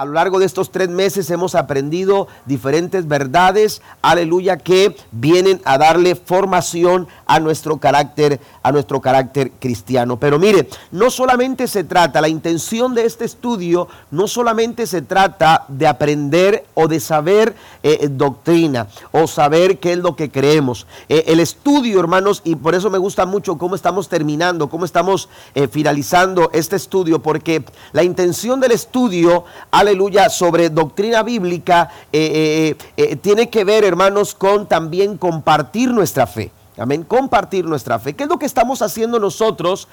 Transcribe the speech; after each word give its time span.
A 0.00 0.06
lo 0.06 0.12
largo 0.12 0.38
de 0.38 0.46
estos 0.46 0.70
tres 0.70 0.88
meses 0.88 1.28
hemos 1.28 1.54
aprendido 1.54 2.26
diferentes 2.46 3.06
verdades, 3.06 3.82
aleluya, 4.00 4.56
que 4.56 4.96
vienen 5.12 5.60
a 5.66 5.76
darle 5.76 6.14
formación 6.14 7.06
a 7.26 7.38
nuestro 7.38 7.76
carácter, 7.76 8.40
a 8.62 8.72
nuestro 8.72 9.02
carácter 9.02 9.52
cristiano. 9.60 10.18
Pero 10.18 10.38
mire, 10.38 10.70
no 10.90 11.10
solamente 11.10 11.68
se 11.68 11.84
trata, 11.84 12.22
la 12.22 12.30
intención 12.30 12.94
de 12.94 13.04
este 13.04 13.26
estudio 13.26 13.88
no 14.10 14.26
solamente 14.26 14.86
se 14.86 15.02
trata 15.02 15.66
de 15.68 15.86
aprender 15.86 16.64
o 16.72 16.88
de 16.88 16.98
saber 16.98 17.54
eh, 17.82 18.08
doctrina 18.10 18.86
o 19.12 19.26
saber 19.26 19.80
qué 19.80 19.92
es 19.92 19.98
lo 19.98 20.16
que 20.16 20.30
creemos. 20.30 20.86
Eh, 21.10 21.24
el 21.26 21.40
estudio, 21.40 22.00
hermanos, 22.00 22.40
y 22.42 22.54
por 22.54 22.74
eso 22.74 22.88
me 22.88 22.96
gusta 22.96 23.26
mucho 23.26 23.58
cómo 23.58 23.74
estamos 23.74 24.08
terminando, 24.08 24.70
cómo 24.70 24.86
estamos 24.86 25.28
eh, 25.54 25.68
finalizando 25.68 26.48
este 26.54 26.76
estudio, 26.76 27.20
porque 27.20 27.62
la 27.92 28.02
intención 28.02 28.60
del 28.60 28.72
estudio, 28.72 29.44
aleluya, 29.70 29.89
aleluya, 29.90 30.30
sobre 30.30 30.70
doctrina 30.70 31.22
bíblica, 31.22 31.90
eh, 32.12 32.76
eh, 32.78 32.86
eh, 32.96 33.16
tiene 33.16 33.50
que 33.50 33.64
ver, 33.64 33.84
hermanos, 33.84 34.34
con 34.34 34.66
también 34.66 35.16
compartir 35.18 35.90
nuestra 35.90 36.26
fe. 36.26 36.52
Amén. 36.76 37.02
Compartir 37.02 37.66
nuestra 37.66 37.98
fe. 37.98 38.14
¿Qué 38.14 38.22
es 38.22 38.28
lo 38.30 38.38
que 38.38 38.46
estamos 38.46 38.80
haciendo 38.80 39.18
nosotros 39.18 39.86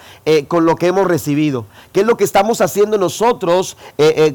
con 0.48 0.66
lo 0.66 0.78
que 0.78 0.88
hemos 0.88 1.06
recibido? 1.06 1.66
¿Qué 1.92 2.00
es 2.00 2.06
lo 2.06 2.16
que 2.16 2.24
estamos 2.24 2.62
haciendo 2.62 2.98
nosotros 2.98 3.76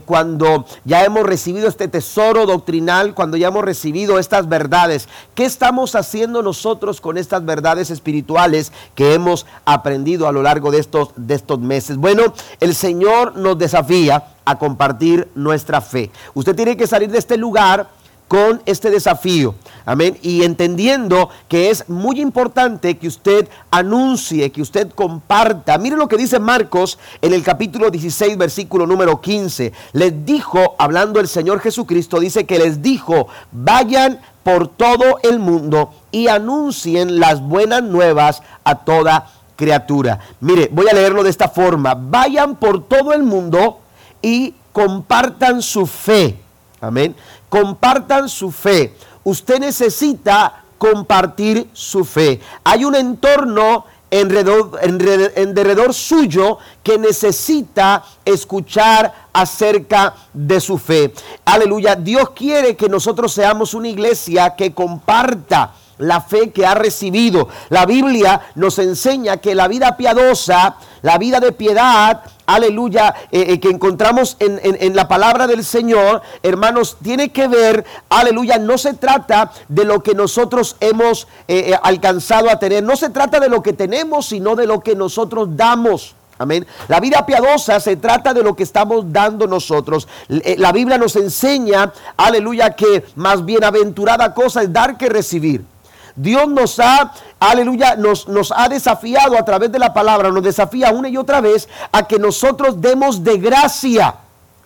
cuando 0.05 0.67
ya 0.85 1.03
hemos 1.03 1.23
recibido 1.23 1.67
este 1.67 1.89
tesoro 1.89 2.45
doctrinal, 2.45 3.15
cuando 3.15 3.39
ya 3.39 3.49
hemos 3.49 3.65
recibido 3.65 4.19
estas 4.19 4.51
verdades? 4.51 5.09
¿Qué 5.35 5.47
estamos 5.47 5.95
haciendo 5.95 6.43
nosotros 6.43 7.01
con 7.01 7.17
estas 7.17 7.43
verdades 7.43 7.89
espirituales 7.89 8.71
que 8.95 9.15
hemos 9.15 9.47
aprendido 9.65 10.29
a 10.29 10.33
lo 10.33 10.43
largo 10.43 10.71
de 10.71 10.81
estos, 10.81 11.09
de 11.17 11.35
estos 11.35 11.59
meses? 11.59 11.97
Bueno, 11.97 12.35
el 12.61 12.75
Señor 12.75 13.35
nos 13.37 13.57
desafía 13.57 14.32
a 14.45 14.59
compartir 14.59 15.29
nuestra 15.35 15.81
fe. 15.81 16.11
Usted 16.35 16.55
tiene 16.55 16.77
que 16.77 16.87
salir 16.87 17.11
de 17.11 17.19
este 17.19 17.37
lugar 17.37 17.89
con 18.33 18.63
este 18.65 18.91
desafío. 18.91 19.55
Amén. 19.85 20.17
Y 20.23 20.43
entendiendo 20.45 21.29
que 21.49 21.69
es 21.69 21.87
muy 21.91 22.19
importante 22.19 22.97
que 22.97 23.07
usted 23.07 23.47
anuncie, 23.71 24.51
que 24.51 24.63
usted 24.63 24.91
comparta. 24.91 25.77
Mire 25.77 25.97
lo 25.97 26.09
que 26.09 26.17
dice 26.17 26.39
Marcos 26.39 26.99
en 27.21 27.35
el 27.35 27.43
capítulo 27.43 27.91
16, 27.91 28.39
versículo 28.39 28.87
número 28.87 29.21
15. 29.21 29.75
Les 29.93 30.25
dijo, 30.25 30.77
hablando 30.79 31.21
el 31.21 31.29
Señor 31.29 31.61
Jesucristo, 31.61 32.21
dice 32.21 32.47
que 32.47 32.59
les 32.59 32.81
dijo, 32.81 33.29
vayan 33.51 34.19
por 34.43 34.67
todo 34.67 35.19
el 35.23 35.39
mundo 35.39 35.93
y 36.11 36.29
anuncien 36.29 37.21
las 37.21 37.43
buenas 37.43 37.83
nuevas 37.83 38.43
a 38.65 38.77
toda 38.77 39.29
criatura. 39.57 40.21
Mire, 40.41 40.71
voy 40.73 40.87
a 40.89 40.95
leerlo 40.95 41.23
de 41.23 41.29
esta 41.29 41.51
forma. 41.51 41.95
Vayan 41.95 42.57
por 42.57 42.89
todo 42.89 43.13
el 43.13 43.25
mundo 43.25 43.82
y 44.23 44.55
compartan 44.73 45.61
su 45.61 45.87
fe. 45.87 46.39
Amén. 46.81 47.15
Compartan 47.49 48.29
su 48.29 48.51
fe. 48.51 48.95
Usted 49.25 49.59
necesita 49.59 50.65
compartir 50.79 51.69
su 51.73 52.05
fe. 52.05 52.41
Hay 52.65 52.85
un 52.85 52.95
entorno 52.95 53.85
en 54.11 54.29
derredor, 55.55 55.95
suyo 55.95 56.59
que 56.83 56.99
necesita 56.99 58.05
escuchar 58.25 59.29
acerca 59.33 60.15
de 60.33 60.61
su 60.61 60.77
fe. 60.77 61.15
Aleluya. 61.45 61.97
Dios 61.97 62.31
quiere 62.31 62.77
que 62.77 62.89
nosotros 62.91 63.33
seamos 63.33 63.75
una 63.75 63.89
iglesia 63.89 64.55
que 64.55 64.75
comparta 64.75 65.73
la 65.99 66.21
fe 66.21 66.51
que 66.51 66.67
ha 66.67 66.75
recibido. 66.75 67.49
La 67.71 67.87
Biblia 67.87 68.43
nos 68.57 68.79
enseña 68.79 69.39
que 69.39 69.55
la 69.55 69.69
vida 69.69 69.97
piadosa, 69.97 70.77
la 71.01 71.17
vida 71.17 71.41
de 71.41 71.53
piedad, 71.53 72.23
aleluya, 72.55 73.15
eh, 73.31 73.47
eh, 73.49 73.61
que 73.61 73.69
encontramos 73.69 74.37
en, 74.39 74.95
la 74.95 75.09
palabra 75.09 75.47
del 75.47 75.65
Señor, 75.65 76.23
hermanos, 76.43 76.97
tiene 77.03 77.31
que 77.31 77.49
ver, 77.49 77.85
aleluya, 78.09 78.59
no 78.59 78.79
se 78.79 78.95
trata 78.95 79.53
de 79.69 79.85
lo 79.85 80.03
que 80.03 80.15
nosotros 80.15 80.77
hemos 80.81 81.29
eh, 81.49 81.75
alcanzado 81.83 82.51
a 82.51 82.59
tener, 82.59 82.83
no 82.83 82.97
se 82.97 83.11
trata 83.11 83.41
de 83.41 83.49
lo 83.49 83.63
que 83.63 83.73
tenemos, 83.73 84.27
sino 84.27 84.55
de 84.55 84.67
lo 84.67 84.81
que 84.81 84.95
nosotros 84.95 85.49
damos. 85.57 86.15
Amén. 86.39 86.67
La 86.89 86.99
vida 86.99 87.25
piadosa 87.25 87.79
se 87.79 87.97
trata 87.97 88.35
de 88.35 88.43
lo 88.43 88.57
que 88.57 88.65
estamos 88.65 89.13
dando 89.13 89.47
nosotros. 89.47 90.09
La 90.29 90.73
Biblia 90.73 90.99
nos 90.99 91.15
enseña, 91.15 91.93
aleluya, 92.17 92.71
que 92.71 93.05
más 93.15 93.45
bienaventurada 93.45 94.35
cosa 94.35 94.63
es 94.63 94.73
dar 94.73 94.97
que 94.97 95.09
recibir. 95.09 95.72
Dios 96.17 96.49
nos 96.49 96.79
ha, 96.79 97.13
aleluya, 97.41 97.97
nos, 97.97 98.29
nos 98.29 98.53
ha 98.55 98.69
desafiado 98.69 99.39
a 99.39 99.45
través 99.45 99.73
de 99.73 99.79
la 99.79 99.95
palabra, 99.95 100.31
nos 100.31 100.43
desafía 100.43 100.91
una 100.91 101.09
y 101.09 101.17
otra 101.17 101.41
vez 101.41 101.69
a 101.91 102.07
que 102.07 102.19
nosotros 102.19 102.81
demos 102.81 103.25
de 103.25 103.39
gracia 103.39 104.17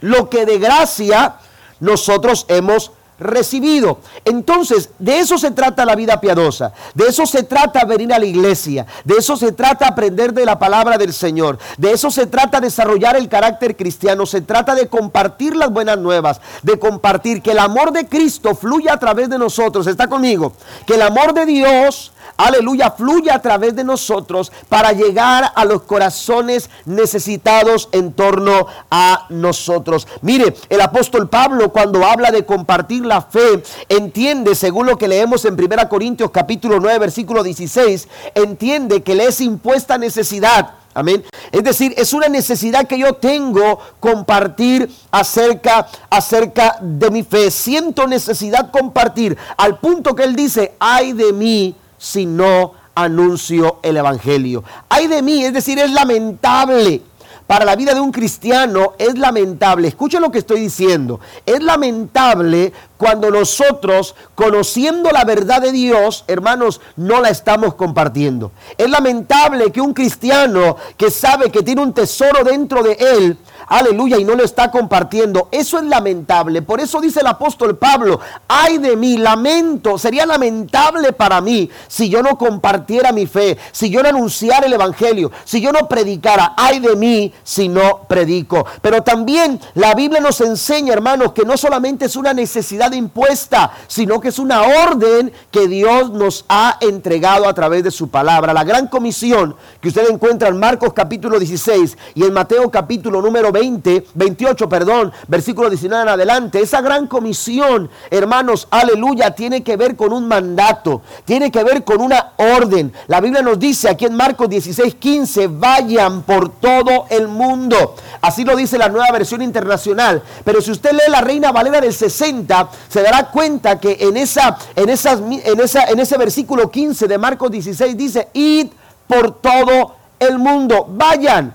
lo 0.01 0.29
que 0.29 0.45
de 0.45 0.59
gracia 0.59 1.37
nosotros 1.81 2.45
hemos 2.49 2.93
recibido. 3.19 4.01
Entonces, 4.25 4.91
de 4.99 5.19
eso 5.19 5.39
se 5.39 5.51
trata 5.51 5.85
la 5.85 5.95
vida 5.95 6.21
piadosa, 6.21 6.73
de 6.95 7.07
eso 7.07 7.27
se 7.27 7.43
trata 7.43 7.85
venir 7.85 8.13
a 8.13 8.19
la 8.19 8.27
iglesia, 8.27 8.87
de 9.05 9.15
eso 9.17 9.37
se 9.37 9.53
trata 9.53 9.89
aprender 9.89 10.33
de 10.33 10.45
la 10.45 10.59
palabra 10.59 10.99
del 10.99 11.13
Señor, 11.13 11.59
de 11.79 11.93
eso 11.93 12.11
se 12.11 12.27
trata 12.27 12.61
desarrollar 12.61 13.17
el 13.17 13.29
carácter 13.29 13.77
cristiano, 13.77 14.27
se 14.27 14.41
trata 14.41 14.75
de 14.75 14.89
compartir 14.89 15.57
las 15.57 15.71
buenas 15.71 15.99
nuevas, 15.99 16.41
de 16.63 16.79
compartir 16.79 17.43
que 17.43 17.53
el 17.53 17.59
amor 17.59 17.93
de 17.93 18.07
Cristo 18.07 18.55
fluya 18.55 18.95
a 18.95 18.99
través 18.99 19.29
de 19.29 19.39
nosotros, 19.39 19.87
está 19.87 20.09
conmigo, 20.09 20.53
que 20.87 20.95
el 20.95 21.03
amor 21.03 21.33
de 21.33 21.47
Dios 21.47 22.13
aleluya, 22.37 22.91
fluye 22.91 23.31
a 23.31 23.41
través 23.41 23.75
de 23.77 23.85
nosotros 23.85 24.53
para 24.69 24.93
llegar 24.93 25.53
a 25.55 25.65
los 25.65 25.83
corazones 25.83 26.71
necesitados 26.85 27.89
en 27.93 28.13
torno 28.13 28.67
a 28.91 29.27
nosotros. 29.31 30.07
Mire, 30.23 30.55
el 30.69 30.81
apóstol 30.81 31.29
Pablo 31.29 31.73
cuando 31.73 32.05
habla 32.05 32.31
de 32.31 32.45
compartir 32.45 33.05
la 33.05 33.23
fe, 33.23 33.63
entiende, 33.89 34.55
según 34.55 34.87
lo 34.87 34.99
que 34.99 35.09
leemos 35.09 35.45
en 35.45 35.55
1 35.55 35.89
Corintios 35.89 36.31
capítulo 36.31 36.81
9, 36.81 36.99
versículo 36.99 37.43
16, 37.43 38.09
entiende 38.35 39.03
que 39.03 39.15
le 39.15 39.27
es 39.27 39.41
impuesta 39.41 39.99
necesidad. 39.99 40.75
Amén. 40.95 41.23
Es 41.53 41.63
decir, 41.63 41.93
es 41.99 42.15
una 42.15 42.29
necesidad 42.29 42.87
que 42.87 42.99
yo 42.99 43.13
tengo 43.15 43.79
compartir 44.01 44.91
acerca, 45.11 45.87
acerca 46.09 46.79
de 46.81 47.11
mi 47.11 47.23
fe. 47.23 47.51
Siento 47.51 48.07
necesidad 48.07 48.71
compartir 48.71 49.37
al 49.59 49.79
punto 49.79 50.15
que 50.15 50.25
él 50.25 50.35
dice, 50.35 50.75
ay 50.79 51.13
de 51.13 51.35
mí 51.35 51.77
si 51.99 52.27
no 52.27 52.73
anuncio 52.95 53.79
el 53.83 53.97
Evangelio. 53.97 54.65
Ay 54.89 55.07
de 55.07 55.23
mí, 55.23 55.45
es 55.45 55.53
decir, 55.53 55.79
es 55.79 55.91
lamentable. 55.91 57.03
Para 57.47 57.65
la 57.65 57.77
vida 57.77 57.95
de 57.95 58.01
un 58.01 58.11
cristiano 58.11 58.95
es 58.99 59.17
lamentable, 59.17 59.87
escuchen 59.87 60.21
lo 60.21 60.33
que 60.33 60.39
estoy 60.39 60.59
diciendo, 60.59 61.21
es 61.45 61.63
lamentable 61.63 62.73
cuando 62.97 63.31
nosotros, 63.31 64.17
conociendo 64.35 65.13
la 65.13 65.25
verdad 65.25 65.63
de 65.63 65.71
Dios, 65.71 66.25
hermanos, 66.27 66.81
no 66.97 67.21
la 67.21 67.29
estamos 67.29 67.75
compartiendo. 67.75 68.51
Es 68.77 68.91
lamentable 68.91 69.71
que 69.71 69.81
un 69.81 69.95
cristiano 69.95 70.77
que 70.97 71.09
sabe 71.09 71.53
que 71.53 71.63
tiene 71.63 71.83
un 71.83 71.93
tesoro 71.93 72.43
dentro 72.43 72.83
de 72.83 72.95
él, 72.95 73.39
aleluya, 73.67 74.19
y 74.19 74.25
no 74.25 74.35
lo 74.35 74.45
está 74.45 74.71
compartiendo. 74.71 75.49
Eso 75.51 75.79
es 75.79 75.85
lamentable. 75.85 76.63
Por 76.63 76.81
eso 76.81 77.01
dice 77.01 77.21
el 77.21 77.27
apóstol 77.27 77.77
Pablo, 77.77 78.21
ay 78.49 78.79
de 78.79 78.97
mí, 78.97 79.17
lamento, 79.19 79.99
sería 79.99 80.27
lamentable 80.27 81.13
para 81.13 81.41
mí 81.41 81.71
si 81.89 82.09
yo 82.09 82.23
no 82.23 82.39
compartiera 82.39 83.13
mi 83.13 83.27
fe, 83.27 83.59
si 83.73 83.91
yo 83.91 84.03
no 84.03 84.09
anunciara 84.09 84.67
el 84.67 84.73
Evangelio, 84.73 85.31
si 85.45 85.61
yo 85.61 85.73
no 85.73 85.89
predicara, 85.89 86.55
ay 86.57 86.81
de 86.81 86.97
mí 86.97 87.33
si 87.43 87.69
no 87.69 88.03
predico. 88.09 88.67
Pero 88.83 89.03
también 89.03 89.61
la 89.75 89.95
Biblia 89.95 90.21
nos 90.21 90.41
enseña, 90.41 90.93
hermanos, 90.93 91.33
que 91.33 91.45
no 91.45 91.57
solamente 91.57 92.07
es 92.07 92.17
una 92.17 92.33
necesidad 92.33 92.93
impuesta, 92.93 93.73
sino 93.87 94.21
que 94.21 94.29
es 94.29 94.39
una 94.39 94.63
orden 94.63 95.33
que 95.51 95.69
Dios 95.69 96.11
nos 96.11 96.45
ha 96.49 96.79
entregado 96.81 97.49
a 97.49 97.55
través 97.55 97.85
de 97.85 97.91
su 97.91 98.09
palabra. 98.09 98.53
La 98.53 98.65
gran 98.65 98.87
comisión 98.89 99.57
que 99.81 99.89
usted 99.89 100.09
encuentra 100.11 100.49
en 100.49 100.59
Marcos 100.59 100.93
capítulo 100.93 101.39
16 101.39 101.97
y 102.15 102.25
en 102.25 102.33
Mateo 102.33 102.71
capítulo 102.71 103.21
número 103.21 103.53
20, 103.57 104.09
28, 104.13 104.69
perdón, 104.69 105.13
versículo 105.29 105.71
19 105.71 106.03
en 106.03 106.09
adelante. 106.11 106.61
Esa 106.61 106.83
gran 106.83 107.07
comisión, 107.07 107.89
hermanos, 108.11 108.69
aleluya, 108.71 109.31
tiene 109.31 109.63
que 109.63 109.79
ver 109.79 109.97
con 109.97 110.13
un 110.13 110.29
mandato, 110.29 111.01
tiene 111.25 111.51
que 111.51 111.65
ver 111.65 111.83
con 111.83 112.03
una 112.03 112.33
orden. 112.37 112.93
La 113.07 113.23
Biblia 113.23 113.41
nos 113.41 113.59
dice 113.59 113.89
aquí 113.89 114.05
en 114.05 114.15
Marcos 114.15 114.51
16, 114.51 114.97
15, 114.97 115.47
vayan 115.47 116.21
por 116.25 116.51
todo 116.51 117.07
el 117.09 117.29
mundo. 117.29 117.95
Así 118.21 118.45
lo 118.45 118.55
dice 118.55 118.77
la 118.77 118.91
nueva 118.91 119.11
versión 119.11 119.41
internacional. 119.41 120.23
Pero 120.45 120.61
si 120.61 120.73
usted 120.73 120.93
lee 120.93 121.11
la 121.11 121.23
Reina 121.23 121.51
Valera 121.51 121.81
del 121.81 121.95
60, 121.95 122.69
se 122.91 123.01
dará 123.01 123.31
cuenta 123.31 123.81
que 123.81 123.97
en, 124.01 124.19
esa, 124.19 124.59
en, 124.75 124.91
esas, 124.91 125.21
en, 125.21 125.61
esa, 125.61 125.85
en 125.85 125.99
ese 125.99 126.19
versículo 126.19 126.71
15 126.71 127.09
de 127.09 127.17
Marcos 127.17 127.51
16 127.51 127.97
dice, 127.97 128.29
id 128.35 128.67
por 129.07 129.41
todo 129.41 129.95
el 130.19 130.39
mundo, 130.39 130.87
vayan 130.91 131.55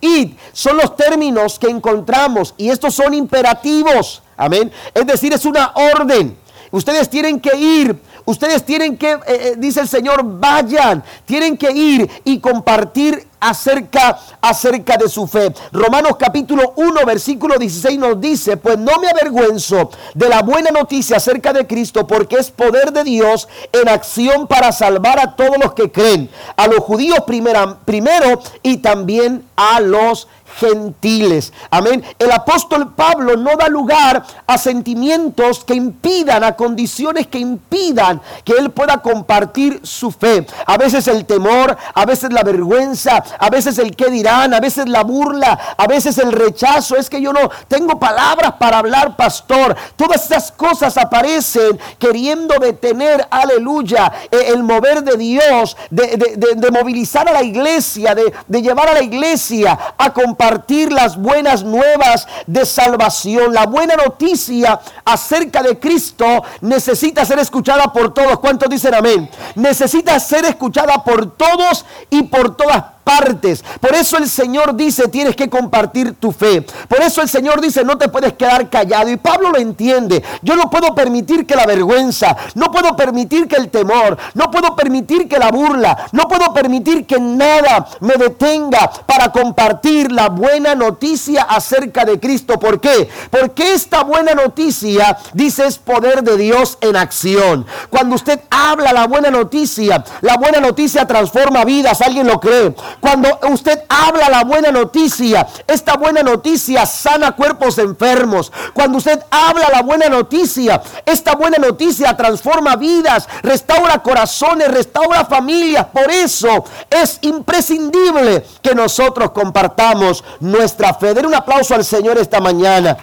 id. 0.00 0.32
Son 0.52 0.76
los 0.76 0.96
términos 0.96 1.58
que 1.58 1.68
encontramos 1.68 2.54
y 2.56 2.70
estos 2.70 2.94
son 2.94 3.14
imperativos. 3.14 4.22
Amén. 4.36 4.70
Es 4.94 5.06
decir, 5.06 5.32
es 5.32 5.44
una 5.44 5.72
orden. 5.74 6.36
Ustedes 6.70 7.08
tienen 7.08 7.40
que 7.40 7.56
ir, 7.56 7.96
ustedes 8.24 8.64
tienen 8.64 8.96
que, 8.96 9.12
eh, 9.12 9.20
eh, 9.26 9.54
dice 9.56 9.80
el 9.80 9.88
Señor, 9.88 10.20
vayan, 10.24 11.02
tienen 11.24 11.56
que 11.56 11.70
ir 11.70 12.10
y 12.24 12.38
compartir 12.40 13.26
acerca, 13.48 14.18
acerca 14.40 14.96
de 14.96 15.08
su 15.08 15.26
fe. 15.26 15.52
Romanos 15.72 16.16
capítulo 16.18 16.72
1, 16.76 17.04
versículo 17.06 17.56
16 17.58 17.98
nos 17.98 18.20
dice, 18.20 18.56
pues 18.56 18.78
no 18.78 18.98
me 18.98 19.08
avergüenzo 19.08 19.90
de 20.14 20.28
la 20.28 20.42
buena 20.42 20.70
noticia 20.70 21.16
acerca 21.18 21.52
de 21.52 21.66
Cristo, 21.66 22.06
porque 22.06 22.36
es 22.36 22.50
poder 22.50 22.92
de 22.92 23.04
Dios 23.04 23.48
en 23.72 23.88
acción 23.88 24.46
para 24.46 24.72
salvar 24.72 25.20
a 25.20 25.36
todos 25.36 25.56
los 25.62 25.74
que 25.74 25.92
creen, 25.92 26.28
a 26.56 26.66
los 26.66 26.80
judíos 26.80 27.20
primero 27.26 28.40
y 28.62 28.78
también 28.78 29.44
a 29.56 29.80
los 29.80 30.28
gentiles. 30.58 31.52
Amén. 31.70 32.02
El 32.18 32.32
apóstol 32.32 32.94
Pablo 32.94 33.36
no 33.36 33.56
da 33.56 33.68
lugar 33.68 34.24
a 34.46 34.58
sentimientos 34.58 35.64
que 35.64 35.74
impidan, 35.74 36.42
a 36.44 36.56
condiciones 36.56 37.26
que 37.26 37.38
impidan 37.38 38.20
que 38.44 38.54
él 38.54 38.70
pueda 38.70 38.98
compartir 38.98 39.80
su 39.82 40.10
fe. 40.10 40.46
A 40.66 40.78
veces 40.78 41.06
el 41.08 41.26
temor, 41.26 41.76
a 41.94 42.06
veces 42.06 42.32
la 42.32 42.42
vergüenza, 42.42 43.22
a 43.38 43.50
veces 43.50 43.78
el 43.78 43.94
qué 43.94 44.10
dirán, 44.10 44.54
a 44.54 44.60
veces 44.60 44.88
la 44.88 45.02
burla, 45.04 45.58
a 45.76 45.86
veces 45.86 46.16
el 46.18 46.32
rechazo. 46.32 46.96
Es 46.96 47.10
que 47.10 47.20
yo 47.20 47.32
no 47.32 47.50
tengo 47.68 47.98
palabras 47.98 48.54
para 48.58 48.78
hablar, 48.78 49.16
pastor. 49.16 49.76
Todas 49.96 50.24
esas 50.24 50.50
cosas 50.52 50.96
aparecen 50.96 51.78
queriendo 51.98 52.58
detener, 52.58 53.26
aleluya, 53.30 54.10
eh, 54.30 54.52
el 54.54 54.62
mover 54.62 55.02
de 55.02 55.16
Dios, 55.16 55.76
de, 55.90 56.70
movilizar 56.72 57.28
a 57.28 57.32
la 57.32 57.42
iglesia, 57.42 58.14
de, 58.14 58.32
de 58.46 58.62
llevar 58.62 58.88
a 58.88 58.94
la 58.94 59.02
iglesia 59.02 59.78
a 59.96 60.12
compartir 60.12 60.45
compartir 60.46 60.92
las 60.92 61.16
buenas 61.16 61.64
nuevas 61.64 62.28
de 62.46 62.64
salvación. 62.64 63.52
La 63.52 63.66
buena 63.66 63.96
noticia 63.96 64.78
acerca 65.04 65.60
de 65.60 65.78
Cristo 65.80 66.44
necesita 66.60 67.24
ser 67.24 67.40
escuchada 67.40 67.92
por 67.92 68.14
todos. 68.14 68.38
¿Cuántos 68.38 68.68
dicen 68.68 68.94
amén? 68.94 69.28
Necesita 69.56 70.18
ser 70.20 70.44
escuchada 70.44 71.02
por 71.02 71.36
todos 71.36 71.84
y 72.10 72.22
por 72.22 72.56
todas 72.56 72.95
partes. 73.06 73.64
Por 73.80 73.94
eso 73.94 74.18
el 74.18 74.28
Señor 74.28 74.74
dice, 74.74 75.06
tienes 75.06 75.36
que 75.36 75.48
compartir 75.48 76.14
tu 76.14 76.32
fe. 76.32 76.62
Por 76.88 77.00
eso 77.00 77.22
el 77.22 77.28
Señor 77.28 77.60
dice, 77.60 77.84
no 77.84 77.96
te 77.96 78.08
puedes 78.08 78.32
quedar 78.32 78.68
callado. 78.68 79.08
Y 79.08 79.16
Pablo 79.16 79.52
lo 79.52 79.58
entiende. 79.58 80.24
Yo 80.42 80.56
no 80.56 80.68
puedo 80.68 80.92
permitir 80.92 81.46
que 81.46 81.54
la 81.54 81.66
vergüenza, 81.66 82.36
no 82.56 82.72
puedo 82.72 82.96
permitir 82.96 83.46
que 83.46 83.54
el 83.54 83.70
temor, 83.70 84.18
no 84.34 84.50
puedo 84.50 84.74
permitir 84.74 85.28
que 85.28 85.38
la 85.38 85.52
burla, 85.52 86.08
no 86.10 86.26
puedo 86.26 86.52
permitir 86.52 87.06
que 87.06 87.20
nada 87.20 87.86
me 88.00 88.14
detenga 88.14 88.90
para 89.06 89.30
compartir 89.30 90.10
la 90.10 90.28
buena 90.28 90.74
noticia 90.74 91.42
acerca 91.42 92.04
de 92.04 92.18
Cristo. 92.18 92.58
¿Por 92.58 92.80
qué? 92.80 93.08
Porque 93.30 93.72
esta 93.72 94.02
buena 94.02 94.34
noticia, 94.34 95.16
dice, 95.32 95.66
es 95.66 95.78
poder 95.78 96.24
de 96.24 96.36
Dios 96.36 96.76
en 96.80 96.96
acción. 96.96 97.66
Cuando 97.88 98.16
usted 98.16 98.40
habla 98.50 98.92
la 98.92 99.06
buena 99.06 99.30
noticia, 99.30 100.02
la 100.22 100.36
buena 100.38 100.58
noticia 100.58 101.06
transforma 101.06 101.64
vidas. 101.64 102.00
¿Alguien 102.00 102.26
lo 102.26 102.40
cree? 102.40 102.74
Cuando 103.00 103.38
usted 103.50 103.82
habla 103.88 104.28
la 104.28 104.44
buena 104.44 104.70
noticia, 104.70 105.46
esta 105.66 105.96
buena 105.96 106.22
noticia 106.22 106.86
sana 106.86 107.32
cuerpos 107.32 107.78
enfermos. 107.78 108.52
Cuando 108.74 108.98
usted 108.98 109.20
habla 109.30 109.68
la 109.72 109.82
buena 109.82 110.08
noticia, 110.08 110.82
esta 111.04 111.34
buena 111.34 111.58
noticia 111.58 112.16
transforma 112.16 112.76
vidas, 112.76 113.28
restaura 113.42 114.02
corazones, 114.02 114.68
restaura 114.68 115.24
familias. 115.24 115.86
Por 115.86 116.10
eso 116.10 116.64
es 116.90 117.18
imprescindible 117.22 118.44
que 118.62 118.74
nosotros 118.74 119.30
compartamos 119.30 120.24
nuestra 120.40 120.94
fe. 120.94 121.14
Den 121.14 121.26
un 121.26 121.34
aplauso 121.34 121.74
al 121.74 121.84
Señor 121.84 122.18
esta 122.18 122.40
mañana. 122.40 122.96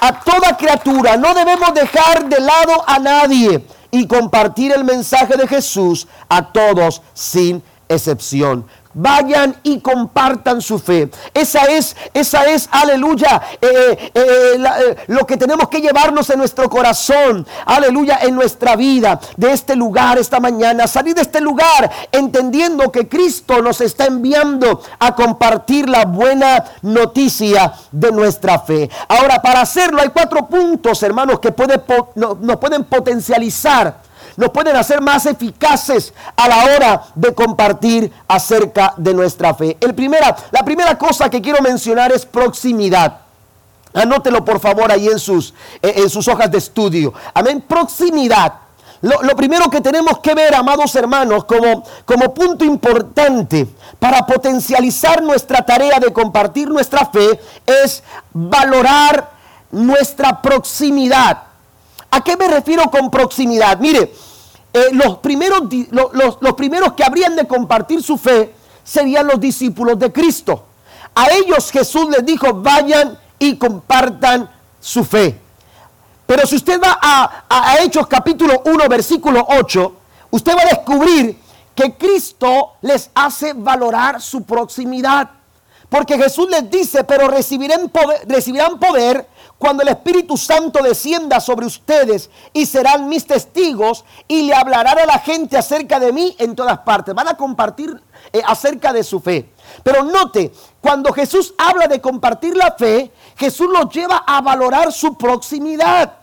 A 0.00 0.20
toda 0.20 0.56
criatura 0.56 1.16
no 1.16 1.34
debemos 1.34 1.74
dejar 1.74 2.28
de 2.28 2.40
lado 2.40 2.84
a 2.86 2.98
nadie 2.98 3.66
y 3.90 4.06
compartir 4.06 4.72
el 4.72 4.84
mensaje 4.84 5.36
de 5.36 5.48
Jesús 5.48 6.06
a 6.28 6.52
todos 6.52 7.02
sin 7.14 7.62
excepción. 7.88 8.66
Vayan 9.00 9.54
y 9.62 9.78
compartan 9.78 10.60
su 10.60 10.76
fe. 10.76 11.08
Esa 11.32 11.66
es, 11.66 11.94
esa 12.12 12.46
es, 12.46 12.68
aleluya, 12.72 13.40
eh, 13.60 14.10
eh, 14.12 14.12
eh, 14.12 14.96
lo 15.06 15.24
que 15.24 15.36
tenemos 15.36 15.68
que 15.68 15.80
llevarnos 15.80 16.28
en 16.30 16.38
nuestro 16.40 16.68
corazón, 16.68 17.46
aleluya, 17.64 18.18
en 18.22 18.34
nuestra 18.34 18.74
vida, 18.74 19.20
de 19.36 19.52
este 19.52 19.76
lugar 19.76 20.18
esta 20.18 20.40
mañana. 20.40 20.88
Salir 20.88 21.14
de 21.14 21.22
este 21.22 21.40
lugar 21.40 21.88
entendiendo 22.10 22.90
que 22.90 23.06
Cristo 23.06 23.62
nos 23.62 23.80
está 23.80 24.06
enviando 24.06 24.82
a 24.98 25.14
compartir 25.14 25.88
la 25.88 26.04
buena 26.04 26.64
noticia 26.82 27.74
de 27.92 28.10
nuestra 28.10 28.58
fe. 28.58 28.90
Ahora, 29.06 29.40
para 29.40 29.60
hacerlo 29.60 30.02
hay 30.02 30.08
cuatro 30.08 30.48
puntos, 30.48 31.00
hermanos, 31.04 31.38
que 31.38 31.52
puede, 31.52 31.80
nos 32.16 32.56
pueden 32.56 32.82
potencializar 32.82 34.07
nos 34.38 34.50
pueden 34.50 34.76
hacer 34.76 35.00
más 35.00 35.26
eficaces 35.26 36.14
a 36.36 36.46
la 36.46 36.64
hora 36.66 37.02
de 37.16 37.34
compartir 37.34 38.12
acerca 38.28 38.94
de 38.96 39.12
nuestra 39.12 39.52
fe. 39.52 39.76
El 39.80 39.96
primera, 39.96 40.34
la 40.52 40.64
primera 40.64 40.96
cosa 40.96 41.28
que 41.28 41.42
quiero 41.42 41.60
mencionar 41.60 42.12
es 42.12 42.24
proximidad. 42.24 43.18
Anótelo 43.92 44.44
por 44.44 44.60
favor 44.60 44.92
ahí 44.92 45.08
en 45.08 45.18
sus, 45.18 45.52
eh, 45.82 45.92
en 45.96 46.08
sus 46.08 46.28
hojas 46.28 46.48
de 46.52 46.58
estudio. 46.58 47.12
Amén, 47.34 47.64
proximidad. 47.66 48.52
Lo, 49.00 49.34
primero 49.36 49.68
que 49.70 49.80
tenemos 49.80 50.20
que 50.20 50.34
ver, 50.34 50.54
amados 50.54 50.94
hermanos, 50.94 51.44
como, 51.44 51.82
como 52.04 52.32
punto 52.32 52.64
importante 52.64 53.66
para 53.98 54.24
potencializar 54.24 55.20
nuestra 55.20 55.66
tarea 55.66 55.98
de 55.98 56.12
compartir 56.12 56.68
nuestra 56.68 57.06
fe 57.06 57.40
es 57.66 58.04
valorar 58.32 59.30
nuestra 59.72 60.40
proximidad. 60.40 61.42
¿A 62.10 62.22
qué 62.22 62.36
me 62.36 62.46
refiero 62.46 62.84
con 62.88 63.10
proximidad? 63.10 63.78
Mire, 63.78 64.12
eh, 64.72 64.88
los, 64.92 65.18
primeros, 65.18 65.62
los, 65.90 66.54
primeros 66.54 66.92
que 66.92 67.04
habrían 67.04 67.34
de 67.36 67.46
compartir 67.46 68.02
su 68.02 68.18
fe 68.18 68.54
serían 68.84 69.26
los 69.26 69.40
discípulos 69.40 69.98
de 69.98 70.12
Cristo. 70.12 70.64
A 71.14 71.30
ellos 71.30 71.70
Jesús 71.70 72.08
les 72.10 72.24
dijo, 72.24 72.54
vayan 72.54 73.18
y 73.38 73.56
compartan 73.56 74.50
su 74.80 75.04
fe. 75.04 75.38
Pero 76.26 76.46
si 76.46 76.56
usted 76.56 76.80
va 76.80 76.98
a, 77.00 77.44
a, 77.48 77.78
Hechos 77.78 78.06
capítulo 78.06 78.62
1, 78.64 78.88
versículo 78.88 79.46
8, 79.48 79.96
usted 80.30 80.56
va 80.56 80.62
a 80.62 80.76
descubrir 80.76 81.38
que 81.74 81.96
Cristo 81.96 82.74
les 82.82 83.10
hace 83.14 83.54
valorar 83.54 84.20
su 84.20 84.42
proximidad. 84.42 85.30
Porque 85.88 86.18
Jesús 86.18 86.50
les 86.50 86.70
dice, 86.70 87.04
pero 87.04 87.28
recibirán 87.28 87.90
recibirán 88.26 88.78
poder 88.78 89.26
cuando 89.58 89.82
el 89.82 89.88
Espíritu 89.88 90.36
Santo 90.36 90.82
descienda 90.82 91.40
sobre 91.40 91.66
ustedes 91.66 92.30
y 92.52 92.64
serán 92.66 93.08
mis 93.08 93.26
testigos 93.26 94.04
y 94.28 94.42
le 94.42 94.54
hablarán 94.54 94.98
a 94.98 95.06
la 95.06 95.18
gente 95.18 95.58
acerca 95.58 95.98
de 95.98 96.12
mí 96.12 96.36
en 96.38 96.54
todas 96.54 96.78
partes. 96.78 97.14
Van 97.14 97.28
a 97.28 97.36
compartir 97.36 98.00
eh, 98.32 98.40
acerca 98.46 98.92
de 98.92 99.02
su 99.02 99.20
fe. 99.20 99.52
Pero 99.82 100.04
note, 100.04 100.52
cuando 100.80 101.12
Jesús 101.12 101.54
habla 101.58 101.88
de 101.88 102.00
compartir 102.00 102.56
la 102.56 102.72
fe, 102.72 103.10
Jesús 103.36 103.68
los 103.68 103.92
lleva 103.92 104.18
a 104.26 104.40
valorar 104.40 104.92
su 104.92 105.18
proximidad. 105.18 106.14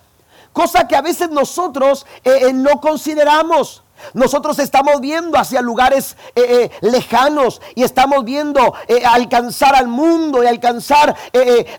Cosa 0.54 0.88
que 0.88 0.96
a 0.96 1.02
veces 1.02 1.30
nosotros 1.30 2.06
eh, 2.24 2.48
eh, 2.48 2.54
no 2.54 2.80
consideramos. 2.80 3.84
Nosotros 4.14 4.60
estamos 4.60 5.02
viendo 5.02 5.38
hacia 5.38 5.62
lugares 5.62 6.16
eh, 6.36 6.70
eh, 6.72 6.72
lejanos 6.82 7.62
y 7.76 7.84
estamos 7.84 8.24
viendo 8.24 8.74
eh, 8.88 9.04
alcanzar 9.06 9.76
al 9.76 9.88
mundo 9.88 10.44
y 10.44 10.48
alcanzar 10.48 11.16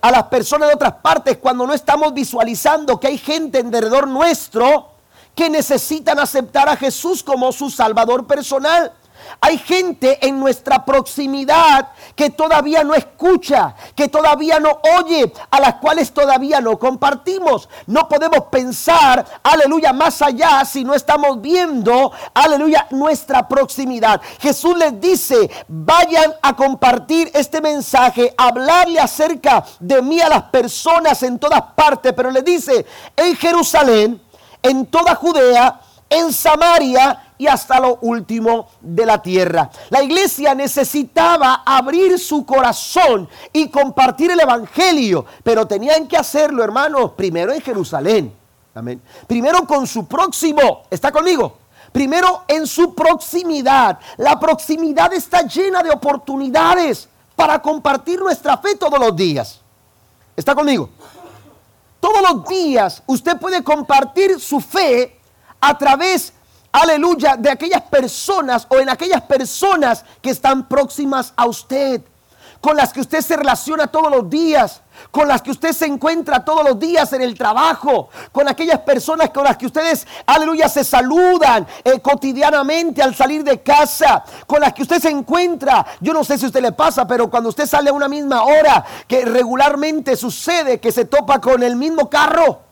a 0.01 0.11
las 0.11 0.25
personas 0.25 0.69
de 0.69 0.75
otras 0.75 0.95
partes 0.95 1.39
cuando 1.39 1.67
no 1.67 1.73
estamos 1.73 2.13
visualizando 2.13 2.99
que 3.01 3.09
hay 3.09 3.19
gente 3.19 3.59
en 3.59 3.71
derredor 3.71 4.09
nuestro 4.09 4.91
que 5.35 5.51
necesitan 5.51 6.19
aceptar 6.19 6.69
a 6.69 6.77
Jesús 6.77 7.23
como 7.23 7.53
su 7.53 7.71
Salvador 7.71 8.27
personal. 8.27 8.93
Hay 9.41 9.59
gente 9.59 10.27
en 10.27 10.39
nuestra 10.41 10.85
proximidad 10.85 11.89
que 12.15 12.31
todavía 12.31 12.85
no 12.85 12.95
escucha, 12.95 13.75
que 13.95 14.09
todavía 14.09 14.59
no 14.59 14.81
oye, 14.99 15.33
a 15.51 15.61
las 15.61 15.75
cuales 15.75 16.13
todavía 16.13 16.61
no 16.61 16.79
compartimos. 16.79 17.69
No 17.87 18.09
podemos 18.09 18.45
pensar, 18.51 19.25
aleluya, 19.43 19.93
más 19.93 20.23
allá 20.23 20.65
si 20.65 20.85
no 20.85 20.95
estamos 20.95 21.41
viendo, 21.41 22.13
aleluya, 22.35 22.87
nuestra 22.91 23.47
proximidad. 23.47 24.21
Jesús 24.41 24.77
les 24.77 25.01
dice, 25.01 25.51
vayan 25.69 26.35
a 26.43 26.55
compartir 26.57 27.31
este 27.35 27.61
mensaje, 27.61 28.35
hablarle 28.37 29.01
acerca 29.01 29.65
de 29.81 30.03
mí 30.03 30.21
a 30.21 30.29
las 30.29 30.43
personas 30.45 31.23
en 31.23 31.39
todas 31.39 31.63
partes, 31.75 32.13
pero 32.15 32.31
les 32.31 32.45
dice, 32.45 32.87
en 33.17 33.37
Jerusalén, 33.37 34.21
en 34.63 34.87
toda 34.87 35.15
Judea, 35.15 35.81
en 36.09 36.33
Samaria 36.33 37.26
y 37.39 37.47
hasta 37.47 37.81
lo 37.81 37.99
último 38.03 38.69
de 38.81 39.07
la 39.07 39.21
tierra. 39.21 39.71
La 39.91 40.03
iglesia 40.03 40.55
necesitaba 40.55 41.63
abrir 41.65 42.19
su 42.19 42.45
corazón 42.45 43.29
y 43.53 43.69
compartir 43.69 44.31
el 44.31 44.41
Evangelio, 44.41 45.27
pero 45.43 45.67
tenían 45.67 46.07
que 46.07 46.17
hacerlo, 46.17 46.65
hermanos, 46.65 47.13
primero 47.13 47.53
en 47.53 47.61
Jerusalén. 47.61 48.35
Amén. 48.75 49.01
Primero 49.27 49.67
con 49.67 49.87
su 49.87 50.07
próximo. 50.07 50.83
¿Está 50.91 51.11
conmigo? 51.11 51.59
Primero 51.93 52.45
en 52.47 52.67
su 52.67 52.95
proximidad. 52.95 53.99
La 54.19 54.39
proximidad 54.39 55.13
está 55.15 55.43
llena 55.43 55.83
de 55.83 55.91
oportunidades 55.91 57.09
para 57.35 57.61
compartir 57.61 58.21
nuestra 58.21 58.59
fe 58.59 58.75
todos 58.75 58.99
los 58.99 59.17
días. 59.17 59.61
¿Está 60.37 60.55
conmigo? 60.55 60.91
Todos 62.01 62.21
los 62.21 62.47
días 62.47 63.03
usted 63.07 63.39
puede 63.39 63.65
compartir 63.65 64.39
su 64.39 64.61
fe 64.61 65.19
a 65.61 65.77
través 65.79 66.35
aleluya, 66.81 67.37
de 67.37 67.51
aquellas 67.51 67.83
personas 67.83 68.67
o 68.69 68.79
en 68.79 68.91
aquellas 68.91 69.23
personas 69.23 70.05
que 70.21 70.31
están 70.31 70.69
próximas 70.69 71.33
a 71.35 71.47
usted, 71.47 72.03
con 72.61 72.77
las 72.77 72.93
que 72.93 73.01
usted 73.01 73.21
se 73.21 73.37
relaciona 73.37 73.87
todos 73.87 74.11
los 74.11 74.29
días, 74.29 74.83
con 75.11 75.27
las 75.27 75.41
que 75.41 75.51
usted 75.51 75.73
se 75.73 75.87
encuentra 75.87 76.45
todos 76.45 76.65
los 76.65 76.79
días 76.79 77.13
en 77.15 77.23
el 77.23 77.37
trabajo, 77.37 78.11
con 78.31 78.47
aquellas 78.49 78.81
personas 78.81 79.31
con 79.31 79.45
las 79.45 79.57
que 79.57 79.67
ustedes, 79.67 80.07
aleluya, 80.27 80.69
se 80.69 80.85
saludan 80.85 81.67
eh, 81.83 82.01
cotidianamente 82.01 83.03
al 83.03 83.15
salir 83.15 83.43
de 83.43 83.63
casa, 83.63 84.23
con 84.47 84.61
las 84.61 84.75
que 84.75 84.83
usted 84.83 85.01
se 85.01 85.11
encuentra. 85.11 85.87
Yo 86.01 86.13
no 86.13 86.25
sé 86.25 86.37
si 86.37 86.45
a 86.45 86.49
usted 86.49 86.63
le 86.63 86.73
pasa, 86.73 87.07
pero 87.07 87.31
cuando 87.31 87.49
usted 87.49 87.67
sale 87.67 87.89
a 87.89 87.95
una 87.95 88.09
misma 88.09 88.43
hora, 88.43 88.85
que 89.09 89.25
regularmente 89.25 90.15
sucede 90.15 90.79
que 90.79 90.93
se 90.93 91.07
topa 91.07 91.41
con 91.41 91.63
el 91.63 91.77
mismo 91.77 92.11
carro. 92.11 92.66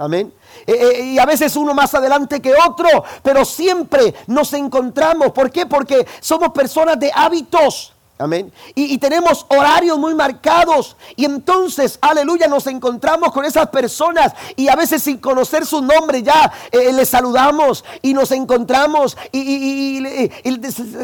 Amén. 0.00 0.32
Eh, 0.66 0.72
eh, 0.72 1.02
y 1.02 1.18
a 1.18 1.26
veces 1.26 1.54
uno 1.56 1.74
más 1.74 1.94
adelante 1.94 2.40
que 2.40 2.54
otro, 2.54 3.04
pero 3.22 3.44
siempre 3.44 4.14
nos 4.28 4.50
encontramos. 4.54 5.30
¿Por 5.32 5.50
qué? 5.50 5.66
Porque 5.66 6.06
somos 6.20 6.52
personas 6.52 6.98
de 6.98 7.12
hábitos. 7.14 7.92
Amén. 8.20 8.52
Y, 8.74 8.98
tenemos 8.98 9.46
horarios 9.48 9.98
muy 9.98 10.14
marcados. 10.14 10.94
Y 11.16 11.24
entonces, 11.24 11.98
aleluya, 12.02 12.48
nos 12.48 12.66
encontramos 12.66 13.32
con 13.32 13.46
esas 13.46 13.68
personas. 13.68 14.34
Y 14.56 14.68
a 14.68 14.76
veces 14.76 15.02
sin 15.02 15.16
conocer 15.16 15.64
su 15.64 15.80
nombre 15.80 16.22
ya 16.22 16.52
eh, 16.70 16.92
les 16.92 17.08
saludamos 17.08 17.82
y 18.02 18.12
nos 18.12 18.30
encontramos 18.32 19.16
y, 19.32 20.28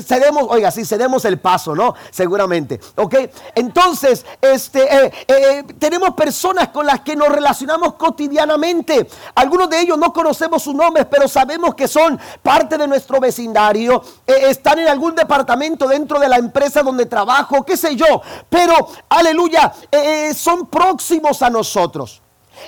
cedemos, 0.07 0.45
oiga, 0.51 0.71
sí, 0.71 0.85
cedemos 0.85 1.25
el 1.25 1.39
paso, 1.39 1.75
¿no? 1.75 1.95
Seguramente. 2.11 2.81
¿Ok? 2.97 3.15
Entonces, 3.55 4.27
este, 4.43 5.07
eh, 5.07 5.13
eh, 5.27 5.65
tenemos 5.79 6.11
personas 6.11 6.69
con 6.69 6.85
las 6.85 7.01
que 7.01 7.17
nos 7.17 7.31
relacionamos 7.31 7.95
cotidianamente. 7.95 9.09
Algunos 9.37 9.71
de 9.71 9.81
ellos 9.81 9.97
no 9.97 10.13
conocemos 10.13 10.63
sus 10.63 10.75
nombres, 10.75 11.07
pero 11.11 11.29
sabemos 11.29 11.75
que 11.75 11.89
son 11.89 12.21
parte 12.43 12.77
de 12.77 12.87
nuestro 12.87 13.21
vecindario. 13.21 14.05
están 14.27 14.81
en 14.81 14.89
algún 14.89 15.15
departamento 15.15 15.89
dentro 15.89 16.21
de 16.21 16.29
la 16.29 16.37
empresa 16.37 16.83
donde 16.83 17.06
trabajo, 17.07 17.65
qué 17.65 17.77
sé 17.77 17.97
yo. 17.97 18.23
Pero, 18.49 18.75
aleluya, 19.09 19.73
eh, 19.91 20.29
eh, 20.31 20.35
son 20.35 20.67
próximos 20.67 21.43
a 21.43 21.51
nosotros. 21.51 22.23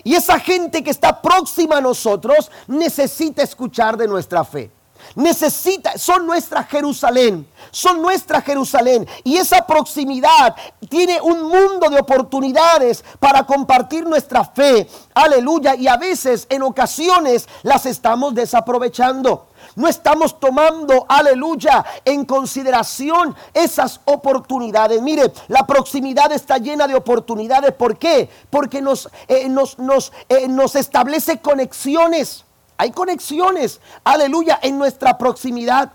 Y 0.04 0.14
esa 0.14 0.38
gente 0.38 0.82
que 0.82 0.90
está 0.90 1.20
próxima 1.20 1.78
a 1.78 1.80
nosotros 1.80 2.50
necesita 2.66 3.42
escuchar 3.42 3.96
de 3.96 4.06
nuestra 4.06 4.44
fe. 4.44 4.70
Necesita, 5.14 5.96
son 5.96 6.26
nuestra 6.26 6.64
Jerusalén, 6.64 7.46
son 7.70 8.02
nuestra 8.02 8.42
Jerusalén. 8.42 9.06
Y 9.24 9.36
esa 9.36 9.66
proximidad 9.66 10.54
tiene 10.88 11.20
un 11.20 11.42
mundo 11.44 11.88
de 11.88 12.00
oportunidades 12.00 13.04
para 13.18 13.44
compartir 13.44 14.04
nuestra 14.04 14.44
fe. 14.44 14.88
Aleluya. 15.14 15.74
Y 15.76 15.88
a 15.88 15.96
veces, 15.96 16.46
en 16.50 16.62
ocasiones, 16.62 17.48
las 17.62 17.86
estamos 17.86 18.34
desaprovechando. 18.34 19.47
No 19.78 19.86
estamos 19.86 20.40
tomando, 20.40 21.06
aleluya, 21.08 21.84
en 22.04 22.24
consideración 22.24 23.36
esas 23.54 24.00
oportunidades. 24.06 25.00
Mire, 25.00 25.32
la 25.46 25.68
proximidad 25.68 26.32
está 26.32 26.58
llena 26.58 26.88
de 26.88 26.96
oportunidades. 26.96 27.72
¿Por 27.74 27.96
qué? 27.96 28.28
Porque 28.50 28.82
nos, 28.82 29.08
eh, 29.28 29.48
nos, 29.48 29.78
nos, 29.78 30.12
eh, 30.28 30.48
nos 30.48 30.74
establece 30.74 31.38
conexiones. 31.38 32.44
Hay 32.76 32.90
conexiones, 32.90 33.80
aleluya, 34.02 34.58
en 34.62 34.78
nuestra 34.78 35.16
proximidad. 35.16 35.92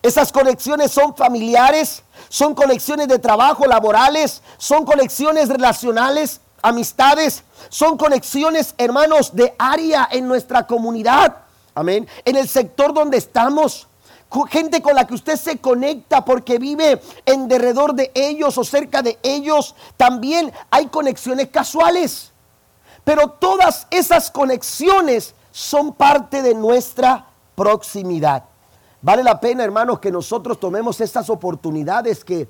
Esas 0.00 0.32
conexiones 0.32 0.90
son 0.90 1.14
familiares, 1.14 2.04
son 2.30 2.54
conexiones 2.54 3.06
de 3.06 3.18
trabajo, 3.18 3.66
laborales, 3.66 4.40
son 4.56 4.86
conexiones 4.86 5.50
relacionales, 5.50 6.40
amistades, 6.62 7.44
son 7.68 7.98
conexiones, 7.98 8.74
hermanos, 8.78 9.36
de 9.36 9.54
área 9.58 10.08
en 10.10 10.26
nuestra 10.26 10.66
comunidad. 10.66 11.45
Amén. 11.76 12.08
En 12.24 12.36
el 12.36 12.48
sector 12.48 12.94
donde 12.94 13.18
estamos. 13.18 13.86
Gente 14.50 14.82
con 14.82 14.96
la 14.96 15.06
que 15.06 15.14
usted 15.14 15.36
se 15.36 15.58
conecta 15.58 16.24
porque 16.24 16.58
vive 16.58 17.00
en 17.26 17.46
derredor 17.48 17.94
de 17.94 18.10
ellos 18.14 18.56
o 18.56 18.64
cerca 18.64 19.02
de 19.02 19.18
ellos. 19.22 19.74
También 19.98 20.52
hay 20.70 20.86
conexiones 20.86 21.48
casuales. 21.48 22.32
Pero 23.04 23.28
todas 23.28 23.86
esas 23.90 24.30
conexiones 24.30 25.34
son 25.52 25.92
parte 25.92 26.40
de 26.40 26.54
nuestra 26.54 27.26
proximidad. 27.54 28.44
Vale 29.06 29.22
la 29.22 29.38
pena, 29.38 29.62
hermanos, 29.62 30.00
que 30.00 30.10
nosotros 30.10 30.58
tomemos 30.58 31.00
estas 31.00 31.30
oportunidades 31.30 32.24
que, 32.24 32.48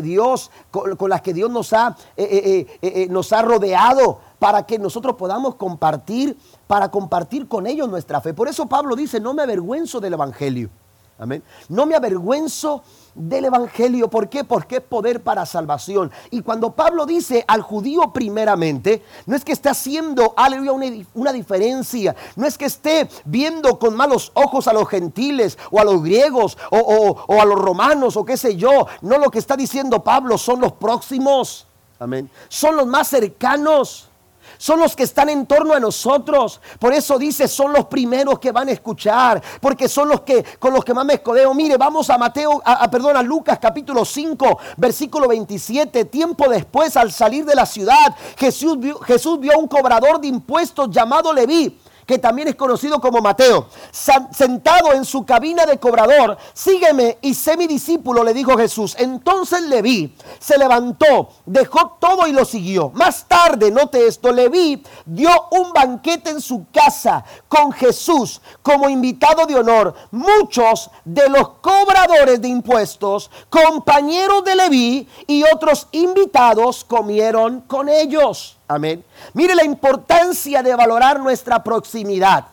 Dios, 0.00 0.48
con, 0.70 1.10
las 1.10 1.22
que 1.22 1.34
Dios 1.34 1.50
nos 1.50 1.72
ha, 1.72 1.96
eh, 2.16 2.68
eh, 2.70 2.78
eh, 2.82 3.08
nos 3.10 3.32
ha 3.32 3.42
rodeado 3.42 4.20
para 4.38 4.64
que 4.64 4.78
nosotros 4.78 5.16
podamos 5.16 5.56
compartir, 5.56 6.38
para 6.68 6.88
compartir 6.92 7.48
con 7.48 7.66
ellos 7.66 7.88
nuestra 7.88 8.20
fe. 8.20 8.32
Por 8.32 8.46
eso 8.46 8.66
Pablo 8.66 8.94
dice, 8.94 9.18
no 9.18 9.34
me 9.34 9.42
avergüenzo 9.42 9.98
del 9.98 10.12
Evangelio. 10.12 10.70
Amén. 11.18 11.42
No 11.68 11.84
me 11.84 11.96
avergüenzo 11.96 12.82
del 13.14 13.46
Evangelio. 13.46 14.08
¿Por 14.08 14.28
qué? 14.28 14.44
Porque 14.44 14.76
es 14.76 14.82
poder 14.82 15.20
para 15.22 15.44
salvación. 15.46 16.12
Y 16.30 16.42
cuando 16.42 16.70
Pablo 16.70 17.06
dice 17.06 17.44
al 17.48 17.62
judío 17.62 18.12
primeramente, 18.12 19.02
no 19.26 19.34
es 19.34 19.44
que 19.44 19.52
esté 19.52 19.68
haciendo, 19.68 20.32
aleluya, 20.36 21.04
una, 21.14 21.32
diferencia. 21.32 22.14
No 22.36 22.46
es 22.46 22.56
que 22.56 22.66
esté 22.66 23.08
viendo 23.24 23.80
con 23.80 23.96
malos 23.96 24.30
ojos 24.34 24.68
a 24.68 24.72
los 24.72 24.88
gentiles 24.88 25.58
o 25.72 25.80
a 25.80 25.84
los 25.84 26.02
griegos 26.02 26.56
o, 26.70 26.78
o 27.26 27.40
a 27.40 27.44
los 27.44 27.58
romanos 27.58 28.16
o 28.16 28.24
qué 28.24 28.36
sé 28.36 28.54
yo. 28.56 28.86
No 29.02 29.18
lo 29.18 29.30
que 29.30 29.40
está 29.40 29.56
diciendo 29.56 30.04
Pablo 30.04 30.38
son 30.38 30.60
los 30.60 30.72
próximos. 30.74 31.66
Amén. 31.98 32.30
Son 32.48 32.76
los 32.76 32.86
más 32.86 33.08
cercanos 33.08 34.07
son 34.56 34.80
los 34.80 34.96
que 34.96 35.02
están 35.02 35.28
en 35.28 35.46
torno 35.46 35.74
a 35.74 35.80
nosotros. 35.80 36.60
Por 36.78 36.92
eso 36.92 37.18
dice, 37.18 37.48
son 37.48 37.72
los 37.72 37.86
primeros 37.86 38.38
que 38.38 38.52
van 38.52 38.68
a 38.68 38.72
escuchar, 38.72 39.42
porque 39.60 39.88
son 39.88 40.08
los 40.08 40.22
que 40.22 40.44
con 40.58 40.72
los 40.72 40.84
que 40.84 40.94
más 40.94 41.04
me 41.04 41.14
escodeo. 41.14 41.52
Mire, 41.54 41.76
vamos 41.76 42.08
a 42.10 42.18
Mateo, 42.18 42.62
a, 42.64 42.90
perdón, 42.90 43.16
a 43.16 43.22
Lucas 43.22 43.58
capítulo 43.60 44.04
5, 44.04 44.58
versículo 44.76 45.28
27. 45.28 46.06
Tiempo 46.06 46.48
después, 46.48 46.96
al 46.96 47.12
salir 47.12 47.44
de 47.44 47.54
la 47.54 47.66
ciudad, 47.66 48.14
Jesús 48.36 48.78
vio, 48.78 48.98
Jesús 49.00 49.38
vio 49.40 49.54
a 49.54 49.58
un 49.58 49.68
cobrador 49.68 50.20
de 50.20 50.28
impuestos 50.28 50.90
llamado 50.90 51.32
Leví 51.32 51.78
que 52.08 52.18
también 52.18 52.48
es 52.48 52.54
conocido 52.54 53.02
como 53.02 53.20
Mateo, 53.20 53.66
sentado 53.92 54.94
en 54.94 55.04
su 55.04 55.26
cabina 55.26 55.66
de 55.66 55.78
cobrador, 55.78 56.38
sígueme 56.54 57.18
y 57.20 57.34
sé 57.34 57.54
mi 57.58 57.66
discípulo, 57.66 58.24
le 58.24 58.32
dijo 58.32 58.56
Jesús. 58.56 58.96
Entonces 58.98 59.60
le 59.64 59.82
vi, 59.82 60.16
se 60.38 60.56
levantó, 60.56 61.28
dejó 61.44 61.98
todo 62.00 62.26
y 62.26 62.32
lo 62.32 62.46
siguió. 62.46 62.90
Más 62.94 63.28
tarde, 63.28 63.70
note 63.70 64.06
esto, 64.06 64.32
le 64.32 64.48
vi, 64.48 64.82
dio 65.04 65.28
un 65.50 65.70
banquete 65.74 66.30
en 66.30 66.40
su 66.40 66.64
casa 66.72 67.22
con 67.46 67.72
Jesús 67.72 68.40
como 68.62 68.88
invitado 68.88 69.44
de 69.44 69.56
honor. 69.56 69.94
Muchos 70.10 70.90
de 71.04 71.28
los 71.28 71.50
cobradores 71.60 72.40
de 72.40 72.48
impuestos, 72.48 73.30
compañeros 73.50 74.44
de 74.44 74.56
Leví 74.56 75.08
y 75.26 75.44
otros 75.44 75.88
invitados 75.92 76.86
comieron 76.86 77.60
con 77.60 77.90
ellos. 77.90 78.57
Amén. 78.68 79.02
Mire 79.32 79.54
la 79.54 79.64
importancia 79.64 80.62
de 80.62 80.74
valorar 80.76 81.18
nuestra 81.20 81.64
proximidad. 81.64 82.48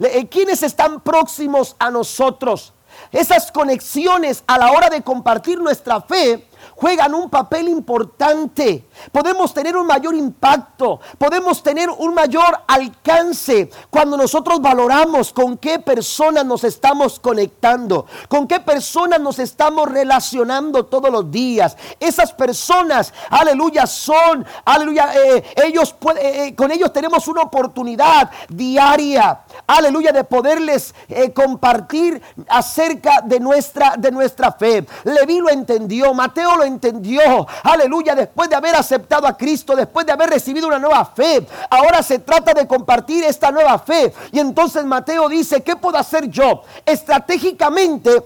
Eh, 0.00 0.26
¿Quiénes 0.28 0.64
están 0.64 1.00
próximos 1.00 1.76
a 1.78 1.90
nosotros? 1.90 2.72
Esas 3.12 3.52
conexiones 3.52 4.42
a 4.48 4.58
la 4.58 4.72
hora 4.72 4.90
de 4.90 5.02
compartir 5.02 5.58
nuestra 5.60 6.00
fe 6.00 6.48
juegan 6.76 7.14
un 7.14 7.30
papel 7.30 7.68
importante. 7.68 8.88
Podemos 9.12 9.52
tener 9.54 9.76
un 9.76 9.86
mayor 9.86 10.14
impacto, 10.14 11.00
podemos 11.18 11.62
tener 11.62 11.90
un 11.90 12.14
mayor 12.14 12.60
alcance 12.66 13.70
cuando 13.90 14.16
nosotros 14.16 14.60
valoramos 14.60 15.32
con 15.32 15.56
qué 15.56 15.78
personas 15.78 16.44
nos 16.44 16.64
estamos 16.64 17.18
conectando, 17.20 18.06
con 18.28 18.46
qué 18.46 18.60
personas 18.60 19.20
nos 19.20 19.38
estamos 19.38 19.90
relacionando 19.90 20.86
todos 20.86 21.10
los 21.10 21.30
días. 21.30 21.76
Esas 21.98 22.32
personas, 22.32 23.12
aleluya, 23.30 23.86
son, 23.86 24.46
aleluya, 24.64 25.12
eh, 25.14 25.44
ellos 25.64 25.94
eh, 26.16 26.46
eh, 26.46 26.54
con 26.54 26.70
ellos 26.70 26.92
tenemos 26.92 27.28
una 27.28 27.42
oportunidad 27.42 28.30
diaria, 28.48 29.40
aleluya, 29.66 30.12
de 30.12 30.24
poderles 30.24 30.94
compartir 31.34 32.20
acerca 32.48 33.20
de 33.22 33.40
nuestra, 33.40 33.94
de 33.96 34.10
nuestra 34.10 34.52
fe. 34.52 34.86
Leví 35.04 35.38
lo 35.38 35.50
entendió, 35.50 36.12
Mateo 36.14 36.49
lo 36.56 36.64
entendió, 36.64 37.46
aleluya, 37.62 38.14
después 38.14 38.48
de 38.48 38.56
haber 38.56 38.74
aceptado 38.74 39.26
a 39.26 39.36
Cristo, 39.36 39.74
después 39.76 40.06
de 40.06 40.12
haber 40.12 40.30
recibido 40.30 40.68
una 40.68 40.78
nueva 40.78 41.04
fe. 41.04 41.46
Ahora 41.68 42.02
se 42.02 42.18
trata 42.20 42.52
de 42.52 42.66
compartir 42.66 43.24
esta 43.24 43.50
nueva 43.50 43.78
fe. 43.78 44.12
Y 44.32 44.38
entonces 44.38 44.84
Mateo 44.84 45.28
dice, 45.28 45.62
¿qué 45.62 45.76
puedo 45.76 45.98
hacer 45.98 46.28
yo? 46.28 46.62
Estratégicamente, 46.84 48.22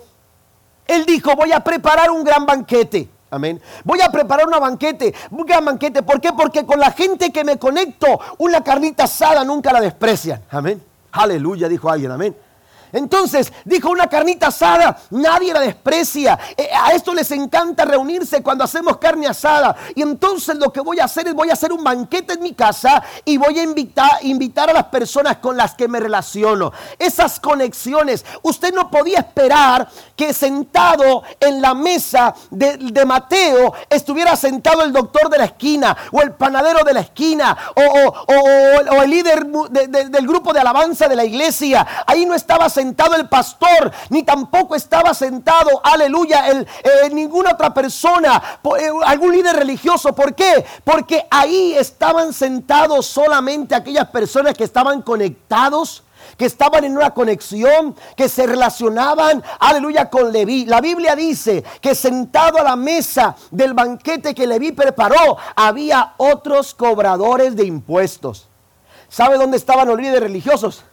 él 0.86 1.06
dijo, 1.06 1.34
voy 1.36 1.52
a 1.52 1.60
preparar 1.60 2.10
un 2.10 2.24
gran 2.24 2.44
banquete. 2.46 3.08
Amén. 3.30 3.60
Voy 3.82 4.00
a 4.00 4.10
preparar 4.10 4.46
una 4.46 4.60
banquete, 4.60 5.12
un 5.30 5.44
gran 5.44 5.64
banquete. 5.64 6.02
¿Por 6.02 6.20
qué? 6.20 6.32
Porque 6.32 6.64
con 6.64 6.78
la 6.78 6.92
gente 6.92 7.32
que 7.32 7.42
me 7.42 7.58
conecto, 7.58 8.06
una 8.38 8.62
carnita 8.62 9.04
asada 9.04 9.42
nunca 9.44 9.72
la 9.72 9.80
desprecian. 9.80 10.42
Amén. 10.50 10.80
Aleluya, 11.10 11.68
dijo 11.68 11.90
alguien. 11.90 12.12
Amén. 12.12 12.36
Entonces 12.94 13.52
dijo 13.64 13.90
una 13.90 14.06
carnita 14.06 14.46
asada, 14.46 14.96
nadie 15.10 15.52
la 15.52 15.60
desprecia. 15.60 16.38
Eh, 16.56 16.70
a 16.72 16.92
esto 16.92 17.12
les 17.12 17.28
encanta 17.32 17.84
reunirse 17.84 18.40
cuando 18.40 18.62
hacemos 18.62 18.98
carne 18.98 19.26
asada. 19.26 19.74
Y 19.96 20.02
entonces 20.02 20.56
lo 20.56 20.72
que 20.72 20.80
voy 20.80 21.00
a 21.00 21.04
hacer 21.04 21.26
es 21.26 21.34
voy 21.34 21.50
a 21.50 21.54
hacer 21.54 21.72
un 21.72 21.82
banquete 21.82 22.34
en 22.34 22.42
mi 22.42 22.52
casa 22.52 23.02
y 23.24 23.36
voy 23.36 23.58
a 23.58 23.64
invitar, 23.64 24.10
invitar 24.22 24.70
a 24.70 24.72
las 24.72 24.84
personas 24.84 25.38
con 25.38 25.56
las 25.56 25.74
que 25.74 25.88
me 25.88 25.98
relaciono. 25.98 26.72
Esas 26.96 27.40
conexiones. 27.40 28.24
Usted 28.42 28.72
no 28.72 28.88
podía 28.88 29.18
esperar 29.18 29.88
que 30.14 30.32
sentado 30.32 31.24
en 31.40 31.60
la 31.60 31.74
mesa 31.74 32.32
de, 32.50 33.04
Mateo 33.04 33.74
estuviera 33.90 34.34
sentado 34.34 34.82
el 34.82 34.92
doctor 34.92 35.28
de 35.28 35.36
la 35.36 35.44
esquina 35.44 35.94
o 36.10 36.22
el 36.22 36.32
panadero 36.32 36.84
de 36.84 36.94
la 36.94 37.00
esquina 37.00 37.56
o, 37.74 39.02
el 39.02 39.10
líder 39.10 39.46
del 39.46 40.26
grupo 40.26 40.52
de 40.52 40.60
alabanza 40.60 41.08
de 41.08 41.16
la 41.16 41.24
iglesia. 41.24 41.86
Ahí 42.06 42.24
no 42.24 42.34
estaba 42.34 42.70
sentado 42.70 42.83
sentado 42.84 43.14
el 43.16 43.28
pastor, 43.30 43.90
ni 44.10 44.24
tampoco 44.24 44.74
estaba 44.74 45.14
sentado, 45.14 45.80
aleluya, 45.82 46.48
el, 46.48 46.68
eh, 46.82 47.08
ninguna 47.12 47.52
otra 47.52 47.72
persona, 47.72 48.60
eh, 48.78 48.90
algún 49.06 49.32
líder 49.32 49.56
religioso. 49.56 50.14
¿Por 50.14 50.34
qué? 50.34 50.66
Porque 50.84 51.26
ahí 51.30 51.74
estaban 51.74 52.34
sentados 52.34 53.06
solamente 53.06 53.74
aquellas 53.74 54.08
personas 54.08 54.54
que 54.54 54.64
estaban 54.64 55.00
conectados 55.00 56.02
que 56.38 56.46
estaban 56.46 56.82
en 56.84 56.96
una 56.96 57.12
conexión, 57.12 57.94
que 58.16 58.28
se 58.28 58.46
relacionaban, 58.46 59.44
aleluya, 59.60 60.08
con 60.08 60.32
Leví. 60.32 60.64
La 60.64 60.80
Biblia 60.80 61.14
dice 61.14 61.62
que 61.80 61.94
sentado 61.94 62.58
a 62.58 62.64
la 62.64 62.76
mesa 62.76 63.36
del 63.50 63.74
banquete 63.74 64.34
que 64.34 64.46
Leví 64.46 64.72
preparó, 64.72 65.36
había 65.54 66.14
otros 66.16 66.74
cobradores 66.74 67.54
de 67.54 67.66
impuestos. 67.66 68.48
¿Sabe 69.08 69.36
dónde 69.36 69.58
estaban 69.58 69.86
los 69.86 70.00
líderes 70.00 70.22
religiosos? 70.22 70.84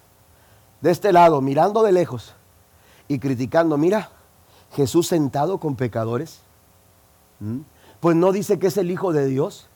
De 0.81 0.91
este 0.91 1.13
lado, 1.13 1.41
mirando 1.41 1.83
de 1.83 1.91
lejos 1.91 2.33
y 3.07 3.19
criticando, 3.19 3.77
mira, 3.77 4.09
Jesús 4.73 5.07
sentado 5.07 5.59
con 5.59 5.75
pecadores. 5.75 6.41
Pues 7.99 8.15
no 8.15 8.31
dice 8.31 8.59
que 8.59 8.67
es 8.67 8.77
el 8.77 8.91
Hijo 8.91 9.13
de 9.13 9.25
Dios. 9.27 9.67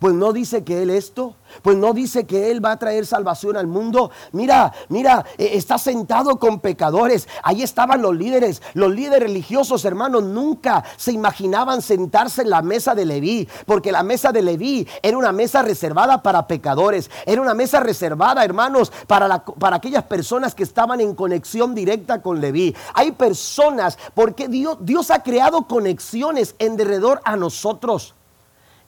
Pues 0.00 0.14
no 0.14 0.32
dice 0.32 0.64
que 0.64 0.82
Él 0.82 0.88
esto, 0.88 1.36
pues 1.60 1.76
no 1.76 1.92
dice 1.92 2.24
que 2.24 2.50
Él 2.50 2.64
va 2.64 2.72
a 2.72 2.78
traer 2.78 3.04
salvación 3.04 3.58
al 3.58 3.66
mundo. 3.66 4.10
Mira, 4.32 4.72
mira, 4.88 5.26
eh, 5.36 5.50
está 5.52 5.76
sentado 5.76 6.38
con 6.38 6.60
pecadores. 6.60 7.28
Ahí 7.42 7.62
estaban 7.62 8.00
los 8.00 8.16
líderes, 8.16 8.62
los 8.72 8.90
líderes 8.94 9.28
religiosos, 9.28 9.84
hermanos, 9.84 10.22
nunca 10.22 10.84
se 10.96 11.12
imaginaban 11.12 11.82
sentarse 11.82 12.40
en 12.40 12.48
la 12.48 12.62
mesa 12.62 12.94
de 12.94 13.04
Leví, 13.04 13.46
porque 13.66 13.92
la 13.92 14.02
mesa 14.02 14.32
de 14.32 14.40
Leví 14.40 14.88
era 15.02 15.18
una 15.18 15.32
mesa 15.32 15.60
reservada 15.60 16.22
para 16.22 16.46
pecadores, 16.46 17.10
era 17.26 17.42
una 17.42 17.52
mesa 17.52 17.80
reservada, 17.80 18.42
hermanos, 18.42 18.90
para, 19.06 19.44
para 19.44 19.76
aquellas 19.76 20.04
personas 20.04 20.54
que 20.54 20.62
estaban 20.62 21.02
en 21.02 21.14
conexión 21.14 21.74
directa 21.74 22.22
con 22.22 22.40
Leví. 22.40 22.74
Hay 22.94 23.12
personas, 23.12 23.98
porque 24.14 24.48
Dios, 24.48 24.78
Dios 24.80 25.10
ha 25.10 25.22
creado 25.22 25.66
conexiones 25.66 26.54
en 26.58 26.78
derredor 26.78 27.20
a 27.24 27.36
nosotros 27.36 28.14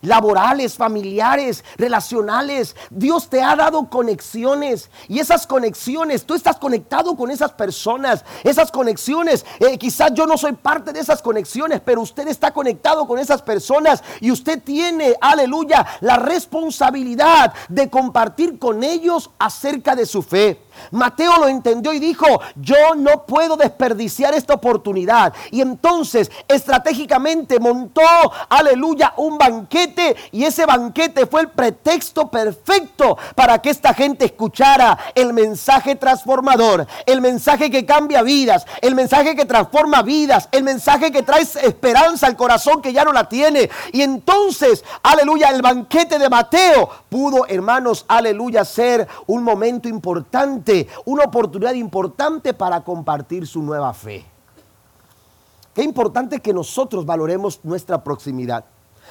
laborales, 0.02 0.74
familiares, 0.74 1.64
relacionales. 1.78 2.76
Dios 2.90 3.28
te 3.28 3.42
ha 3.42 3.56
dado 3.56 3.88
conexiones 3.88 4.90
y 5.08 5.18
esas 5.18 5.46
conexiones, 5.46 6.24
tú 6.24 6.34
estás 6.34 6.58
conectado 6.58 7.16
con 7.16 7.30
esas 7.30 7.52
personas, 7.52 8.24
esas 8.44 8.70
conexiones. 8.70 9.46
Eh, 9.60 9.78
quizás 9.78 10.12
yo 10.12 10.26
no 10.26 10.36
soy 10.36 10.52
parte 10.52 10.92
de 10.92 11.00
esas 11.00 11.22
conexiones, 11.22 11.80
pero 11.80 12.02
usted 12.02 12.28
está 12.28 12.52
conectado 12.52 13.06
con 13.06 13.18
esas 13.18 13.40
personas 13.42 14.02
y 14.20 14.30
usted 14.30 14.62
tiene, 14.62 15.16
aleluya, 15.20 15.86
la 16.00 16.16
responsabilidad 16.16 17.54
de 17.68 17.88
compartir 17.88 18.58
con 18.58 18.84
ellos 18.84 19.30
acerca 19.38 19.96
de 19.96 20.06
su 20.06 20.22
fe. 20.22 20.60
Mateo 20.90 21.38
lo 21.38 21.48
entendió 21.48 21.92
y 21.92 21.98
dijo, 21.98 22.26
yo 22.56 22.94
no 22.96 23.26
puedo 23.26 23.56
desperdiciar 23.56 24.34
esta 24.34 24.54
oportunidad. 24.54 25.32
Y 25.50 25.60
entonces 25.60 26.30
estratégicamente 26.48 27.58
montó, 27.58 28.02
aleluya, 28.48 29.14
un 29.16 29.38
banquete 29.38 30.16
y 30.32 30.44
ese 30.44 30.66
banquete 30.66 31.26
fue 31.26 31.42
el 31.42 31.48
pretexto 31.48 32.30
perfecto 32.30 33.16
para 33.34 33.60
que 33.60 33.70
esta 33.70 33.94
gente 33.94 34.24
escuchara 34.24 34.98
el 35.14 35.32
mensaje 35.32 35.96
transformador, 35.96 36.86
el 37.06 37.20
mensaje 37.20 37.70
que 37.70 37.86
cambia 37.86 38.22
vidas, 38.22 38.66
el 38.80 38.94
mensaje 38.94 39.34
que 39.34 39.44
transforma 39.44 40.02
vidas, 40.02 40.48
el 40.52 40.62
mensaje 40.62 41.10
que 41.10 41.22
trae 41.22 41.42
esperanza 41.42 42.26
al 42.26 42.36
corazón 42.36 42.80
que 42.80 42.92
ya 42.92 43.04
no 43.04 43.12
la 43.12 43.28
tiene. 43.28 43.70
Y 43.92 44.02
entonces, 44.02 44.84
aleluya, 45.02 45.48
el 45.48 45.62
banquete 45.62 46.18
de 46.18 46.28
Mateo 46.28 46.88
pudo, 47.08 47.46
hermanos, 47.46 48.04
aleluya, 48.08 48.64
ser 48.64 49.08
un 49.26 49.42
momento 49.42 49.88
importante 49.88 50.61
una 51.04 51.24
oportunidad 51.24 51.74
importante 51.74 52.54
para 52.54 52.82
compartir 52.82 53.46
su 53.46 53.62
nueva 53.62 53.92
fe. 53.94 54.24
Qué 55.74 55.82
importante 55.82 56.40
que 56.40 56.52
nosotros 56.52 57.06
valoremos 57.06 57.60
nuestra 57.62 58.02
proximidad. 58.04 58.64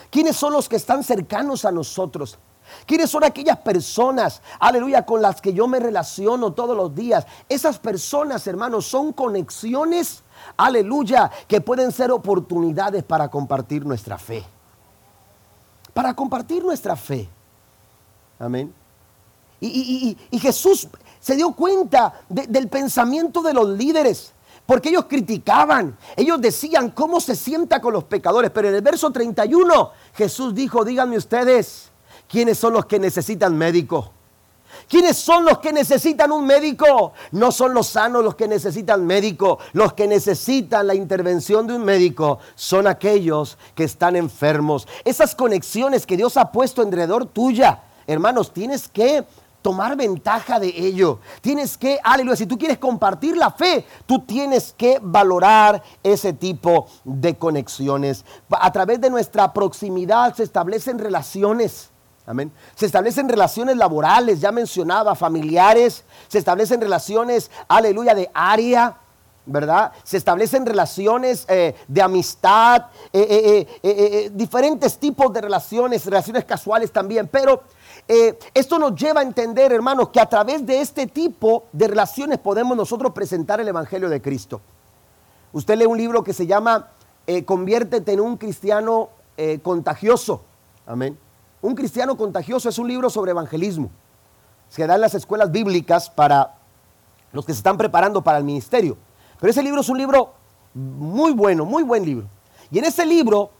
¿Quiénes 0.09 0.35
son 0.35 0.53
los 0.53 0.69
que 0.69 0.75
están 0.75 1.03
cercanos 1.03 1.65
a 1.65 1.71
nosotros? 1.71 2.37
¿Quiénes 2.85 3.09
son 3.09 3.23
aquellas 3.23 3.57
personas, 3.57 4.41
aleluya, 4.59 5.05
con 5.05 5.21
las 5.21 5.41
que 5.41 5.53
yo 5.53 5.67
me 5.67 5.79
relaciono 5.79 6.53
todos 6.53 6.75
los 6.75 6.93
días? 6.95 7.25
Esas 7.49 7.79
personas, 7.79 8.45
hermanos, 8.47 8.85
son 8.85 9.11
conexiones, 9.13 10.23
aleluya, 10.57 11.31
que 11.47 11.61
pueden 11.61 11.91
ser 11.91 12.11
oportunidades 12.11 13.03
para 13.03 13.29
compartir 13.29 13.85
nuestra 13.85 14.17
fe. 14.17 14.43
Para 15.93 16.13
compartir 16.13 16.63
nuestra 16.63 16.95
fe. 16.95 17.27
Amén. 18.39 18.73
Y, 19.59 20.17
Jesús 20.39 20.87
se 21.21 21.35
dio 21.37 21.53
cuenta 21.53 22.21
del 22.27 22.67
pensamiento 22.67 23.41
de 23.41 23.53
los 23.53 23.69
líderes. 23.69 24.33
Porque 24.65 24.89
ellos 24.89 25.05
criticaban, 25.07 25.97
ellos 26.15 26.39
decían 26.39 26.91
cómo 26.91 27.19
se 27.19 27.35
sienta 27.35 27.81
con 27.81 27.93
los 27.93 28.03
pecadores. 28.03 28.51
Pero 28.51 28.69
en 28.69 28.75
el 28.75 28.81
verso 28.81 29.11
31 29.11 29.91
Jesús 30.13 30.53
dijo, 30.53 30.83
díganme 30.83 31.17
ustedes, 31.17 31.91
¿quiénes 32.27 32.57
son 32.57 32.73
los 32.73 32.85
que 32.85 32.99
necesitan 32.99 33.57
médico? 33.57 34.11
¿Quiénes 34.87 35.17
son 35.17 35.45
los 35.45 35.59
que 35.59 35.73
necesitan 35.73 36.31
un 36.31 36.45
médico? 36.45 37.13
No 37.31 37.51
son 37.51 37.73
los 37.73 37.87
sanos 37.87 38.23
los 38.23 38.35
que 38.35 38.47
necesitan 38.47 39.05
médico. 39.05 39.59
Los 39.73 39.93
que 39.93 40.07
necesitan 40.07 40.87
la 40.87 40.95
intervención 40.95 41.67
de 41.67 41.75
un 41.75 41.83
médico 41.83 42.39
son 42.55 42.87
aquellos 42.87 43.57
que 43.75 43.83
están 43.83 44.15
enfermos. 44.15 44.87
Esas 45.03 45.35
conexiones 45.35 46.05
que 46.05 46.17
Dios 46.17 46.37
ha 46.37 46.51
puesto 46.51 46.81
alrededor 46.81 47.25
tuya, 47.25 47.83
hermanos, 48.07 48.53
tienes 48.53 48.87
que 48.87 49.25
tomar 49.61 49.95
ventaja 49.95 50.59
de 50.59 50.67
ello. 50.67 51.19
Tienes 51.41 51.77
que, 51.77 51.99
aleluya, 52.03 52.35
si 52.35 52.45
tú 52.45 52.57
quieres 52.57 52.77
compartir 52.77 53.37
la 53.37 53.51
fe, 53.51 53.85
tú 54.05 54.19
tienes 54.19 54.73
que 54.77 54.99
valorar 55.01 55.81
ese 56.03 56.33
tipo 56.33 56.87
de 57.03 57.35
conexiones. 57.35 58.25
A 58.49 58.71
través 58.71 58.99
de 59.01 59.09
nuestra 59.09 59.53
proximidad 59.53 60.35
se 60.35 60.43
establecen 60.43 60.99
relaciones. 60.99 61.89
Amén. 62.25 62.51
Se 62.75 62.85
establecen 62.85 63.27
relaciones 63.27 63.77
laborales, 63.77 64.39
ya 64.39 64.51
mencionaba, 64.51 65.15
familiares, 65.15 66.03
se 66.27 66.37
establecen 66.37 66.79
relaciones, 66.79 67.49
aleluya, 67.67 68.13
de 68.13 68.29
área, 68.33 68.95
¿verdad? 69.45 69.91
Se 70.03 70.17
establecen 70.17 70.65
relaciones 70.65 71.45
eh, 71.49 71.75
de 71.87 72.01
amistad, 72.01 72.85
eh, 73.11 73.67
eh, 73.81 74.31
diferentes 74.33 74.97
tipos 74.99 75.33
de 75.33 75.41
relaciones, 75.41 76.05
relaciones 76.05 76.45
casuales 76.45 76.91
también, 76.91 77.27
pero 77.27 77.63
eh, 78.13 78.37
esto 78.53 78.77
nos 78.77 78.93
lleva 78.95 79.21
a 79.21 79.23
entender, 79.23 79.71
hermanos, 79.71 80.09
que 80.09 80.19
a 80.19 80.25
través 80.25 80.65
de 80.65 80.81
este 80.81 81.07
tipo 81.07 81.67
de 81.71 81.87
relaciones 81.87 82.39
podemos 82.39 82.75
nosotros 82.75 83.13
presentar 83.13 83.61
el 83.61 83.69
Evangelio 83.69 84.09
de 84.09 84.21
Cristo. 84.21 84.59
Usted 85.53 85.77
lee 85.77 85.85
un 85.85 85.97
libro 85.97 86.21
que 86.21 86.33
se 86.33 86.45
llama 86.45 86.89
eh, 87.25 87.45
Conviértete 87.45 88.11
en 88.11 88.19
un 88.19 88.35
cristiano 88.35 89.11
eh, 89.37 89.59
contagioso. 89.63 90.43
Amén. 90.85 91.17
Un 91.61 91.73
cristiano 91.73 92.17
contagioso 92.17 92.67
es 92.67 92.77
un 92.77 92.89
libro 92.89 93.09
sobre 93.09 93.31
evangelismo. 93.31 93.89
Se 94.67 94.85
da 94.85 94.95
en 94.95 95.01
las 95.01 95.13
escuelas 95.13 95.49
bíblicas 95.49 96.09
para 96.09 96.55
los 97.31 97.45
que 97.45 97.53
se 97.53 97.59
están 97.59 97.77
preparando 97.77 98.21
para 98.21 98.39
el 98.39 98.43
ministerio. 98.43 98.97
Pero 99.39 99.51
ese 99.51 99.63
libro 99.63 99.79
es 99.79 99.87
un 99.87 99.97
libro 99.97 100.33
muy 100.73 101.31
bueno, 101.31 101.63
muy 101.63 101.83
buen 101.83 102.03
libro. 102.03 102.27
Y 102.71 102.79
en 102.79 102.83
ese 102.83 103.05
libro 103.05 103.51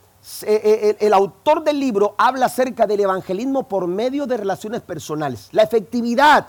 el 0.44 1.14
autor 1.14 1.64
del 1.64 1.80
libro 1.80 2.16
habla 2.18 2.46
acerca 2.46 2.86
del 2.86 3.00
evangelismo 3.00 3.68
por 3.68 3.88
medio 3.88 4.28
de 4.28 4.38
relaciones 4.38 4.82
personales. 4.82 5.50
La 5.52 5.64
efectividad, 5.64 6.48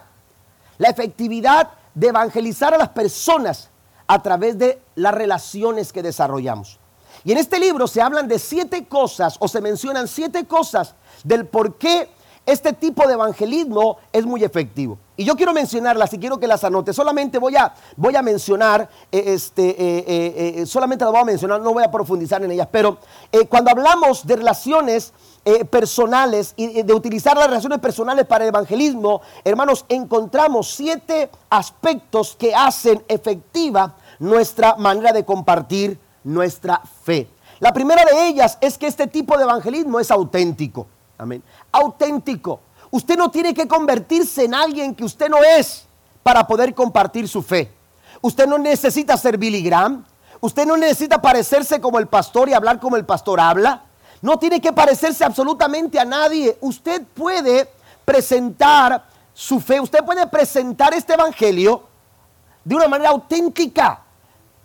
la 0.78 0.88
efectividad 0.88 1.70
de 1.94 2.08
evangelizar 2.08 2.74
a 2.74 2.78
las 2.78 2.90
personas 2.90 3.70
a 4.06 4.22
través 4.22 4.58
de 4.58 4.82
las 4.94 5.14
relaciones 5.14 5.92
que 5.92 6.02
desarrollamos. 6.02 6.78
Y 7.24 7.32
en 7.32 7.38
este 7.38 7.58
libro 7.58 7.86
se 7.86 8.02
hablan 8.02 8.28
de 8.28 8.38
siete 8.38 8.86
cosas 8.86 9.36
o 9.38 9.48
se 9.48 9.60
mencionan 9.60 10.08
siete 10.08 10.46
cosas 10.46 10.94
del 11.24 11.46
por 11.46 11.76
qué 11.76 12.10
este 12.44 12.72
tipo 12.72 13.06
de 13.06 13.14
evangelismo 13.14 13.98
es 14.12 14.26
muy 14.26 14.42
efectivo. 14.44 14.98
Y 15.22 15.24
yo 15.24 15.36
quiero 15.36 15.52
mencionarlas 15.52 16.12
y 16.14 16.18
quiero 16.18 16.40
que 16.40 16.48
las 16.48 16.64
anote. 16.64 16.92
Solamente 16.92 17.38
voy 17.38 17.54
a, 17.54 17.72
voy 17.96 18.16
a 18.16 18.22
mencionar, 18.22 18.88
eh, 19.12 19.22
este, 19.24 19.70
eh, 19.70 20.04
eh, 20.58 20.66
solamente 20.66 21.04
las 21.04 21.12
voy 21.12 21.20
a 21.20 21.24
mencionar, 21.24 21.60
no 21.60 21.72
voy 21.72 21.84
a 21.84 21.92
profundizar 21.92 22.42
en 22.42 22.50
ellas. 22.50 22.66
Pero 22.72 22.98
cuando 23.48 23.70
hablamos 23.70 24.26
de 24.26 24.34
relaciones 24.34 25.12
personales 25.70 26.54
y 26.56 26.82
de 26.82 26.92
utilizar 26.92 27.36
las 27.36 27.46
relaciones 27.46 27.78
personales 27.78 28.26
para 28.26 28.42
el 28.42 28.48
evangelismo, 28.48 29.22
hermanos, 29.44 29.84
encontramos 29.88 30.74
siete 30.74 31.30
aspectos 31.50 32.34
que 32.36 32.52
hacen 32.52 33.04
efectiva 33.06 33.94
nuestra 34.18 34.74
manera 34.74 35.12
de 35.12 35.24
compartir 35.24 36.00
nuestra 36.24 36.82
fe. 37.04 37.28
La 37.60 37.72
primera 37.72 38.04
de 38.04 38.26
ellas 38.26 38.58
es 38.60 38.76
que 38.76 38.88
este 38.88 39.06
tipo 39.06 39.36
de 39.36 39.44
evangelismo 39.44 40.00
es 40.00 40.10
auténtico. 40.10 40.88
Amén. 41.16 41.44
Auténtico. 41.70 42.58
Usted 42.92 43.16
no 43.16 43.30
tiene 43.30 43.54
que 43.54 43.66
convertirse 43.66 44.44
en 44.44 44.54
alguien 44.54 44.94
que 44.94 45.02
usted 45.02 45.30
no 45.30 45.38
es 45.42 45.86
para 46.22 46.46
poder 46.46 46.74
compartir 46.74 47.26
su 47.26 47.42
fe. 47.42 47.72
Usted 48.20 48.46
no 48.46 48.58
necesita 48.58 49.16
ser 49.16 49.38
Billy 49.38 49.62
Graham. 49.62 50.04
Usted 50.40 50.66
no 50.66 50.76
necesita 50.76 51.22
parecerse 51.22 51.80
como 51.80 51.98
el 51.98 52.06
pastor 52.06 52.50
y 52.50 52.52
hablar 52.52 52.78
como 52.78 52.96
el 52.96 53.06
pastor 53.06 53.40
habla. 53.40 53.84
No 54.20 54.38
tiene 54.38 54.60
que 54.60 54.74
parecerse 54.74 55.24
absolutamente 55.24 55.98
a 55.98 56.04
nadie. 56.04 56.58
Usted 56.60 57.02
puede 57.14 57.70
presentar 58.04 59.06
su 59.32 59.58
fe. 59.58 59.80
Usted 59.80 60.04
puede 60.04 60.26
presentar 60.26 60.92
este 60.92 61.14
evangelio 61.14 61.84
de 62.62 62.74
una 62.76 62.88
manera 62.88 63.08
auténtica. 63.08 64.02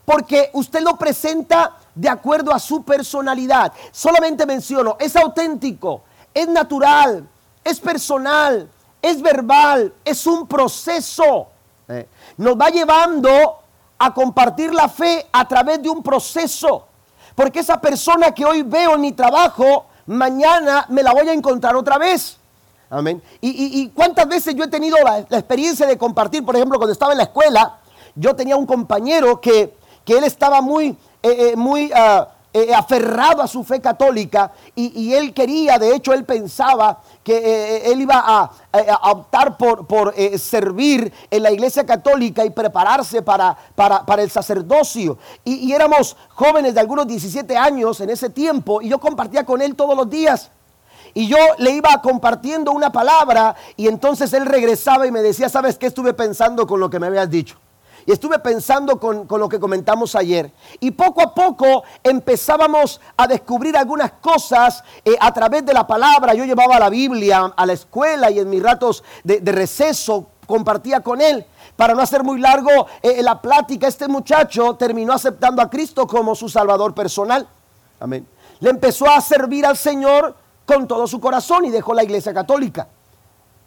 Porque 0.04 0.50
usted 0.52 0.82
lo 0.82 0.98
presenta 0.98 1.78
de 1.96 2.10
acuerdo 2.10 2.54
a 2.54 2.60
su 2.60 2.84
personalidad. 2.84 3.72
Solamente 3.92 4.46
menciono, 4.46 4.98
es 5.00 5.16
auténtico, 5.16 6.04
es 6.34 6.50
natural, 6.50 7.26
es 7.68 7.80
personal, 7.80 8.70
es 9.02 9.22
verbal, 9.22 9.94
es 10.04 10.26
un 10.26 10.48
proceso. 10.48 11.48
Eh, 11.88 12.08
nos 12.38 12.56
va 12.56 12.70
llevando 12.70 13.60
a 13.98 14.14
compartir 14.14 14.74
la 14.74 14.88
fe 14.88 15.28
a 15.32 15.48
través 15.48 15.82
de 15.82 15.90
un 15.90 16.02
proceso. 16.02 16.86
Porque 17.36 17.60
esa 17.60 17.80
persona 17.80 18.32
que 18.32 18.46
hoy 18.46 18.64
veo 18.64 18.96
en 18.96 19.02
mi 19.02 19.12
trabajo, 19.12 19.86
mañana 20.06 20.86
me 20.90 21.04
la 21.04 21.14
voy 21.14 21.28
a 21.30 21.34
encontrar 21.34 21.76
otra 21.76 21.98
vez. 21.98 22.38
Amén. 22.90 23.22
Y, 23.42 23.90
cuántas 23.90 24.28
veces 24.28 24.56
yo 24.56 24.64
he 24.64 24.70
tenido 24.70 24.98
la, 25.04 25.20
experiencia 25.20 25.86
de 25.86 25.98
compartir, 25.98 26.46
por 26.46 26.56
ejemplo, 26.56 26.78
cuando 26.78 26.94
estaba 26.94 27.12
en 27.12 27.18
la 27.18 27.26
escuela, 27.26 27.80
yo 28.16 28.34
tenía 28.34 28.56
un 28.56 28.66
compañero 28.66 29.42
que, 29.42 29.76
él 30.06 30.24
estaba 30.24 30.62
muy, 30.62 30.98
eh, 31.22 31.52
eh, 31.52 31.56
muy 31.58 31.92
ah, 31.94 32.30
eh, 32.60 32.74
aferrado 32.74 33.44
a 33.44 33.48
su 33.48 33.64
fe 33.64 33.80
católica 33.80 34.52
y, 34.74 35.14
él 35.14 35.32
quería, 35.32 35.78
de 35.78 35.94
hecho 35.94 36.12
él 36.12 36.26
pensaba 36.26 37.04
que 37.24 37.38
eh, 37.38 37.92
él 37.92 38.02
iba 38.02 38.24
a, 38.26 39.12
optar 39.12 39.58
por, 39.58 40.12
eh, 40.18 40.40
servir 40.40 41.14
en 41.30 41.44
la 41.44 41.52
iglesia 41.52 41.86
católica 41.86 42.44
y 42.44 42.50
prepararse 42.50 43.22
para, 43.22 43.56
para, 43.76 44.24
el 44.24 44.32
sacerdocio. 44.32 45.20
Y, 45.44 45.68
y, 45.68 45.74
éramos 45.74 46.18
jóvenes 46.30 46.74
de 46.74 46.80
algunos 46.80 47.06
17 47.06 47.56
años 47.56 48.02
en 48.02 48.10
ese 48.10 48.32
tiempo 48.32 48.82
y 48.82 48.90
yo 48.90 49.00
compartía 49.00 49.46
con 49.46 49.62
él 49.62 49.76
todos 49.76 49.96
los 49.96 50.10
días. 50.10 50.50
Y 51.14 51.28
yo 51.28 51.38
le 51.60 51.72
iba 51.72 52.02
compartiendo 52.02 52.72
una 52.72 52.92
palabra 52.92 53.56
y 53.76 53.88
entonces 53.88 54.34
él 54.34 54.48
regresaba 54.48 55.06
y 55.06 55.12
me 55.12 55.22
decía, 55.22 55.48
¿sabes 55.48 55.78
qué 55.78 55.86
estuve 55.86 56.16
pensando 56.16 56.66
con 56.66 56.80
lo 56.80 56.90
que 56.90 57.00
me 57.00 57.06
habías 57.06 57.30
dicho? 57.30 57.60
Y 58.08 58.14
estuve 58.14 58.40
pensando 58.40 59.02
con, 59.02 59.28
lo 59.30 59.50
que 59.50 59.60
comentamos 59.60 60.16
ayer. 60.16 60.50
Y 60.80 60.92
poco 60.92 61.22
a 61.22 61.36
poco 61.36 61.84
empezábamos 62.02 63.02
a 63.18 63.28
descubrir 63.28 63.76
algunas 63.76 64.14
cosas 64.22 64.82
eh, 65.04 65.18
a 65.20 65.34
través 65.34 65.66
de 65.66 65.74
la 65.74 65.86
palabra. 65.86 66.34
Yo 66.34 66.46
llevaba 66.46 66.80
la 66.80 66.90
Biblia 66.90 67.54
a 67.54 67.66
la 67.66 67.74
escuela 67.74 68.32
y 68.32 68.40
en 68.40 68.50
mis 68.50 68.64
ratos 68.64 69.04
de, 69.26 69.42
receso 69.52 70.28
compartía 70.48 71.02
con 71.02 71.20
él. 71.20 71.46
Para 71.76 71.94
no 71.94 72.02
hacer 72.02 72.24
muy 72.24 72.40
largo 72.40 72.88
eh, 73.02 73.22
la 73.22 73.42
plática, 73.42 73.90
este 73.90 74.08
muchacho 74.08 74.76
terminó 74.76 75.12
aceptando 75.12 75.62
a 75.62 75.70
Cristo 75.70 76.08
como 76.08 76.34
su 76.34 76.48
Salvador 76.48 76.94
personal. 76.94 77.46
Amén. 78.00 78.26
Le 78.62 78.70
empezó 78.70 79.10
a 79.10 79.20
servir 79.20 79.66
al 79.66 79.76
Señor 79.76 80.34
con 80.66 80.88
todo 80.88 81.08
su 81.08 81.20
corazón 81.20 81.66
y 81.66 81.72
dejó 81.72 81.94
la 81.94 82.06
iglesia 82.06 82.34
católica. 82.34 82.88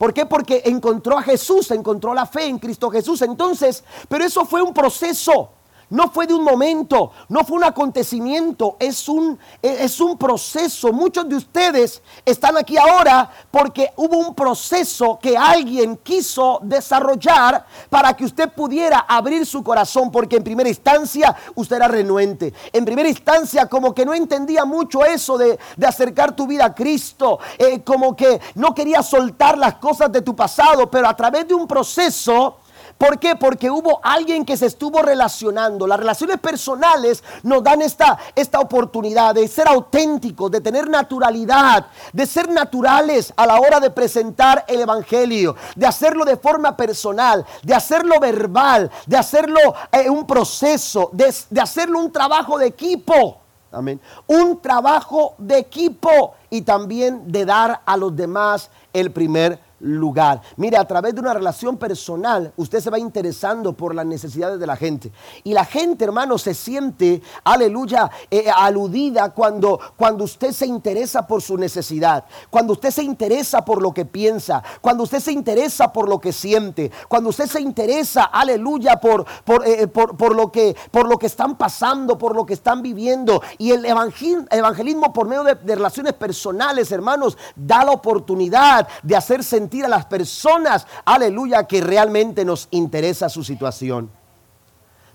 ¿Por 0.01 0.15
qué? 0.15 0.25
Porque 0.25 0.63
encontró 0.65 1.19
a 1.19 1.23
Jesús, 1.23 1.71
encontró 1.73 2.15
la 2.15 2.25
fe 2.25 2.47
en 2.47 2.59
Cristo 2.59 2.89
Jesús. 2.89 3.21
Entonces, 3.21 3.85
pero 4.09 4.25
eso 4.25 4.47
fue 4.47 4.63
un 4.63 4.73
proceso. 4.73 5.51
No 5.91 6.11
fue 6.11 6.27
de 6.27 6.35
un 6.35 6.45
momento, 6.45 7.11
no 7.29 7.45
fue 7.45 7.59
un 7.59 7.65
acontecimiento, 7.65 8.77
es 8.79 9.09
un, 9.09 9.39
es 9.61 10.01
un 10.01 10.17
proceso. 10.17 10.93
Muchos 10.93 11.29
de 11.29 11.37
ustedes 11.37 12.01
están 12.25 12.57
aquí 12.57 12.79
ahora 12.79 13.29
porque 13.51 13.91
hubo 13.97 14.17
un 14.17 14.35
proceso 14.35 15.19
que 15.21 15.37
alguien 15.37 15.97
quiso 15.97 16.61
desarrollar 16.63 17.67
para 17.89 18.15
que 18.15 18.25
usted 18.25 18.51
pudiera 18.51 19.01
abrir 19.01 19.45
su 19.45 19.65
corazón, 19.65 20.11
porque 20.13 20.37
en 20.37 20.45
primera 20.45 20.69
instancia 20.69 21.35
usted 21.57 21.77
era 21.77 21.89
renuente. 21.89 22.55
En 22.73 22.85
primera 22.85 23.09
instancia 23.09 23.67
como 23.67 23.93
que 23.93 24.07
no 24.07 24.15
entendía 24.15 24.65
mucho 24.65 25.05
eso 25.05 25.37
de, 25.37 25.59
acercar 25.85 26.37
tu 26.37 26.47
vida 26.47 26.67
a 26.67 26.75
Cristo, 26.75 27.41
eh, 27.59 27.83
como 27.83 28.15
que 28.15 28.41
no 28.55 28.73
quería 28.73 29.03
soltar 29.03 29.59
las 29.59 29.75
cosas 29.75 30.13
de 30.13 30.23
tu 30.23 30.37
pasado, 30.37 30.89
pero 30.89 31.09
a 31.09 31.17
través 31.17 31.49
de 31.49 31.55
un 31.55 31.67
proceso 31.67 32.60
¿Por 33.01 33.19
qué? 33.19 33.35
Porque 33.35 33.71
hubo 33.71 33.99
alguien 34.03 34.45
que 34.45 34.59
se 34.59 34.67
estuvo 34.67 35.01
relacionando. 35.01 35.87
Las 35.87 35.99
relaciones 35.99 36.39
personales 36.39 37.25
nos 37.43 37.63
dan 37.63 37.81
esta, 37.81 38.19
esta 38.35 38.61
oportunidad 38.61 39.35
de 39.35 39.49
ser 39.49 39.69
auténticos, 39.69 40.51
de 40.51 40.61
tener 40.61 40.87
naturalidad, 40.87 41.87
de 42.13 42.27
ser 42.27 42.51
naturales 42.51 43.33
a 43.39 43.47
la 43.47 43.59
hora 43.59 43.81
de 43.81 43.89
presentar 43.89 44.67
el 44.69 44.83
Evangelio, 44.83 45.57
de 45.75 45.87
hacerlo 45.87 46.27
de 46.27 46.37
forma 46.37 46.77
personal, 46.77 47.47
de 47.63 47.73
hacerlo 47.73 48.21
verbal, 48.21 48.91
de 49.07 49.17
hacerlo 49.17 49.59
eh, 49.93 50.11
un 50.11 50.27
proceso, 50.27 51.09
de, 51.15 51.35
de 51.49 51.61
hacerlo 51.63 52.01
un 52.01 52.13
trabajo 52.13 52.59
de 52.59 52.67
equipo. 52.67 53.39
Amén. 53.73 53.99
Un 54.27 54.61
trabajo 54.61 55.37
de 55.39 55.57
equipo 55.57 56.35
y 56.51 56.61
también 56.61 57.33
de 57.33 57.47
dar 57.47 57.81
a 57.87 57.97
los 57.97 58.15
demás 58.15 58.69
el 58.93 59.11
primer 59.11 59.70
lugar. 59.81 60.43
Mire, 60.57 60.77
a 60.77 60.85
través 60.85 61.15
de 61.15 61.21
una 61.21 61.35
relación 61.35 61.77
personal, 61.77 62.53
usted 62.57 62.81
se 62.81 62.91
va 62.91 62.99
interesando 62.99 63.73
por 63.73 63.95
las 63.95 64.07
necesidades 64.07 64.61
de 64.61 64.67
la 64.67 64.77
gente. 64.77 65.11
Y 65.45 65.53
la 65.53 65.65
gente, 65.65 66.05
hermano, 66.05 66.39
se 66.39 66.55
siente, 66.55 67.23
aleluya, 67.45 68.11
eh, 68.31 68.47
aludida 68.55 69.31
cuando, 69.31 69.81
cuando 69.97 70.25
usted 70.25 70.53
se 70.53 70.67
interesa 70.67 71.27
por 71.27 71.43
su 71.43 71.57
necesidad, 71.57 72.25
cuando 72.51 72.75
usted 72.75 72.91
se 72.91 73.03
interesa 73.03 73.65
por 73.65 73.83
lo 73.83 73.93
que 73.93 74.05
piensa, 74.05 74.63
cuando 74.81 75.05
usted 75.05 75.21
se 75.21 75.33
interesa 75.33 75.93
por 75.93 76.09
lo 76.09 76.21
que 76.21 76.33
siente, 76.33 76.91
cuando 77.09 77.31
usted 77.31 77.47
se 77.47 77.61
interesa, 77.61 78.25
aleluya, 78.25 79.01
por, 79.01 79.25
por, 79.45 79.67
eh, 79.67 79.87
por, 79.87 80.37
lo, 80.37 80.53
que, 80.53 80.77
por 80.91 81.09
lo 81.09 81.19
que 81.19 81.27
están 81.27 81.57
pasando, 81.57 82.19
por 82.19 82.37
lo 82.37 82.45
que 82.45 82.55
están 82.55 82.83
viviendo. 82.83 83.43
Y 83.59 83.71
el 83.71 83.85
evangelismo 83.85 85.13
por 85.13 85.27
medio 85.27 85.45
de, 85.45 85.55
de 85.55 85.75
relaciones 85.75 86.13
personales, 86.13 86.93
hermanos, 86.93 87.39
da 87.57 87.85
la 87.85 87.93
oportunidad 87.93 88.87
de 89.03 89.17
hacer 89.17 89.43
sentir 89.43 89.70
a 89.85 89.89
las 89.89 90.07
personas, 90.07 90.87
aleluya, 91.05 91.67
que 91.67 91.81
realmente 91.81 92.45
nos 92.45 92.69
interesa 92.71 93.29
su 93.29 93.45
situación. 93.45 94.11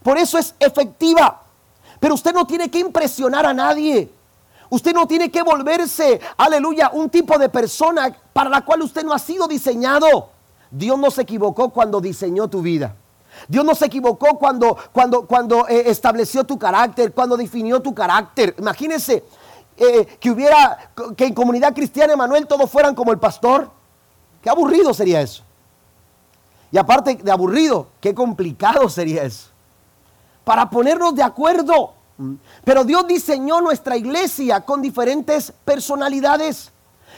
Por 0.02 0.18
eso 0.18 0.38
es 0.38 0.56
efectiva. 0.60 1.41
Pero 2.00 2.13
usted 2.13 2.34
no 2.34 2.46
tiene 2.46 2.70
que 2.70 2.80
impresionar 2.80 3.46
a 3.46 3.54
nadie. 3.54 4.12
Usted 4.70 4.94
no 4.94 5.08
tiene 5.08 5.32
que 5.32 5.41
volverse, 5.41 6.20
aleluya, 6.38 6.89
un 6.94 7.10
tipo 7.10 7.38
de 7.38 7.50
persona 7.50 8.15
para 8.34 8.50
la 8.50 8.65
cual 8.65 8.82
usted 8.82 9.04
no 9.04 9.13
ha 9.13 9.20
sido 9.20 9.48
diseñado. 9.48 10.30
Dios 10.72 10.98
no 10.98 11.12
se 11.12 11.22
equivocó 11.22 11.70
cuando 11.70 12.02
diseñó 12.02 12.48
tu 12.48 12.62
vida. 12.62 12.96
Dios 13.48 13.65
no 13.65 13.76
se 13.76 13.86
equivocó 13.86 14.39
cuando, 14.39 14.78
cuando, 14.91 15.26
cuando 15.26 15.68
eh, 15.68 15.84
estableció 15.89 16.44
tu 16.44 16.58
carácter, 16.58 17.13
cuando 17.13 17.38
definió 17.38 17.82
tu 17.82 17.94
carácter. 17.94 18.56
Imagínense 18.58 19.24
eh, 19.78 20.06
que 20.20 20.32
hubiera, 20.32 20.91
que 21.15 21.26
en 21.26 21.34
comunidad 21.34 21.74
cristiana, 21.74 22.13
Emanuel, 22.13 22.48
todos 22.48 22.70
fueran 22.70 22.96
como 22.96 23.12
el 23.12 23.20
pastor. 23.20 23.70
Qué 24.46 24.52
aburrido 24.52 24.94
sería 24.94 25.22
eso. 25.22 25.42
Y 26.72 26.78
aparte 26.78 27.16
de 27.16 27.32
aburrido, 27.32 27.88
qué 28.00 28.14
complicado 28.14 28.88
sería 28.90 29.24
eso. 29.24 29.50
Para 30.44 30.70
ponernos 30.70 31.16
de 31.16 31.24
acuerdo. 31.24 31.96
Pero 32.64 32.84
Dios 32.84 33.08
diseñó 33.08 33.60
nuestra 33.60 33.98
iglesia 33.98 34.62
con 34.62 34.84
diferentes 34.84 35.52
personalidades, 35.52 36.72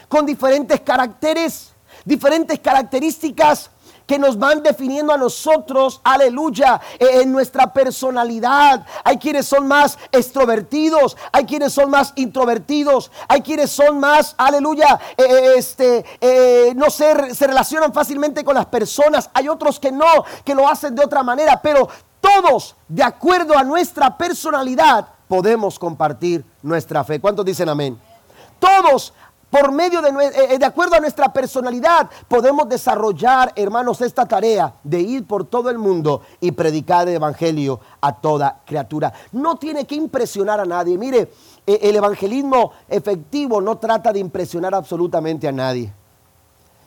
con 0.08 0.24
diferentes 0.24 0.80
caracteres, 0.80 1.72
diferentes 2.02 2.58
características 2.60 3.72
que 4.08 4.18
nos 4.18 4.38
van 4.38 4.62
definiendo 4.62 5.12
a 5.12 5.18
nosotros, 5.18 6.00
aleluya, 6.02 6.80
e, 6.98 7.20
en 7.20 7.30
nuestra 7.30 7.74
personalidad. 7.74 8.86
Hay 9.04 9.18
quienes 9.18 9.46
son 9.46 9.68
más 9.68 9.98
extrovertidos, 10.10 11.14
hay 11.30 11.44
quienes 11.44 11.74
son 11.74 11.90
más 11.90 12.14
introvertidos, 12.16 13.12
hay 13.28 13.42
quienes 13.42 13.70
son 13.70 14.00
más, 14.00 14.34
aleluya, 14.38 14.98
e, 15.14 15.22
e, 15.22 15.58
este, 15.58 16.74
no 16.74 16.88
se, 16.88 17.34
se 17.34 17.46
relacionan 17.46 17.92
fácilmente 17.92 18.42
con 18.42 18.54
las 18.54 18.64
personas. 18.66 19.28
Hay 19.34 19.46
otros 19.46 19.78
que 19.78 19.92
no, 19.92 20.24
que 20.42 20.54
lo 20.54 20.66
hacen 20.66 20.94
de 20.94 21.04
otra 21.04 21.22
manera, 21.22 21.60
pero 21.60 21.86
todos, 22.22 22.76
de 22.88 23.02
acuerdo 23.02 23.58
a 23.58 23.62
nuestra 23.62 24.16
personalidad, 24.16 25.06
podemos 25.28 25.78
compartir 25.78 26.46
nuestra 26.62 27.04
fe. 27.04 27.20
¿Cuántos 27.20 27.44
dicen 27.44 27.68
amén? 27.68 28.00
Todos 28.58 29.12
por 29.50 29.72
medio 29.72 30.02
de, 30.02 30.10
eh, 30.10 30.54
eh, 30.54 30.58
de 30.58 30.64
acuerdo 30.66 30.96
a 30.96 31.00
nuestra 31.00 31.32
personalidad, 31.32 32.10
podemos 32.28 32.68
desarrollar, 32.68 33.52
hermanos, 33.56 34.00
esta 34.02 34.26
tarea 34.26 34.74
de 34.84 35.00
ir 35.00 35.26
por 35.26 35.46
todo 35.46 35.70
el 35.70 35.78
mundo 35.78 36.22
y 36.40 36.52
predicar 36.52 37.08
el 37.08 37.14
Evangelio 37.14 37.80
a 38.00 38.14
toda 38.14 38.60
criatura. 38.66 39.12
No 39.32 39.56
tiene 39.56 39.86
que 39.86 39.94
impresionar 39.94 40.60
a 40.60 40.66
nadie. 40.66 40.98
Mire, 40.98 41.32
eh, 41.66 41.78
el 41.82 41.96
evangelismo 41.96 42.72
efectivo 42.88 43.60
no 43.60 43.78
trata 43.78 44.12
de 44.12 44.18
impresionar 44.18 44.74
absolutamente 44.74 45.48
a 45.48 45.52
nadie. 45.52 45.92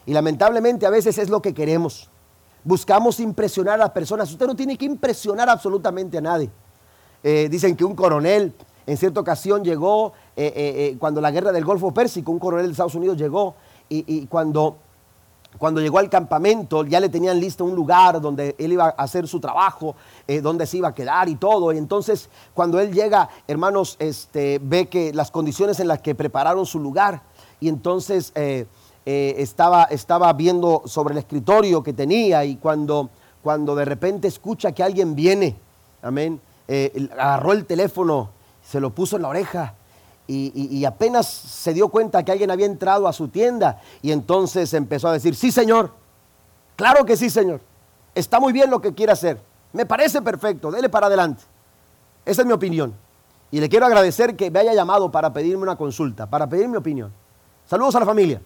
Y 0.05 0.13
lamentablemente 0.13 0.85
a 0.85 0.91
veces 0.91 1.17
es 1.17 1.29
lo 1.29 1.41
que 1.41 1.53
queremos. 1.53 2.09
Buscamos 2.63 3.19
impresionar 3.19 3.75
a 3.75 3.85
las 3.85 3.91
personas. 3.91 4.31
Usted 4.31 4.45
no 4.45 4.55
tiene 4.55 4.77
que 4.77 4.85
impresionar 4.85 5.49
absolutamente 5.49 6.17
a 6.19 6.21
nadie. 6.21 6.51
dicen 7.23 7.75
que 7.75 7.85
un 7.85 7.95
coronel 7.95 8.53
en 8.85 8.97
cierta 8.97 9.19
ocasión 9.19 9.63
llegó, 9.63 10.13
eh, 10.35 10.45
eh, 10.45 10.53
eh, 10.55 10.97
cuando 10.99 11.21
la 11.21 11.31
guerra 11.31 11.51
del 11.51 11.63
Golfo 11.63 11.93
Pérsico, 11.93 12.31
un 12.31 12.39
coronel 12.39 12.65
de 12.65 12.71
Estados 12.71 12.95
Unidos 12.95 13.17
llegó 13.17 13.55
y, 13.89 14.25
cuando, 14.27 14.77
cuando 15.57 15.81
llegó 15.81 15.99
al 15.99 16.09
campamento 16.09 16.85
ya 16.85 17.01
le 17.01 17.09
tenían 17.09 17.41
listo 17.41 17.65
un 17.65 17.75
lugar 17.75 18.21
donde 18.21 18.55
él 18.57 18.71
iba 18.71 18.85
a 18.85 18.89
hacer 18.89 19.27
su 19.27 19.39
trabajo, 19.41 19.95
donde 20.41 20.65
se 20.65 20.77
iba 20.77 20.87
a 20.87 20.95
quedar 20.95 21.27
y 21.27 21.35
todo. 21.35 21.73
Y 21.73 21.77
entonces 21.77 22.29
cuando 22.53 22.79
él 22.79 22.93
llega, 22.93 23.27
hermanos, 23.49 23.97
este, 23.99 24.61
ve 24.63 24.87
que 24.87 25.13
las 25.13 25.29
condiciones 25.29 25.81
en 25.81 25.89
las 25.89 26.01
que 26.01 26.15
prepararon 26.15 26.65
su 26.65 26.79
lugar 26.79 27.21
y 27.59 27.67
entonces 27.67 28.31
estaba, 29.05 29.83
estaba 29.83 30.31
viendo 30.31 30.83
sobre 30.85 31.11
el 31.11 31.17
escritorio 31.17 31.83
que 31.83 31.91
tenía 31.91 32.45
y 32.45 32.55
cuando, 32.55 33.09
cuando 33.43 33.75
de 33.75 33.83
repente 33.83 34.29
escucha 34.29 34.71
que 34.71 34.83
alguien 34.83 35.15
viene, 35.15 35.57
amén, 36.01 36.39
agarró 37.17 37.51
el 37.51 37.65
teléfono 37.65 38.29
se 38.71 38.79
lo 38.79 38.91
puso 38.91 39.17
en 39.17 39.23
la 39.23 39.27
oreja 39.27 39.73
y, 40.27 40.85
apenas 40.85 41.27
se 41.27 41.73
dio 41.73 41.89
cuenta 41.89 42.23
que 42.23 42.31
alguien 42.31 42.51
había 42.51 42.65
entrado 42.65 43.05
a 43.05 43.11
su 43.11 43.27
tienda 43.27 43.81
y 44.01 44.13
entonces 44.13 44.73
empezó 44.73 45.09
a 45.09 45.13
decir, 45.13 45.35
sí 45.35 45.51
señor, 45.51 45.91
claro 46.77 47.03
que 47.03 47.17
sí 47.17 47.29
señor, 47.29 47.59
está 48.15 48.39
muy 48.39 48.53
bien 48.53 48.69
lo 48.69 48.79
que 48.79 48.93
quiere 48.93 49.11
hacer, 49.11 49.41
me 49.73 49.85
parece 49.85 50.21
perfecto, 50.21 50.71
dele 50.71 50.87
para 50.87 51.07
adelante. 51.07 51.43
Esa 52.23 52.43
es 52.43 52.47
mi 52.47 52.53
opinión. 52.53 52.93
Y 53.51 53.59
le 53.59 53.67
quiero 53.67 53.85
agradecer 53.85 54.37
que 54.37 54.49
me 54.49 54.59
haya 54.59 54.73
llamado 54.73 55.11
para 55.11 55.33
pedirme 55.33 55.63
una 55.63 55.75
consulta, 55.75 56.29
para 56.29 56.47
pedir 56.47 56.69
mi 56.69 56.77
opinión. 56.77 57.11
Saludos 57.67 57.95
a 57.95 57.99
la 57.99 58.05
familia. 58.05 58.41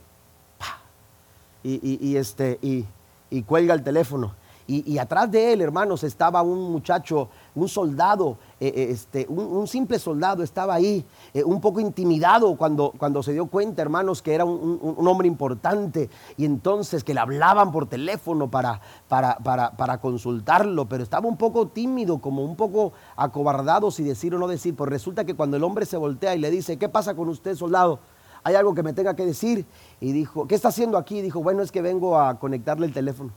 Y, 1.61 2.15
este, 2.15 2.57
y 2.61 3.43
cuelga 3.43 3.75
el 3.75 3.83
teléfono. 3.83 4.33
Y, 4.67 4.97
atrás 4.97 5.29
de 5.29 5.53
él, 5.53 5.61
hermanos, 5.61 6.03
estaba 6.03 6.41
un 6.41 6.71
muchacho, 6.71 7.29
un 7.53 7.69
soldado, 7.69 8.39
eh, 8.57 8.71
eh, 8.73 8.87
este, 8.91 9.25
un, 9.27 9.67
simple 9.67 9.99
soldado 9.99 10.41
estaba 10.41 10.75
ahí, 10.75 11.05
eh, 11.33 11.43
un 11.43 11.59
poco 11.59 11.81
intimidado 11.81 12.55
cuando, 12.55 12.93
cuando 12.97 13.21
se 13.21 13.33
dio 13.33 13.47
cuenta, 13.47 13.81
hermanos, 13.81 14.21
que 14.21 14.33
era 14.33 14.45
un, 14.45 14.95
hombre 15.07 15.27
importante 15.27 16.09
y 16.37 16.45
entonces 16.45 17.03
que 17.03 17.13
le 17.13 17.19
hablaban 17.19 17.73
por 17.73 17.87
teléfono 17.87 18.49
para, 18.49 18.79
para, 19.09 19.37
para, 19.37 19.97
consultarlo, 19.99 20.85
pero 20.85 21.03
estaba 21.03 21.27
un 21.27 21.35
poco 21.35 21.67
tímido, 21.67 22.19
como 22.19 22.45
un 22.45 22.55
poco 22.55 22.93
acobardado 23.17 23.91
si 23.91 24.03
decir 24.03 24.33
o 24.33 24.39
no 24.39 24.47
decir. 24.47 24.73
Pues 24.73 24.89
resulta 24.89 25.25
que 25.25 25.35
cuando 25.35 25.57
el 25.57 25.63
hombre 25.63 25.85
se 25.85 25.97
voltea 25.97 26.33
y 26.33 26.39
le 26.39 26.49
dice, 26.49 26.77
¿qué 26.77 26.87
pasa 26.87 27.13
con 27.13 27.27
usted, 27.27 27.55
soldado? 27.55 27.99
Hay 28.43 28.55
algo 28.55 28.73
que 28.73 28.83
me 28.83 28.93
tenga 28.93 29.15
que 29.15 29.25
decir. 29.25 29.65
Y 29.99 30.13
dijo, 30.13 30.47
¿qué 30.47 30.55
está 30.55 30.69
haciendo 30.69 30.97
aquí? 30.97 31.21
dijo, 31.21 31.43
bueno, 31.43 31.61
es 31.61 31.71
que 31.71 31.81
vengo 31.81 32.17
a 32.17 32.39
conectarle 32.39 32.85
el 32.85 32.93
teléfono. 32.93 33.31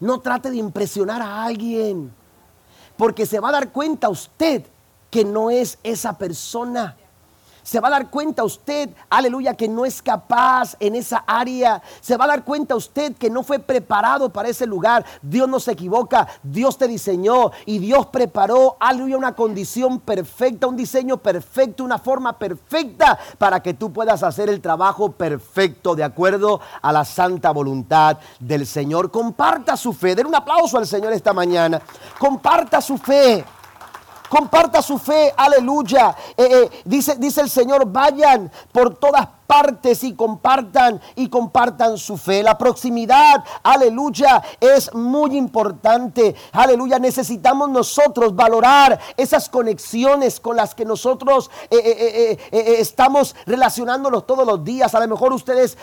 No 0.00 0.20
trate 0.20 0.50
de 0.50 0.56
impresionar 0.56 1.22
a 1.22 1.44
alguien, 1.44 2.12
porque 2.96 3.26
se 3.26 3.40
va 3.40 3.48
a 3.48 3.52
dar 3.52 3.72
cuenta 3.72 4.08
usted 4.08 4.64
que 5.10 5.24
no 5.24 5.50
es 5.50 5.78
esa 5.82 6.18
persona 6.18 6.96
se 7.66 7.80
va 7.80 7.88
a 7.88 7.90
dar 7.90 8.10
cuenta 8.10 8.44
usted, 8.44 8.90
aleluya, 9.10 9.54
que 9.54 9.66
no 9.66 9.84
es 9.84 10.00
capaz 10.00 10.76
en 10.78 10.94
esa 10.94 11.24
área. 11.26 11.82
Se 12.00 12.16
va 12.16 12.24
a 12.24 12.28
dar 12.28 12.44
cuenta 12.44 12.76
usted 12.76 13.16
que 13.16 13.28
no 13.28 13.42
fue 13.42 13.58
preparado 13.58 14.28
para 14.28 14.48
ese 14.48 14.66
lugar. 14.66 15.04
Dios 15.20 15.48
no 15.48 15.58
se 15.58 15.72
equivoca, 15.72 16.28
Dios 16.44 16.78
te 16.78 16.86
diseñó 16.86 17.50
y 17.64 17.80
Dios 17.80 18.06
preparó, 18.06 18.76
aleluya, 18.78 19.16
una 19.16 19.34
condición 19.34 19.98
perfecta, 19.98 20.68
un 20.68 20.76
diseño 20.76 21.16
perfecto, 21.16 21.82
una 21.82 21.98
forma 21.98 22.38
perfecta 22.38 23.18
para 23.36 23.60
que 23.60 23.74
tú 23.74 23.92
puedas 23.92 24.22
hacer 24.22 24.48
el 24.48 24.60
trabajo 24.60 25.10
perfecto 25.10 25.96
de 25.96 26.04
acuerdo 26.04 26.60
a 26.80 26.92
la 26.92 27.04
santa 27.04 27.50
voluntad 27.50 28.18
del 28.38 28.64
Señor. 28.64 29.10
Comparta 29.10 29.76
su 29.76 29.92
fe. 29.92 30.14
Den 30.14 30.28
un 30.28 30.36
aplauso 30.36 30.78
al 30.78 30.86
Señor 30.86 31.12
esta 31.12 31.32
mañana. 31.32 31.82
Comparta 32.16 32.80
su 32.80 32.96
fe. 32.96 33.44
Comparta 34.28 34.82
su 34.82 34.98
fe, 34.98 35.32
aleluya. 35.36 36.14
Eh, 36.36 36.48
eh, 36.50 36.82
dice, 36.84 37.16
dice 37.16 37.40
el 37.40 37.50
Señor, 37.50 37.90
vayan 37.90 38.50
por 38.72 38.96
todas 38.96 39.28
partes 39.46 40.02
y 40.04 40.14
compartan 40.14 41.00
y 41.14 41.28
compartan 41.28 41.98
su 41.98 42.16
fe. 42.16 42.42
La 42.42 42.58
proximidad, 42.58 43.44
aleluya, 43.62 44.42
es 44.60 44.92
muy 44.94 45.36
importante. 45.36 46.34
Aleluya, 46.52 46.98
necesitamos 46.98 47.68
nosotros 47.68 48.34
valorar 48.34 48.98
esas 49.16 49.48
conexiones 49.48 50.40
con 50.40 50.56
las 50.56 50.74
que 50.74 50.84
nosotros 50.84 51.50
eh, 51.70 51.78
eh, 51.78 52.38
eh, 52.50 52.76
estamos 52.78 53.34
relacionándonos 53.46 54.26
todos 54.26 54.46
los 54.46 54.64
días. 54.64 54.94
A 54.94 55.00
lo 55.00 55.08
mejor 55.08 55.32
ustedes 55.32 55.76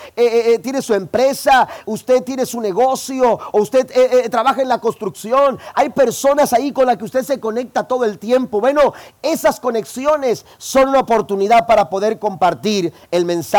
tiene 0.62 0.82
su 0.82 0.94
empresa, 0.94 1.68
usted 1.86 2.22
tiene 2.22 2.46
su 2.46 2.60
negocio 2.60 3.38
o 3.52 3.60
usted 3.60 4.30
trabaja 4.30 4.62
en 4.62 4.68
la 4.68 4.80
construcción. 4.80 5.58
Hay 5.74 5.90
personas 5.90 6.52
ahí 6.52 6.72
con 6.72 6.86
las 6.86 6.96
que 6.96 7.04
usted 7.04 7.22
se 7.22 7.40
conecta 7.40 7.84
todo 7.84 8.04
el 8.04 8.18
tiempo. 8.18 8.60
Bueno, 8.60 8.92
esas 9.22 9.60
conexiones 9.60 10.44
son 10.58 10.88
una 10.90 11.00
oportunidad 11.00 11.66
para 11.66 11.88
poder 11.88 12.18
compartir 12.18 12.92
el 13.10 13.24
mensaje 13.24 13.53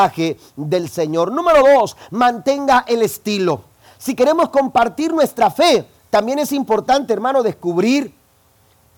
del 0.55 0.89
Señor. 0.89 1.31
Número 1.31 1.63
dos, 1.63 1.95
mantenga 2.12 2.84
el 2.88 3.01
estilo. 3.01 3.62
Si 3.97 4.15
queremos 4.15 4.49
compartir 4.49 5.13
nuestra 5.13 5.49
fe, 5.49 5.88
también 6.10 6.39
es 6.39 6.51
importante, 6.51 7.13
hermano, 7.13 7.43
descubrir 7.43 8.13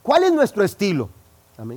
cuál 0.02 0.24
es 0.24 0.32
nuestro 0.32 0.64
estilo. 0.64 1.10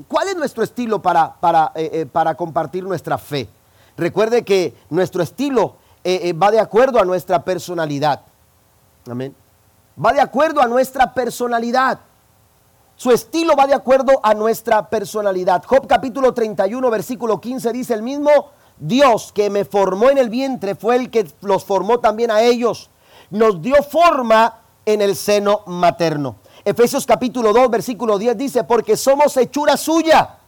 ¿Cuál 0.09 0.29
es 0.29 0.37
nuestro 0.37 0.63
estilo 0.63 1.01
para, 1.01 1.35
para, 1.41 1.73
eh, 1.75 1.91
eh, 1.93 2.07
para 2.07 2.35
compartir 2.35 2.85
nuestra 2.85 3.17
fe? 3.17 3.49
Recuerde 3.97 4.45
que 4.45 4.77
nuestro 4.91 5.23
estilo 5.23 5.77
eh, 6.05 6.35
va 6.35 6.51
de 6.51 6.61
acuerdo 6.61 7.01
a 7.01 7.05
nuestra 7.05 7.43
personalidad. 7.43 8.21
Amén. 9.11 9.35
Va 10.03 10.13
de 10.13 10.21
acuerdo 10.21 10.61
a 10.61 10.67
nuestra 10.67 11.15
personalidad. 11.15 11.99
Su 12.97 13.11
estilo 13.11 13.57
va 13.57 13.67
de 13.67 13.73
acuerdo 13.73 14.21
a 14.23 14.35
nuestra 14.35 14.91
personalidad. 14.91 15.65
Job 15.65 15.87
capítulo 15.87 16.35
31, 16.35 16.91
versículo 16.91 17.41
15 17.41 17.73
dice 17.73 17.95
el 17.95 18.03
mismo, 18.03 18.51
Dios 18.81 19.31
que 19.33 19.51
me 19.51 19.65
formó 19.65 20.11
en 20.11 20.19
el 20.19 20.31
vientre 20.31 20.75
fue 20.75 20.97
el 20.97 21.11
que 21.11 21.31
los 21.43 21.65
formó 21.65 22.01
también 22.01 22.31
a 22.31 22.43
ellos. 22.43 22.91
Nos 23.31 23.61
dio 23.63 23.83
forma 23.83 24.63
en 24.87 25.03
el 25.03 25.15
seno 25.15 25.61
materno. 25.67 26.37
Efesios 26.65 27.07
capítulo 27.07 27.53
2, 27.53 27.71
versículo 27.71 28.19
10 28.19 28.37
dice, 28.37 28.65
porque 28.65 28.97
somos 28.97 29.37
hechura 29.37 29.77
suya, 29.77 30.39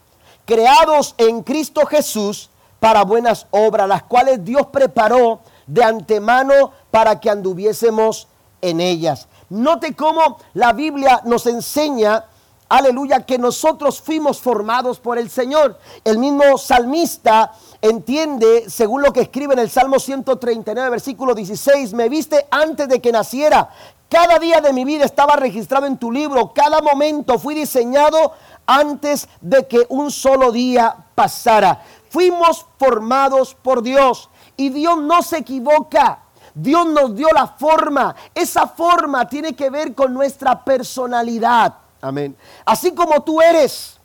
creados 0.45 1.14
en 1.18 1.42
Cristo 1.42 1.87
Jesús 1.87 2.51
para 2.81 3.05
buenas 3.05 3.47
obras, 3.51 3.87
las 3.87 4.03
cuales 4.03 4.45
Dios 4.45 4.66
preparó 4.73 5.40
de 5.66 5.85
antemano 5.85 6.73
para 6.90 7.21
que 7.21 7.31
anduviésemos 7.31 8.29
en 8.61 8.81
ellas. 8.81 9.29
Note 9.51 9.95
cómo 9.95 10.38
la 10.55 10.73
Biblia 10.73 11.21
nos 11.25 11.47
enseña, 11.47 12.25
aleluya, 12.72 13.26
que 13.26 13.38
nosotros 13.38 14.00
fuimos 14.00 14.40
formados 14.40 14.98
por 14.98 15.18
el 15.18 15.28
Señor. 15.28 15.78
El 16.04 16.16
mismo 16.16 16.56
salmista 16.56 17.52
entiende, 17.82 18.64
según 18.68 19.02
lo 19.02 19.12
que 19.12 19.20
escribe 19.20 19.52
en 19.52 19.61
el 19.61 19.70
Salmo 19.70 19.98
139, 19.98 20.88
versículo 20.88 21.35
16, 21.35 21.92
me 21.92 22.08
viste 22.08 22.46
antes 22.50 22.88
de 22.88 23.00
que 23.02 23.12
naciera. 23.12 23.68
Cada 24.08 24.38
día 24.38 24.62
de 24.62 24.72
mi 24.72 24.85
vida 24.85 25.04
estaba 25.04 25.37
registrado 25.37 25.87
en 25.87 25.98
tu 25.98 26.11
libro. 26.11 26.52
Cada 26.54 26.80
momento 26.80 27.38
fui 27.38 27.54
diseñado 27.54 28.32
antes 28.66 29.28
de 29.42 29.66
que 29.66 29.87
un 29.90 30.11
solo 30.11 30.50
día 30.50 30.96
pasara. 31.14 31.82
Fuimos 32.08 32.64
formados 32.78 33.54
por 33.54 33.82
Dios 33.82 34.30
y 34.56 34.70
Dios 34.70 34.98
no 34.98 35.22
se 35.22 35.38
equivoca. 35.38 36.20
Dios 36.54 36.87
nos 36.87 37.14
dio 37.16 37.28
la 37.35 37.48
forma. 37.48 38.14
Esa 38.35 38.66
forma 38.66 39.28
tiene 39.28 39.54
que 39.54 39.68
ver 39.68 39.94
con 39.94 40.14
nuestra 40.14 40.64
personalidad. 40.64 41.82
Amén. 42.02 42.36
Así 42.64 42.92
como 42.92 43.22
tú 43.22 43.40
eres, 43.40 43.96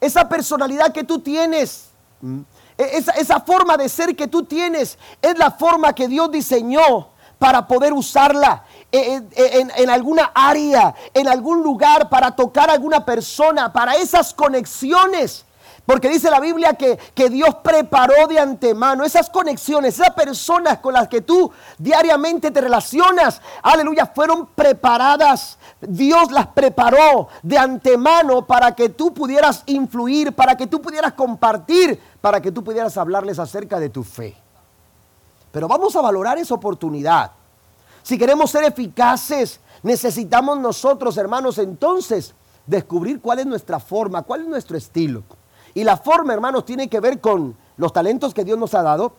esa 0.00 0.28
personalidad 0.28 0.92
que 0.92 1.02
tú 1.02 1.18
tienes, 1.18 1.90
e, 2.78 3.04
esa, 3.16 3.40
forma 3.40 3.76
de 3.76 3.88
ser 3.88 4.14
que 4.14 4.28
tú 4.28 4.44
tienes 4.44 4.96
es 5.20 5.36
la 5.36 5.50
forma 5.50 5.92
que 5.92 6.06
Dios 6.06 6.30
diseñó 6.30 7.08
para 7.40 7.66
poder 7.66 7.92
usarla 7.92 8.64
e, 8.92 9.20
e, 9.32 9.68
en, 9.76 9.90
alguna 9.90 10.30
área, 10.32 10.94
en 11.12 11.26
algún 11.26 11.60
lugar, 11.60 12.08
para 12.08 12.30
tocar 12.36 12.70
a 12.70 12.74
alguna 12.74 13.04
persona, 13.04 13.72
para 13.72 13.96
esas 13.96 14.32
conexiones. 14.32 15.44
Porque 15.86 16.08
dice 16.08 16.30
la 16.30 16.40
Biblia 16.40 16.74
que, 16.74 16.98
que, 17.14 17.28
Dios 17.30 17.56
preparó 17.62 18.26
de 18.28 18.38
antemano 18.38 19.04
esas 19.04 19.28
conexiones, 19.28 19.94
esas 19.94 20.10
personas 20.10 20.78
con 20.78 20.94
las 20.94 21.08
que 21.08 21.20
tú 21.20 21.50
diariamente 21.78 22.50
te 22.50 22.60
relacionas, 22.60 23.40
aleluya, 23.62 24.06
fueron 24.06 24.46
preparadas. 24.54 25.58
Dios 25.80 26.30
las 26.30 26.48
preparó 26.48 27.28
de 27.42 27.58
antemano 27.58 28.46
para 28.46 28.74
que 28.74 28.90
tú 28.90 29.12
pudieras 29.12 29.62
influir, 29.66 30.32
para 30.32 30.56
que 30.56 30.66
tú 30.66 30.80
pudieras 30.80 31.14
compartir, 31.14 32.00
para 32.20 32.40
que 32.40 32.52
tú 32.52 32.62
pudieras 32.62 32.96
hablarles 32.96 33.38
acerca 33.38 33.80
de 33.80 33.88
tu 33.88 34.04
fe. 34.04 34.36
Pero 35.50 35.66
vamos 35.66 35.96
a 35.96 36.00
valorar 36.00 36.38
esa 36.38 36.54
oportunidad. 36.54 37.32
Si 38.02 38.16
queremos 38.16 38.50
ser 38.50 38.64
eficaces, 38.64 39.60
necesitamos 39.82 40.58
nosotros, 40.58 41.16
hermanos, 41.16 41.58
entonces 41.58 42.34
descubrir 42.66 43.20
cuál 43.20 43.40
es 43.40 43.46
nuestra 43.46 43.80
forma, 43.80 44.22
cuál 44.22 44.42
es 44.42 44.46
nuestro 44.46 44.76
estilo. 44.76 45.24
Y 45.74 45.84
la 45.84 45.96
forma, 45.96 46.32
hermanos, 46.32 46.64
tiene 46.64 46.88
que 46.88 47.00
ver 47.00 47.20
con 47.20 47.56
los 47.76 47.92
talentos 47.92 48.34
que 48.34 48.44
Dios 48.44 48.58
nos 48.58 48.74
ha 48.74 48.82
dado, 48.82 49.14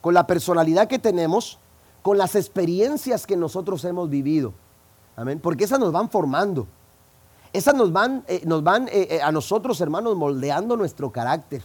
con 0.00 0.14
la 0.14 0.26
personalidad 0.26 0.88
que 0.88 0.98
tenemos, 0.98 1.58
con 2.02 2.18
las 2.18 2.34
experiencias 2.34 3.26
que 3.26 3.36
nosotros 3.36 3.84
hemos 3.84 4.08
vivido. 4.08 4.52
Amén. 5.16 5.40
Porque 5.40 5.64
esas 5.64 5.80
nos 5.80 5.92
van 5.92 6.08
formando. 6.10 6.66
Esas 7.52 7.74
nos 7.74 7.92
van, 7.92 8.24
eh, 8.28 8.42
nos 8.44 8.62
van 8.62 8.88
eh, 8.88 9.08
eh, 9.10 9.22
a 9.22 9.32
nosotros, 9.32 9.80
hermanos, 9.80 10.16
moldeando 10.16 10.76
nuestro 10.76 11.10
carácter. 11.10 11.62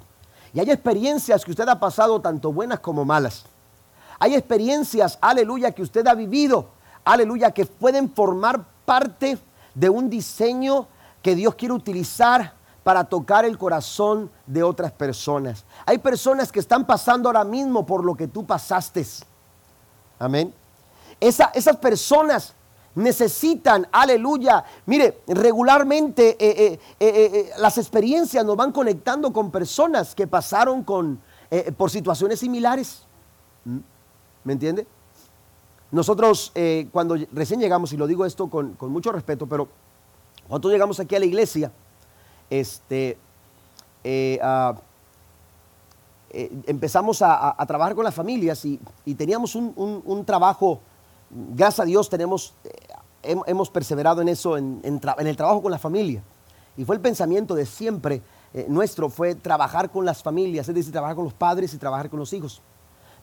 Y 0.54 0.60
hay 0.60 0.72
experiencias 0.72 1.44
que 1.44 1.52
usted 1.52 1.68
ha 1.68 1.80
pasado, 1.80 2.22
tanto 2.22 2.54
buenas 2.54 2.80
como 2.80 3.04
malas. 3.04 3.46
Hay 4.20 4.36
experiencias, 4.36 5.18
aleluya, 5.20 5.72
que 5.72 5.82
usted 5.82 6.08
ha 6.08 6.14
vivido, 6.14 6.70
aleluya, 7.04 7.52
que 7.52 7.66
pueden 7.66 8.10
formar 8.10 8.64
parte 8.86 9.38
de 9.74 9.90
un 9.90 10.10
diseño 10.10 10.88
que 11.22 11.36
Dios 11.36 11.56
quiere 11.56 11.74
utilizar 11.74 12.54
para 12.84 13.04
tocar 13.06 13.46
el 13.46 13.58
corazón 13.58 14.30
de 14.46 14.62
otras 14.62 14.92
personas. 14.92 15.66
Hay 15.86 15.98
personas 15.98 16.52
que 16.52 16.60
están 16.60 16.86
pasando 16.86 17.30
ahora 17.30 17.44
mismo 17.44 17.86
por 17.86 18.04
lo 18.04 18.16
que 18.16 18.28
tú 18.28 18.46
pasaste. 18.46 19.06
Amén. 20.20 20.54
esas 21.20 21.78
personas 21.78 22.54
necesitan, 22.96 23.88
aleluya. 23.92 24.64
Mire, 24.86 25.22
regularmente 25.28 26.36
eh, 26.40 26.74
eh, 26.74 26.80
eh, 27.00 27.50
las 27.58 27.78
experiencias 27.78 28.46
nos 28.46 28.56
van 28.56 28.72
conectando 28.72 29.34
con 29.34 29.52
personas 29.52 30.14
que 30.14 30.28
pasaron 30.28 30.84
con, 30.84 31.20
por 31.78 31.90
situaciones 31.90 32.40
similares. 32.40 33.04
¿Mm? 33.66 33.78
¿Me 34.44 34.54
entiende? 34.54 34.86
Nosotros 35.92 36.52
cuando 36.92 37.16
recién 37.32 37.60
llegamos, 37.60 37.94
y 37.94 37.98
lo 37.98 38.08
digo 38.08 38.26
esto 38.26 38.50
con, 38.50 38.74
con 38.74 38.92
mucho 38.92 39.12
respeto, 39.12 39.46
pero 39.46 39.68
cuando 40.48 40.70
llegamos 40.70 41.00
aquí 41.00 41.16
a 41.16 41.20
la 41.20 41.26
iglesia, 41.26 41.72
este, 42.50 43.18
eh, 44.04 44.40
ah, 44.42 44.76
eh, 46.30 46.52
empezamos 46.66 47.22
a, 47.22 47.56
trabajar 47.68 47.96
con 47.96 48.04
las 48.04 48.14
familias 48.14 48.66
y, 48.66 48.80
teníamos 49.16 49.56
un, 49.56 50.24
trabajo, 50.26 50.80
gracias 51.30 51.82
a 51.82 51.86
Dios 51.86 52.10
tenemos, 52.10 52.54
eh, 53.24 53.36
hemos 53.46 53.70
perseverado 53.70 54.22
en 54.22 54.30
eso, 54.30 54.58
en, 54.58 54.82
el 54.84 55.38
trabajo 55.38 55.62
con 55.62 55.72
la 55.72 55.80
familia. 55.80 56.24
Y 56.76 56.86
fue 56.86 56.96
el 56.96 57.02
pensamiento 57.02 57.54
de 57.54 57.66
siempre 57.66 58.22
nuestro, 58.68 59.10
fue 59.10 59.36
trabajar 59.36 59.92
con 59.92 60.06
las 60.06 60.22
familias, 60.22 60.68
es 60.68 60.76
decir, 60.76 60.92
trabajar 60.92 61.16
con 61.16 61.26
los 61.26 61.34
padres 61.34 61.74
y 61.74 61.78
trabajar 61.78 62.10
con 62.10 62.20
los 62.20 62.34
hijos. 62.34 62.62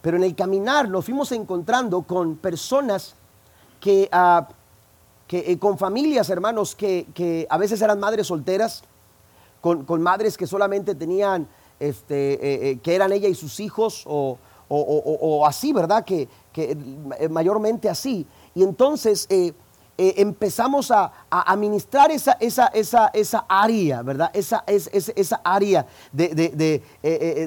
Pero 0.03 0.17
en 0.17 0.25
el 0.25 0.35
caminar 0.35 0.89
nos 0.89 1.05
fuimos 1.05 1.31
encontrando 1.33 2.03
con 2.03 2.37
personas 2.37 3.17
que, 3.81 4.09
ah, 4.13 4.49
con 5.59 5.79
familias, 5.79 6.31
hermanos, 6.31 6.77
que 6.77 7.47
a 7.51 7.59
veces 7.59 7.83
eran 7.83 7.99
madres 7.99 8.29
solteras, 8.29 8.85
con, 9.61 10.03
madres 10.03 10.37
que 10.37 10.47
solamente 10.47 10.95
tenían, 10.95 11.47
este, 11.79 12.35
eh, 12.35 12.71
eh, 12.71 12.79
que 12.83 12.95
eran 12.95 13.13
ella 13.13 13.29
y 13.29 13.35
sus 13.35 13.61
hijos, 13.61 14.05
o, 14.07 14.39
así, 15.47 15.73
¿verdad? 15.73 16.05
Que, 16.05 16.29
eh, 16.55 17.29
mayormente 17.29 17.89
así. 17.89 18.27
Y 18.55 18.63
entonces 18.63 19.27
empezamos 19.99 20.91
a, 20.91 21.13
administrar 21.29 22.11
esa, 22.11 22.33
esa, 22.41 22.69
esa, 22.69 23.09
esa, 23.09 23.45
área, 23.49 24.03
¿verdad? 24.03 24.31
Esa, 24.33 24.65
esa 24.67 25.41
área 25.45 25.87
de, 26.13 26.81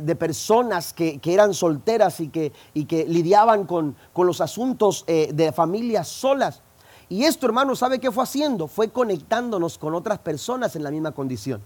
de, 0.03 0.15
personas 0.15 0.93
que, 0.93 1.19
eran 1.23 1.53
solteras 1.53 2.19
y 2.19 2.27
que, 2.27 2.51
y 2.73 2.85
que 2.85 3.05
lidiaban 3.05 3.65
con, 3.65 3.95
con 4.11 4.27
los 4.27 4.41
asuntos 4.41 5.05
de 5.07 5.51
familias 5.55 6.07
solas. 6.09 6.61
Y 7.09 7.25
esto, 7.25 7.45
hermano, 7.45 7.75
¿sabe 7.75 7.99
qué 7.99 8.11
fue 8.11 8.23
haciendo? 8.23 8.67
Fue 8.67 8.89
conectándonos 8.89 9.77
con 9.77 9.93
otras 9.93 10.19
personas 10.19 10.75
en 10.75 10.83
la 10.83 10.91
misma 10.91 11.11
condición. 11.11 11.61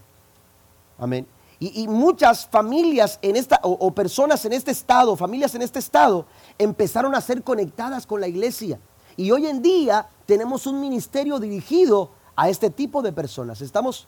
Amén. 0.98 1.26
Y, 1.60 1.88
muchas 1.88 2.46
familias 2.46 3.18
en 3.20 3.34
esta, 3.34 3.58
o, 3.62 3.90
personas 3.92 4.44
en 4.44 4.52
este 4.52 4.70
estado, 4.70 5.16
familias 5.16 5.56
en 5.56 5.62
este 5.62 5.80
estado, 5.80 6.26
empezaron 6.56 7.16
a 7.16 7.20
ser 7.20 7.42
conectadas 7.42 8.06
con 8.06 8.20
la 8.20 8.28
iglesia. 8.28 8.78
Y 9.16 9.32
hoy 9.32 9.46
en 9.46 9.60
día 9.60 10.08
tenemos 10.24 10.68
un 10.68 10.80
ministerio 10.80 11.40
dirigido 11.40 12.10
a 12.36 12.48
este 12.48 12.70
tipo 12.70 13.02
de 13.02 13.12
personas. 13.12 13.60
¿Estamos? 13.60 14.06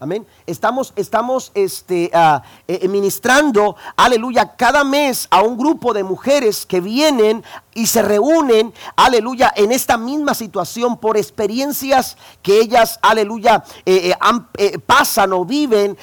Amén. 0.00 0.24
Estamos, 0.46 0.92
estamos 0.94 1.50
este, 1.54 2.12
uh, 2.14 2.88
ministrando, 2.88 3.74
aleluya, 3.96 4.54
cada 4.54 4.84
mes 4.84 5.26
a 5.28 5.42
un 5.42 5.58
grupo 5.58 5.92
de 5.92 6.04
mujeres 6.04 6.66
que 6.66 6.80
vienen 6.80 7.42
y 7.78 7.86
se 7.86 8.02
reúnen, 8.02 8.74
aleluya, 8.96 9.52
en 9.54 9.70
esta 9.70 9.96
misma 9.96 10.34
situación 10.34 10.98
por 10.98 11.16
experiencias 11.16 12.16
que 12.42 12.60
ellas, 12.60 12.98
aleluya, 13.02 13.62
eh, 13.86 14.12
eh, 14.12 14.40
eh, 14.56 14.78
pasan 14.80 15.32
o 15.32 15.44
viven 15.44 15.96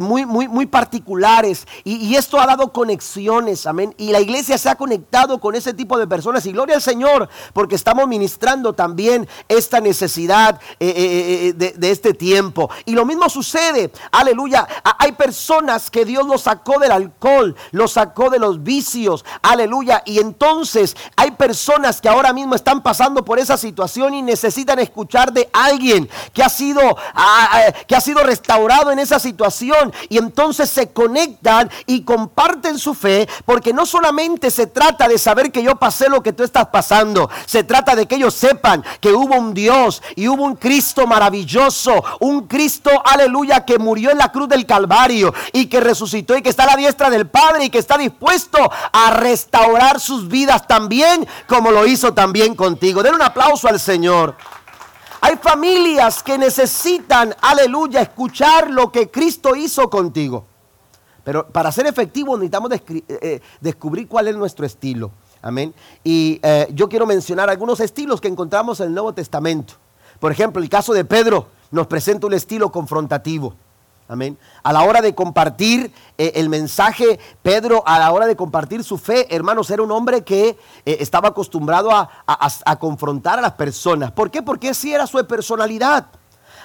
muy, 0.00 0.26
muy, 0.26 0.48
muy 0.48 0.66
particulares. 0.66 1.66
Y, 1.84 2.14
esto 2.14 2.38
ha 2.38 2.46
dado 2.46 2.72
conexiones, 2.72 3.66
amén. 3.66 3.94
Y 3.96 4.10
la 4.10 4.20
iglesia 4.20 4.58
se 4.58 4.68
ha 4.68 4.74
conectado 4.74 5.40
con 5.40 5.54
ese 5.54 5.72
tipo 5.72 5.98
de 5.98 6.06
personas. 6.06 6.44
Y 6.44 6.52
gloria 6.52 6.76
al 6.76 6.82
Señor, 6.82 7.28
porque 7.54 7.74
estamos 7.74 8.06
ministrando 8.06 8.74
también 8.74 9.26
esta 9.48 9.80
necesidad 9.80 10.60
de, 10.78 11.74
de 11.76 11.90
este 11.90 12.12
tiempo. 12.12 12.69
Y 12.84 12.92
lo 12.92 13.04
mismo 13.04 13.28
sucede, 13.28 13.92
aleluya. 14.12 14.66
Hay 14.98 15.12
personas 15.12 15.90
que 15.90 16.04
Dios 16.04 16.26
los 16.26 16.42
sacó 16.42 16.78
del 16.78 16.92
alcohol, 16.92 17.56
los 17.72 17.92
sacó 17.92 18.30
de 18.30 18.38
los 18.38 18.62
vicios, 18.62 19.24
aleluya. 19.42 20.02
Y 20.06 20.18
entonces 20.18 20.96
hay 21.16 21.32
personas 21.32 22.00
que 22.00 22.08
ahora 22.08 22.32
mismo 22.32 22.54
están 22.54 22.82
pasando 22.82 23.24
por 23.24 23.38
esa 23.38 23.56
situación 23.56 24.14
y 24.14 24.22
necesitan 24.22 24.78
escuchar 24.78 25.32
de 25.32 25.48
alguien 25.52 26.08
que 26.32 26.42
ha 26.42 26.48
sido, 26.48 26.80
que 27.86 27.96
ha 27.96 28.00
sido 28.00 28.22
restaurado 28.22 28.90
en 28.90 28.98
esa 28.98 29.18
situación. 29.18 29.92
Y 30.08 30.18
entonces 30.18 30.70
se 30.70 30.92
conectan 30.92 31.70
y 31.86 32.02
comparten 32.02 32.78
su 32.78 32.94
fe 32.94 33.28
porque 33.44 33.72
no 33.72 33.86
solamente 33.86 34.50
se 34.50 34.66
trata 34.66 35.08
de 35.08 35.18
saber 35.18 35.52
que 35.52 35.62
yo 35.62 35.76
pasé 35.76 36.08
lo 36.08 36.22
que 36.22 36.32
tú 36.32 36.42
estás 36.42 36.66
pasando, 36.68 37.30
se 37.46 37.64
trata 37.64 37.94
de 37.94 38.06
que 38.06 38.16
ellos 38.16 38.34
sepan 38.34 38.84
que 39.00 39.12
hubo 39.12 39.36
un 39.36 39.54
Dios 39.54 40.02
y 40.16 40.28
hubo 40.28 40.44
un 40.44 40.56
Cristo 40.56 41.06
maravilloso, 41.06 42.04
un 42.20 42.46
Cristo, 42.60 42.90
aleluya, 43.06 43.64
que 43.64 43.78
murió 43.78 44.10
en 44.10 44.18
la 44.18 44.30
cruz 44.30 44.46
del 44.46 44.66
Calvario 44.66 45.32
y 45.54 45.64
que 45.64 45.80
resucitó 45.80 46.36
y 46.36 46.42
que 46.42 46.50
está 46.50 46.64
a 46.64 46.66
la 46.66 46.76
diestra 46.76 47.08
del 47.08 47.26
Padre 47.26 47.64
y 47.64 47.70
que 47.70 47.78
está 47.78 47.96
dispuesto 47.96 48.58
a 48.92 49.10
restaurar 49.12 49.98
sus 49.98 50.28
vidas 50.28 50.66
también 50.66 51.26
como 51.48 51.70
lo 51.70 51.86
hizo 51.86 52.12
también 52.12 52.54
contigo. 52.54 53.02
Den 53.02 53.14
un 53.14 53.22
aplauso 53.22 53.66
al 53.66 53.80
Señor. 53.80 54.36
Hay 55.22 55.36
familias 55.36 56.22
que 56.22 56.36
necesitan, 56.36 57.34
aleluya, 57.40 58.02
escuchar 58.02 58.70
lo 58.70 58.92
que 58.92 59.10
Cristo 59.10 59.56
hizo 59.56 59.88
contigo. 59.88 60.44
Pero 61.24 61.48
para 61.48 61.72
ser 61.72 61.86
efectivos 61.86 62.38
necesitamos 62.38 62.72
eh, 62.72 62.82
eh, 63.08 63.40
descubrir 63.62 64.06
cuál 64.06 64.28
es 64.28 64.36
nuestro 64.36 64.66
estilo. 64.66 65.12
Amén. 65.40 65.72
Y 66.04 66.38
eh, 66.42 66.68
yo 66.74 66.90
quiero 66.90 67.06
mencionar 67.06 67.48
algunos 67.48 67.80
estilos 67.80 68.20
que 68.20 68.28
encontramos 68.28 68.80
en 68.80 68.88
el 68.88 68.92
Nuevo 68.92 69.14
Testamento. 69.14 69.72
Por 70.18 70.30
ejemplo, 70.30 70.62
el 70.62 70.68
caso 70.68 70.92
de 70.92 71.06
Pedro 71.06 71.46
nos 71.70 71.86
presenta 71.86 72.26
un 72.26 72.34
estilo 72.34 72.70
confrontativo. 72.70 73.54
Amén. 74.08 74.36
A 74.64 74.72
la 74.72 74.82
hora 74.82 75.00
de 75.00 75.14
compartir 75.14 75.92
eh, 76.18 76.32
el 76.34 76.48
mensaje, 76.48 77.20
Pedro, 77.42 77.84
a 77.86 78.00
la 78.00 78.10
hora 78.10 78.26
de 78.26 78.34
compartir 78.34 78.82
su 78.82 78.98
fe, 78.98 79.32
hermanos, 79.32 79.70
era 79.70 79.82
un 79.82 79.92
hombre 79.92 80.24
que 80.24 80.58
eh, 80.84 80.96
estaba 80.98 81.28
acostumbrado 81.28 81.92
a, 81.92 82.10
a, 82.26 82.78
confrontar 82.80 83.38
a 83.38 83.42
las 83.42 83.52
personas. 83.52 84.10
¿Por 84.10 84.32
qué? 84.32 84.42
Porque 84.42 84.70
así 84.70 84.92
era 84.92 85.06
su 85.06 85.24
personalidad. 85.26 86.06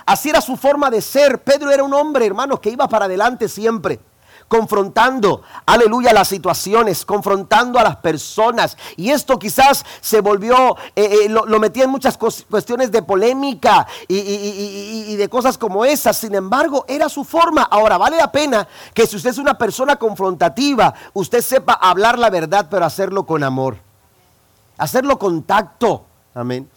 Así 0.08 0.30
era 0.30 0.41
su 0.41 0.58
forma 0.58 0.89
de 0.89 1.02
ser. 1.02 1.44
Pedro 1.44 1.70
era 1.70 1.84
un 1.84 1.94
hombre, 1.94 2.26
hermanos, 2.26 2.60
que 2.60 2.72
iba 2.72 2.88
para 2.88 3.06
adelante 3.06 3.48
siempre 3.48 4.00
confrontando, 4.47 5.41
aleluya, 5.65 6.13
las 6.13 6.27
situaciones, 6.27 7.05
confrontando 7.05 7.79
a 7.79 7.84
las 7.84 7.97
personas. 7.97 8.77
Y 8.95 9.12
esto 9.12 9.39
quizás 9.39 9.86
se 10.01 10.21
volvió, 10.21 10.77
eh, 10.95 11.25
eh, 11.25 11.29
lo, 11.29 11.60
metía 11.60 11.86
en 11.86 11.89
muchas 11.89 12.17
cuestiones 12.17 12.91
de 12.91 13.01
polémica 13.01 13.88
y, 14.08 15.15
de 15.15 15.29
cosas 15.29 15.58
como 15.58 15.86
esas. 15.86 16.17
Sin 16.17 16.36
embargo, 16.36 16.86
era 16.88 17.10
su 17.10 17.23
forma. 17.23 17.63
Ahora, 17.63 17.97
vale 17.97 18.17
la 18.17 18.31
pena 18.31 18.67
que 18.93 19.08
si 19.08 19.15
usted 19.15 19.31
es 19.31 19.38
una 19.38 19.58
persona 19.58 19.95
confrontativa, 19.95 20.93
usted 21.13 21.41
sepa 21.41 21.73
hablar 21.73 22.19
la 22.19 22.29
verdad, 22.29 22.67
pero 22.69 22.86
hacerlo 22.86 23.25
con 23.25 23.43
amor. 23.43 23.77
Hacerlo 24.77 25.17
con 25.17 25.43
tacto. 25.43 26.05
Amén. 26.34 26.69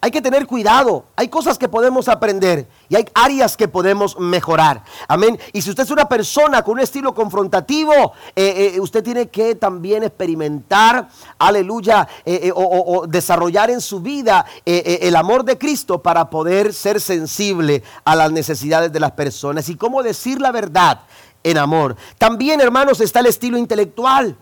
Hay 0.00 0.10
que 0.10 0.20
tener 0.20 0.46
cuidado. 0.46 1.04
Hay 1.16 1.28
cosas 1.28 1.58
que 1.58 1.68
podemos 1.68 2.08
aprender 2.08 2.68
y 2.88 2.96
hay 2.96 3.06
áreas 3.14 3.56
que 3.56 3.68
podemos 3.68 4.18
mejorar. 4.18 4.82
Amén. 5.08 5.38
Y 5.52 5.62
si 5.62 5.70
usted 5.70 5.84
es 5.84 5.90
una 5.90 6.08
persona 6.08 6.62
con 6.62 6.74
un 6.74 6.80
estilo 6.80 7.14
confrontativo, 7.14 8.12
eh, 8.34 8.72
eh, 8.74 8.80
usted 8.80 9.02
tiene 9.02 9.28
que 9.28 9.54
también 9.54 10.02
experimentar, 10.02 11.08
aleluya, 11.38 12.06
eh, 12.24 12.52
o, 12.54 13.06
desarrollar 13.08 13.70
en 13.70 13.80
su 13.80 14.00
vida 14.00 14.44
el 14.64 15.16
amor 15.16 15.44
de 15.44 15.58
Cristo 15.58 16.02
para 16.02 16.28
poder 16.30 16.72
ser 16.72 17.00
sensible 17.00 17.82
a 18.04 18.14
las 18.14 18.30
necesidades 18.30 18.92
de 18.92 19.00
las 19.00 19.12
personas. 19.12 19.68
Y 19.68 19.76
cómo 19.76 20.02
decir 20.02 20.40
la 20.40 20.52
verdad 20.52 21.00
en 21.42 21.58
amor. 21.58 21.96
También, 22.18 22.60
hermanos, 22.60 23.00
está 23.00 23.20
el 23.20 23.26
estilo 23.26 23.56
intelectual. 23.56 24.36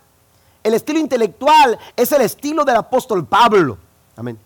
El 0.63 0.73
estilo 0.73 0.99
intelectual 0.99 1.79
es 1.95 2.11
el 2.13 2.23
estilo 2.23 2.65
del 2.65 2.77
apóstol 2.77 3.27
Pablo. 3.27 3.79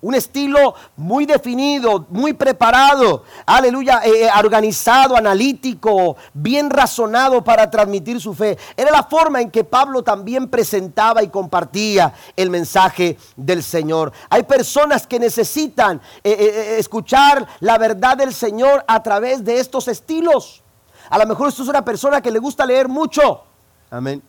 Un 0.00 0.14
estilo 0.14 0.74
muy 0.96 1.26
definido, 1.26 2.06
muy 2.08 2.32
preparado, 2.32 3.24
aleluya, 3.44 4.00
eh, 4.02 4.24
eh, 4.24 4.30
organizado, 4.38 5.14
analítico, 5.14 6.16
bien 6.32 6.70
razonado 6.70 7.44
para 7.44 7.70
transmitir 7.70 8.18
su 8.18 8.32
fe. 8.32 8.56
Era 8.74 8.90
la 8.90 9.02
forma 9.02 9.42
en 9.42 9.50
que 9.50 9.64
Pablo 9.64 10.02
también 10.02 10.48
presentaba 10.48 11.22
y 11.22 11.28
compartía 11.28 12.14
el 12.34 12.48
mensaje 12.48 13.18
del 13.36 13.62
Señor. 13.62 14.10
Hay 14.30 14.44
personas 14.44 15.06
que 15.06 15.20
necesitan 15.20 16.00
eh, 16.24 16.76
escuchar 16.78 17.46
la 17.60 17.76
verdad 17.76 18.16
del 18.16 18.32
Señor 18.32 18.82
a 18.88 19.02
través 19.02 19.44
de 19.44 19.60
estos 19.60 19.86
estilos. 19.88 20.62
A 21.10 21.18
lo 21.18 21.26
mejor 21.26 21.48
esto 21.48 21.62
es 21.62 21.68
una 21.68 21.84
persona 21.84 22.22
que 22.22 22.30
le 22.30 22.38
gusta 22.38 22.64
leer 22.64 22.88
mucho. 22.88 23.42
Amén. 23.90 24.22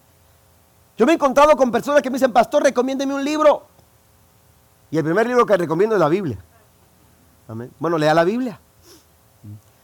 Yo 0.97 1.05
me 1.05 1.13
he 1.13 1.15
encontrado 1.15 1.55
con 1.55 1.71
personas 1.71 2.01
que 2.01 2.09
me 2.09 2.15
dicen, 2.17 2.33
pastor, 2.33 2.61
recomiéndeme 2.61 3.13
un 3.13 3.23
libro. 3.23 3.68
Y 4.91 4.97
el 4.97 5.03
primer 5.03 5.27
libro 5.27 5.45
que 5.45 5.57
recomiendo 5.57 5.95
es 5.95 5.99
la 5.99 6.09
Biblia. 6.09 6.37
Bueno, 7.79 7.97
lea 7.97 8.13
la 8.13 8.23
Biblia. 8.23 8.59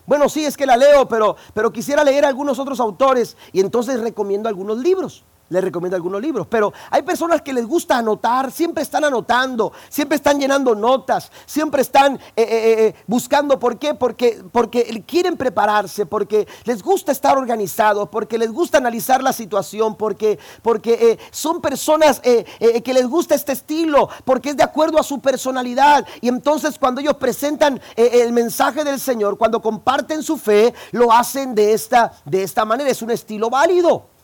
Bueno, 0.06 0.30
sí, 0.30 0.46
es 0.46 0.56
que 0.56 0.66
la 0.66 0.78
leo, 0.78 1.08
pero, 1.08 1.36
pero 1.54 1.72
quisiera 1.72 2.04
leer 2.04 2.26
algunos 2.26 2.60
otros 2.60 2.80
autores 2.80 3.36
y 3.52 3.60
entonces 3.60 4.00
recomiendo 4.00 4.48
algunos 4.48 4.78
libros 4.78 5.24
les 5.50 5.64
recomiendo 5.64 5.96
algunos 5.96 6.22
libros. 6.22 6.48
Pero 6.48 6.74
hay 6.90 7.02
personas 7.04 7.42
que 7.42 7.54
les 7.54 7.66
gusta 7.66 7.98
anotar, 7.98 8.52
siempre 8.52 8.84
están 8.84 9.04
anotando, 9.04 9.72
siempre 9.90 10.16
están 10.16 10.40
llenando 10.40 10.76
notas, 10.76 11.32
siempre 11.46 11.82
están 11.82 12.16
eh, 12.16 12.20
eh, 12.38 12.46
eh, 12.88 12.96
buscando. 13.08 13.60
¿Por 13.60 13.78
qué? 13.78 13.94
Porque, 13.94 14.44
porque 14.52 15.04
quieren 15.06 15.38
prepararse, 15.38 16.06
porque 16.06 16.48
les 16.64 16.82
gusta 16.82 17.12
estar 17.12 17.38
organizados, 17.38 18.10
porque 18.10 18.38
les 18.38 18.52
gusta 18.52 18.78
analizar 18.78 19.22
la 19.22 19.34
situación, 19.34 19.96
porque, 19.96 20.40
porque 20.62 21.20
son 21.32 21.62
personas 21.62 22.20
que 22.20 22.94
les 22.94 23.08
gusta 23.08 23.36
este 23.36 23.52
estilo, 23.52 24.10
porque 24.24 24.50
es 24.50 24.58
de 24.58 24.64
acuerdo 24.64 25.00
a 25.00 25.04
su 25.04 25.20
personalidad. 25.20 26.06
Y 26.22 26.28
entonces 26.28 26.78
cuando 26.80 27.02
ellos 27.02 27.16
presentan 27.16 27.82
el 27.96 28.32
mensaje 28.32 28.84
del 28.84 29.00
Señor, 29.00 29.38
cuando 29.38 29.62
comparten 29.62 30.24
su 30.24 30.38
fe, 30.38 30.74
lo 30.92 31.12
hacen 31.12 31.56
de 31.56 31.74
esta, 31.74 32.14
de 32.26 32.44
esta 32.44 32.66
manera. 32.66 32.90
Es 32.90 33.02
un 33.02 33.12
estilo 33.12 33.50
válido. 33.50 34.15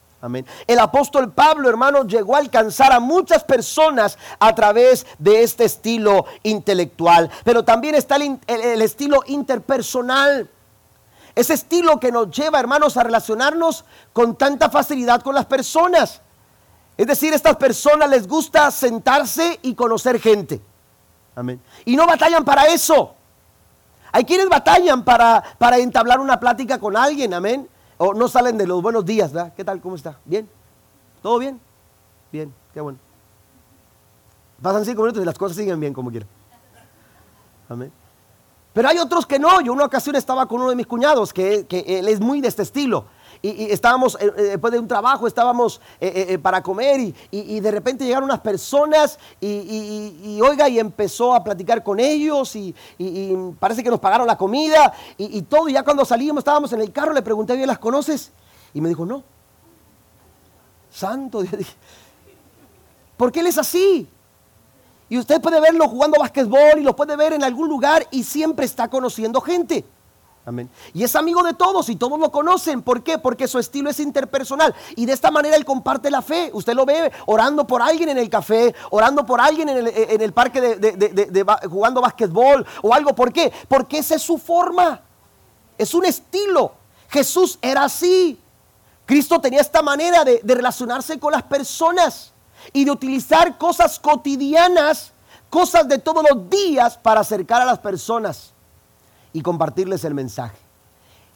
El 0.67 0.79
apóstol 0.79 1.31
Pablo, 1.31 1.67
hermano, 1.67 2.03
llegó 2.03 2.35
a 2.35 2.39
alcanzar 2.39 2.91
a 2.91 2.99
muchas 2.99 3.43
personas 3.43 4.17
a 4.39 4.53
través 4.53 5.07
de 5.17 5.41
este 5.41 5.65
estilo 5.65 6.25
intelectual. 6.43 7.31
Pero 7.43 7.63
también 7.63 7.95
está 7.95 8.17
el, 8.17 8.81
estilo 8.81 9.23
interpersonal. 9.27 10.49
Ese 11.33 11.53
estilo 11.53 11.99
que 11.99 12.11
nos 12.11 12.29
lleva, 12.29 12.59
hermanos, 12.59 12.97
a 12.97 13.03
relacionarnos 13.03 13.85
con 14.13 14.35
tanta 14.35 14.69
facilidad 14.69 15.21
con 15.21 15.33
las 15.33 15.45
personas. 15.45 16.21
Es 16.97 17.07
decir, 17.07 17.33
a 17.33 17.35
estas 17.35 17.55
personas 17.55 18.09
les 18.09 18.27
gusta 18.27 18.69
sentarse 18.69 19.59
y 19.63 19.73
conocer 19.73 20.19
gente. 20.19 20.61
Amén. 21.35 21.59
Y 21.85 21.95
no 21.95 22.05
batallan 22.05 22.45
para 22.45 22.65
eso. 22.65 23.15
Hay 24.11 24.25
quienes 24.25 24.49
batallan 24.49 25.03
para, 25.03 25.41
para 25.57 25.77
entablar 25.77 26.19
una 26.19 26.39
plática 26.39 26.77
con 26.79 26.97
alguien, 26.97 27.33
amén. 27.33 27.67
O 28.03 28.15
no 28.15 28.27
salen 28.27 28.57
de 28.57 28.65
los 28.65 28.81
buenos 28.81 29.05
días, 29.05 29.31
¿verdad? 29.31 29.53
¿Qué 29.55 29.63
tal? 29.63 29.79
¿Cómo 29.79 29.95
está? 29.95 30.17
¿Bien? 30.25 30.49
¿Todo 31.21 31.37
bien? 31.37 31.61
Bien, 32.31 32.51
qué 32.73 32.81
bueno. 32.81 32.97
Pasan 34.59 34.83
cinco 34.85 35.03
minutos 35.03 35.21
y 35.21 35.25
las 35.25 35.37
cosas 35.37 35.55
siguen 35.55 35.79
bien 35.79 35.93
como 35.93 36.09
quieran. 36.09 36.27
Amén. 37.69 37.91
Pero 38.73 38.89
hay 38.89 38.97
otros 38.97 39.27
que 39.27 39.37
no. 39.37 39.61
Yo 39.61 39.71
una 39.71 39.85
ocasión 39.85 40.15
estaba 40.15 40.47
con 40.47 40.61
uno 40.61 40.71
de 40.71 40.75
mis 40.75 40.87
cuñados 40.87 41.31
que, 41.31 41.67
que 41.67 41.99
él 41.99 42.07
es 42.07 42.19
muy 42.19 42.41
de 42.41 42.47
este 42.47 42.63
estilo 42.63 43.05
y, 43.43 43.71
estábamos, 43.71 44.15
eh, 44.19 44.31
eh, 44.37 44.41
después 44.43 44.71
de 44.71 44.77
un 44.77 44.87
trabajo, 44.87 45.25
estábamos 45.25 45.81
eh, 45.99 46.37
para 46.37 46.61
comer 46.61 47.13
y, 47.31 47.59
de 47.59 47.71
repente 47.71 48.05
llegaron 48.05 48.25
unas 48.25 48.41
personas 48.41 49.17
y, 49.39 50.39
oiga, 50.41 50.69
y 50.69 50.79
empezó 50.79 51.33
a 51.33 51.43
platicar 51.43 51.83
con 51.83 51.99
ellos 51.99 52.55
y, 52.55 52.75
parece 53.59 53.83
que 53.83 53.89
nos 53.89 53.99
pagaron 53.99 54.27
la 54.27 54.37
comida 54.37 54.93
y, 55.17 55.41
todo. 55.43 55.69
Y 55.69 55.73
ya 55.73 55.83
cuando 55.83 56.05
salimos, 56.05 56.41
estábamos 56.41 56.71
en 56.73 56.81
el 56.81 56.91
carro, 56.91 57.13
le 57.13 57.21
pregunté, 57.21 57.55
¿bien 57.55 57.67
las 57.67 57.79
conoces? 57.79 58.31
Y 58.73 58.81
me 58.81 58.89
dijo, 58.89 59.05
no. 59.05 59.23
Santo 60.91 61.41
Dios. 61.41 61.53
¿Por 63.17 63.31
qué 63.31 63.39
él 63.39 63.47
es 63.47 63.57
así? 63.57 64.07
Y 65.09 65.17
usted 65.17 65.41
puede 65.41 65.59
verlo 65.59 65.87
jugando 65.87 66.19
básquetbol 66.19 66.79
y 66.79 66.83
lo 66.83 66.95
puede 66.95 67.15
ver 67.15 67.33
en 67.33 67.43
algún 67.43 67.67
lugar 67.67 68.07
y 68.11 68.23
siempre 68.23 68.65
está 68.65 68.87
conociendo 68.87 69.41
gente. 69.41 69.83
Y 70.93 71.03
es 71.03 71.15
amigo 71.15 71.43
de 71.43 71.53
todos 71.53 71.89
y 71.89 71.95
todos 71.95 72.19
lo 72.19 72.31
conocen. 72.31 72.81
¿Por 72.81 73.03
qué? 73.03 73.19
Porque 73.19 73.47
su 73.47 73.59
estilo 73.59 73.89
es 73.89 73.99
interpersonal. 73.99 74.73
Y 74.95 75.05
de 75.05 75.13
esta 75.13 75.29
manera 75.29 75.55
él 75.55 75.65
comparte 75.65 76.09
la 76.09 76.21
fe. 76.21 76.49
Usted 76.53 76.73
lo 76.73 76.85
ve 76.85 77.11
orando 77.27 77.67
por 77.67 77.81
alguien 77.81 78.09
en 78.09 78.17
el 78.17 78.29
café, 78.29 78.73
orando 78.89 79.25
por 79.25 79.39
alguien 79.39 79.69
en 79.69 80.21
el, 80.21 80.33
parque 80.33 80.59
de, 80.61 81.45
jugando 81.69 82.01
básquetbol 82.01 82.65
o 82.81 82.93
algo. 82.93 83.13
¿Por 83.13 83.31
qué? 83.31 83.53
Porque 83.67 83.99
esa 83.99 84.15
es 84.15 84.23
su 84.23 84.37
forma. 84.37 85.01
Es 85.77 85.93
un 85.93 86.05
estilo. 86.05 86.73
Jesús 87.09 87.59
era 87.61 87.83
así. 87.83 88.39
Cristo 89.05 89.39
tenía 89.39 89.61
esta 89.61 89.81
manera 89.81 90.23
de 90.23 90.41
relacionarse 90.43 91.19
con 91.19 91.33
las 91.33 91.43
personas 91.43 92.31
y 92.73 92.85
de 92.85 92.91
utilizar 92.91 93.57
cosas 93.57 93.99
cotidianas, 93.99 95.11
cosas 95.49 95.87
de 95.87 95.99
todos 95.99 96.25
los 96.27 96.49
días 96.49 96.97
para 96.97 97.21
acercar 97.21 97.61
a 97.61 97.65
las 97.65 97.79
personas 97.79 98.50
y 99.33 99.41
compartirles 99.41 100.03
el 100.03 100.13
mensaje. 100.13 100.57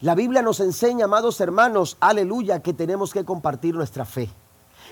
La 0.00 0.14
Biblia 0.14 0.42
nos 0.42 0.60
enseña, 0.60 1.06
amados 1.06 1.40
hermanos, 1.40 1.96
aleluya, 2.00 2.60
que 2.60 2.74
tenemos 2.74 3.12
que 3.12 3.24
compartir 3.24 3.74
nuestra 3.74 4.04
fe. 4.04 4.28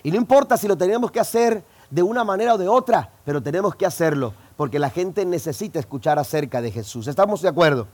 Y 0.03 0.11
no 0.11 0.17
importa 0.17 0.57
si 0.57 0.67
lo 0.67 0.77
tenemos 0.77 1.11
que 1.11 1.21
hacer 1.21 1.63
de 1.91 2.03
una 2.03 2.25
manera 2.25 2.55
o 2.55 2.59
de 2.59 2.69
otra, 2.69 3.11
pero 3.25 3.43
tenemos 3.43 3.75
que 3.75 3.87
hacerlo 3.87 4.33
porque 4.57 4.79
la 4.79 4.91
gente 4.91 5.25
necesita 5.25 5.79
escuchar 5.79 6.19
acerca 6.19 6.61
de 6.61 6.71
Jesús. 6.71 7.07
¿Estamos 7.07 7.43
de 7.43 7.49
acuerdo? 7.49 7.87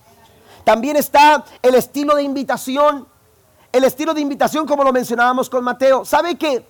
También 0.65 0.97
está 0.97 1.45
el 1.63 1.75
estilo 1.75 2.15
de 2.15 2.23
invitación. 2.23 3.07
El 3.73 3.85
estilo 3.85 4.15
de 4.15 4.21
invitación, 4.21 4.67
como 4.67 4.85
lo 4.85 4.93
mencionábamos 4.93 5.49
con 5.49 5.65
Mateo. 5.65 6.05
¿Sabe 6.05 6.37
que 6.37 6.65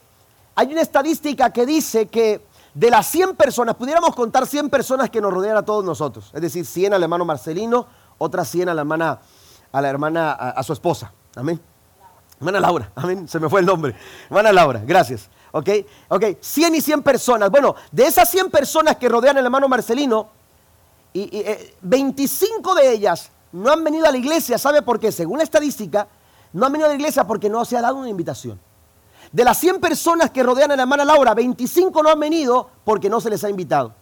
hay 0.54 0.72
una 0.72 0.82
estadística 0.82 1.50
que 1.50 1.66
dice 1.66 2.06
que 2.06 2.46
de 2.74 2.90
las 2.90 3.06
100 3.08 3.34
personas, 3.34 3.74
pudiéramos 3.74 4.14
contar 4.14 4.46
100 4.46 4.70
personas 4.70 5.10
que 5.10 5.20
nos 5.20 5.32
rodean 5.32 5.56
a 5.56 5.62
todos 5.64 5.84
nosotros, 5.84 6.30
es 6.32 6.40
decir, 6.40 6.64
100 6.64 6.94
al 6.94 7.02
hermano 7.02 7.24
Marcelino, 7.24 7.86
otra 8.20 8.44
100 8.44 8.68
a 8.68 8.74
la 8.74 8.82
hermana, 8.82 9.18
a 9.72 9.80
la 9.80 9.88
hermana, 9.88 10.32
a, 10.32 10.62
su 10.62 10.74
esposa. 10.74 11.12
Amén. 11.34 11.58
Hermana 12.38 12.60
Laura, 12.60 12.92
amén, 12.94 13.26
se 13.26 13.40
me 13.40 13.48
fue 13.48 13.60
el 13.60 13.66
nombre. 13.66 13.96
Hermana 14.26 14.52
Laura, 14.52 14.82
gracias. 14.86 15.28
Ok, 15.52 15.68
ok, 16.08 16.24
100 16.38 16.74
y 16.74 16.80
100 16.80 17.02
personas. 17.02 17.50
Bueno, 17.50 17.74
de 17.90 18.04
esas 18.04 18.30
100 18.30 18.50
personas 18.50 18.96
que 18.96 19.08
rodean 19.08 19.38
al 19.38 19.44
hermano 19.44 19.68
Marcelino, 19.68 20.28
y, 21.12 21.44
25 21.80 22.78
eh, 22.78 22.82
de 22.82 22.92
ellas 22.92 23.30
no 23.52 23.72
han 23.72 23.82
venido 23.82 24.06
a 24.06 24.12
la 24.12 24.18
iglesia. 24.18 24.58
¿Sabe 24.58 24.82
por 24.82 25.00
qué? 25.00 25.10
Según 25.10 25.38
la 25.38 25.44
estadística, 25.44 26.06
no 26.52 26.66
han 26.66 26.72
venido 26.72 26.88
a 26.88 26.92
la 26.92 26.96
iglesia 26.96 27.26
porque 27.26 27.48
no 27.48 27.64
se 27.64 27.76
ha 27.76 27.80
dado 27.80 27.96
una 27.96 28.08
invitación. 28.08 28.60
De 29.32 29.44
las 29.44 29.58
100 29.58 29.80
personas 29.80 30.30
que 30.30 30.42
rodean 30.42 30.72
a 30.72 30.76
la 30.76 30.82
hermana 30.82 31.04
Laura, 31.04 31.34
25 31.34 32.02
no 32.02 32.10
han 32.10 32.20
venido 32.20 32.70
porque 32.84 33.08
no 33.08 33.20
se 33.20 33.30
les 33.30 33.42
ha 33.44 33.50
invitado. 33.50 33.94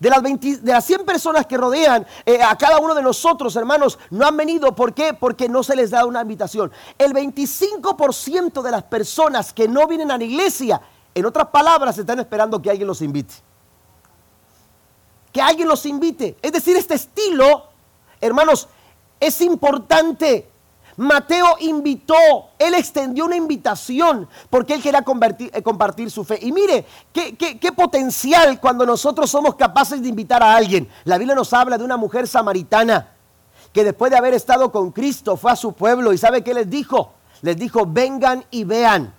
De 0.00 0.10
las, 0.10 0.22
de 0.22 0.72
las 0.72 0.84
100 0.84 1.04
personas 1.04 1.46
que 1.46 1.56
rodean 1.56 2.06
eh, 2.24 2.40
a 2.40 2.56
cada 2.56 2.78
uno 2.78 2.94
de 2.94 3.02
nosotros, 3.02 3.56
hermanos, 3.56 3.98
no 4.10 4.26
han 4.26 4.36
venido. 4.36 4.74
¿Por 4.74 4.94
qué? 4.94 5.12
Porque 5.12 5.48
no 5.48 5.62
se 5.62 5.74
les 5.74 5.90
da 5.90 6.04
una 6.04 6.22
invitación. 6.22 6.70
El 6.98 7.12
25% 7.12 8.62
de 8.62 8.70
las 8.70 8.84
personas 8.84 9.52
que 9.52 9.66
no 9.66 9.86
vienen 9.88 10.10
a 10.12 10.18
la 10.18 10.24
iglesia, 10.24 10.80
en 11.14 11.26
otras 11.26 11.48
palabras, 11.48 11.98
están 11.98 12.20
esperando 12.20 12.62
que 12.62 12.70
alguien 12.70 12.86
los 12.86 13.02
invite. 13.02 13.34
Que 15.32 15.40
alguien 15.40 15.66
los 15.66 15.84
invite. 15.84 16.36
Es 16.40 16.52
decir, 16.52 16.76
este 16.76 16.94
estilo, 16.94 17.64
hermanos, 18.20 18.68
es 19.18 19.40
importante. 19.40 20.48
Mateo 20.98 21.56
invitó, 21.60 22.16
él 22.58 22.74
extendió 22.74 23.24
una 23.24 23.36
invitación 23.36 24.28
porque 24.50 24.74
él 24.74 24.82
quería 24.82 25.04
eh, 25.52 25.62
compartir 25.62 26.10
su 26.10 26.24
fe. 26.24 26.40
Y 26.42 26.50
mire, 26.50 26.84
qué, 27.12 27.72
potencial 27.72 28.58
cuando 28.58 28.84
nosotros 28.84 29.30
somos 29.30 29.54
capaces 29.54 30.02
de 30.02 30.08
invitar 30.08 30.42
a 30.42 30.56
alguien. 30.56 30.88
La 31.04 31.16
Biblia 31.16 31.36
nos 31.36 31.52
habla 31.52 31.78
de 31.78 31.84
una 31.84 31.96
mujer 31.96 32.26
samaritana 32.26 33.12
que 33.72 33.84
después 33.84 34.10
de 34.10 34.18
haber 34.18 34.34
estado 34.34 34.72
con 34.72 34.90
Cristo 34.90 35.36
fue 35.36 35.52
a 35.52 35.56
su 35.56 35.72
pueblo 35.72 36.12
y 36.12 36.18
¿sabe 36.18 36.42
qué 36.42 36.52
les 36.52 36.68
dijo? 36.68 37.12
Les 37.42 37.56
dijo, 37.56 37.86
vengan 37.86 38.44
y 38.50 38.64
vean. 38.64 39.14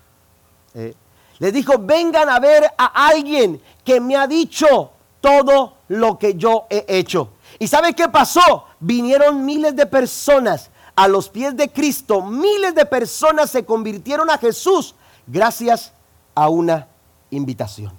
Eh, 0.73 0.93
les 1.37 1.53
dijo, 1.53 1.75
vengan 1.79 2.27
a 2.27 2.39
ver 2.41 2.65
a 2.77 3.07
alguien 3.07 3.61
que 3.85 4.01
me 4.01 4.17
ha 4.17 4.27
dicho 4.27 4.91
todo 5.21 5.77
lo 5.87 6.19
que 6.19 6.35
yo 6.35 6.65
he 6.69 6.83
hecho. 6.89 7.29
¿Y 7.57 7.69
sabe 7.69 7.93
qué 7.93 8.09
pasó? 8.09 8.65
Vinieron 8.81 9.45
miles 9.45 9.77
de 9.77 9.85
personas 9.85 10.71
a 10.99 11.07
los 11.07 11.29
pies 11.29 11.55
de 11.55 11.71
Cristo. 11.71 12.21
Miles 12.21 12.75
de 12.75 12.85
personas 12.85 13.49
se 13.49 13.63
convirtieron 13.63 14.29
a 14.29 14.37
Jesús 14.37 14.95
gracias 15.25 15.93
a 16.35 16.49
una 16.49 16.89
invitación. 17.29 17.97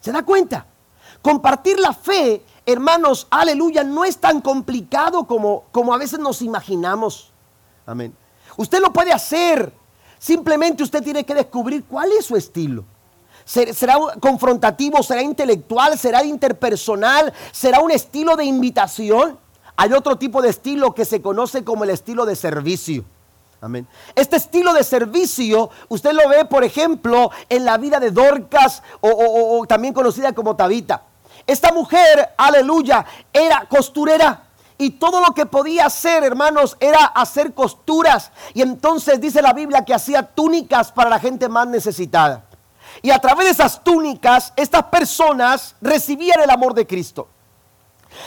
¿Se 0.00 0.10
da 0.10 0.24
cuenta? 0.24 0.66
Compartir 1.22 1.78
la 1.78 1.92
fe, 1.92 2.44
hermanos, 2.66 3.28
aleluya, 3.30 3.84
no 3.84 4.04
es 4.04 4.18
tan 4.18 4.40
complicado 4.40 5.28
como, 5.28 5.66
como 5.70 5.94
a 5.94 5.96
veces 5.96 6.18
nos 6.18 6.42
imaginamos. 6.42 7.30
Amén. 7.86 8.12
Usted 8.56 8.80
lo 8.80 8.92
puede 8.92 9.12
hacer. 9.12 9.72
Simplemente 10.18 10.82
usted 10.82 11.04
tiene 11.04 11.24
que 11.24 11.34
descubrir 11.34 11.84
cuál 11.84 12.10
es 12.18 12.24
su 12.26 12.34
estilo. 12.34 12.84
¿Será 13.44 13.96
confrontativo? 14.20 15.04
¿Será 15.04 15.22
intelectual? 15.22 15.96
¿Será 15.96 16.24
interpersonal? 16.24 17.32
¿Será 17.52 17.78
un 17.78 17.92
estilo 17.92 18.34
de 18.34 18.44
invitación? 18.44 19.43
Hay 19.76 19.92
otro 19.92 20.16
tipo 20.16 20.40
de 20.40 20.50
estilo 20.50 20.94
que 20.94 21.04
se 21.04 21.20
conoce 21.20 21.64
como 21.64 21.84
el 21.84 21.90
estilo 21.90 22.26
de 22.26 22.36
servicio. 22.36 23.04
Amén. 23.60 23.86
Este 24.14 24.36
estilo 24.36 24.74
de 24.74 24.84
servicio, 24.84 25.70
usted 25.88 26.12
lo 26.12 26.28
ve, 26.28 26.44
por 26.44 26.64
ejemplo, 26.64 27.30
en 27.48 27.64
la 27.64 27.78
vida 27.78 27.98
de 27.98 28.10
Dorcas 28.10 28.82
o, 29.00 29.08
o 29.58 29.66
también 29.66 29.94
conocida 29.94 30.32
como 30.32 30.54
Tabita. 30.54 31.02
Esta 31.46 31.72
mujer, 31.72 32.34
aleluya, 32.36 33.04
era 33.32 33.66
costurera. 33.68 34.42
Y 34.76 34.90
todo 34.90 35.20
lo 35.20 35.32
que 35.34 35.46
podía 35.46 35.86
hacer, 35.86 36.24
hermanos, 36.24 36.76
era 36.80 37.04
hacer 37.06 37.54
costuras. 37.54 38.32
Y 38.54 38.62
entonces 38.62 39.20
dice 39.20 39.40
la 39.40 39.52
Biblia 39.52 39.84
que 39.84 39.94
hacía 39.94 40.22
túnicas 40.22 40.92
para 40.92 41.10
la 41.10 41.20
gente 41.20 41.48
más 41.48 41.66
necesitada. 41.66 42.44
Y 43.02 43.10
a 43.10 43.18
través 43.18 43.46
de 43.46 43.52
esas 43.52 43.82
túnicas, 43.82 44.52
estas 44.56 44.84
personas 44.84 45.74
recibían 45.80 46.40
el 46.40 46.50
amor 46.50 46.74
de 46.74 46.86
Cristo. 46.86 47.28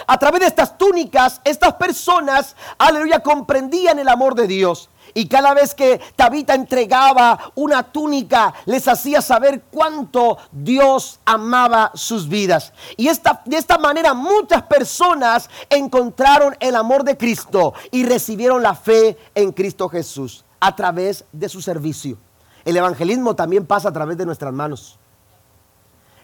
A 0.06 0.18
través 0.18 0.42
de 0.42 0.48
estas 0.48 0.78
túnicas, 0.78 1.42
estas 1.44 1.74
personas, 1.74 2.56
aleluya, 2.78 3.20
comprendían 3.20 4.00
el 4.00 4.08
amor 4.08 4.36
de 4.36 4.48
Dios. 4.48 4.90
Y 5.14 5.28
cada 5.28 5.54
vez 5.54 5.74
que 5.74 6.00
Tabita 6.16 6.54
entregaba 6.54 7.52
una 7.56 7.84
túnica, 7.84 8.54
les 8.66 8.88
hacía 8.88 9.22
saber 9.22 9.64
cuánto 9.72 10.38
Dios 10.52 11.20
amaba 11.26 11.92
sus 11.94 12.28
vidas. 12.28 12.74
Y 12.98 13.08
esta, 13.08 13.42
de 13.46 13.58
esta 13.58 13.78
manera 13.78 14.14
muchas 14.14 14.64
personas 14.64 15.50
encontraron 15.70 16.56
el 16.60 16.76
amor 16.76 17.04
de 17.04 17.18
Cristo 17.18 17.74
y 17.92 18.06
recibieron 18.06 18.62
la 18.62 18.76
fe 18.76 19.18
en 19.34 19.52
Cristo 19.52 19.90
Jesús 19.90 20.46
a 20.60 20.76
través 20.76 21.26
de 21.32 21.50
su 21.50 21.62
servicio. 21.62 22.18
El 22.66 22.78
evangelismo 22.78 23.36
también 23.36 23.66
pasa 23.66 23.90
a 23.90 23.94
través 23.94 24.18
de 24.18 24.26
nuestras 24.26 24.54
manos. 24.54 25.00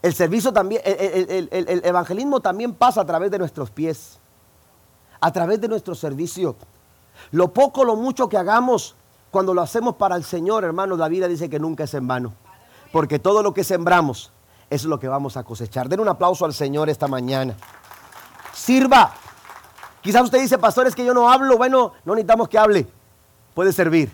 El 0.04 0.14
servicio 0.14 0.52
también, 0.52 0.82
el, 0.84 1.48
el, 1.50 1.82
evangelismo 1.86 2.42
también 2.42 2.74
pasa 2.74 3.02
a 3.02 3.06
través 3.06 3.32
de 3.32 3.40
nuestros 3.40 3.72
pies, 3.72 4.20
a 5.22 5.32
través 5.32 5.62
de 5.62 5.70
nuestro 5.70 5.96
servicio. 5.96 6.58
Lo 7.32 7.54
poco, 7.54 7.86
lo 7.86 7.96
mucho 7.96 8.28
que 8.28 8.38
hagamos, 8.38 8.96
cuando 9.32 9.54
lo 9.54 9.62
hacemos 9.62 9.96
para 9.96 10.18
el 10.18 10.26
Señor, 10.26 10.66
hermano, 10.66 10.98
la 10.98 11.08
vida 11.08 11.30
dice 11.30 11.50
que 11.50 11.58
nunca 11.58 11.86
es 11.86 11.94
en 11.94 12.06
vano. 12.06 12.34
Porque 12.92 13.18
todo 13.18 13.42
lo 13.42 13.54
que 13.54 13.64
sembramos 13.64 14.32
es 14.70 14.84
lo 14.84 15.00
que 15.00 15.08
vamos 15.08 15.38
a 15.38 15.44
cosechar. 15.44 15.88
Den 15.88 16.02
un 16.02 16.10
aplauso 16.10 16.44
al 16.44 16.54
Señor 16.54 16.90
esta 16.90 17.08
mañana. 17.08 17.56
Sirva. 18.54 19.14
Quizás 20.02 20.24
usted 20.24 20.42
dice, 20.42 20.58
pastor, 20.58 20.86
es 20.86 20.96
que 20.96 21.06
yo 21.06 21.14
no 21.14 21.32
hablo. 21.32 21.58
Bueno, 21.58 21.94
no 22.04 22.14
necesitamos 22.14 22.50
que 22.50 22.60
hable. 22.60 22.88
Puede 23.54 23.72
servir. 23.72 24.12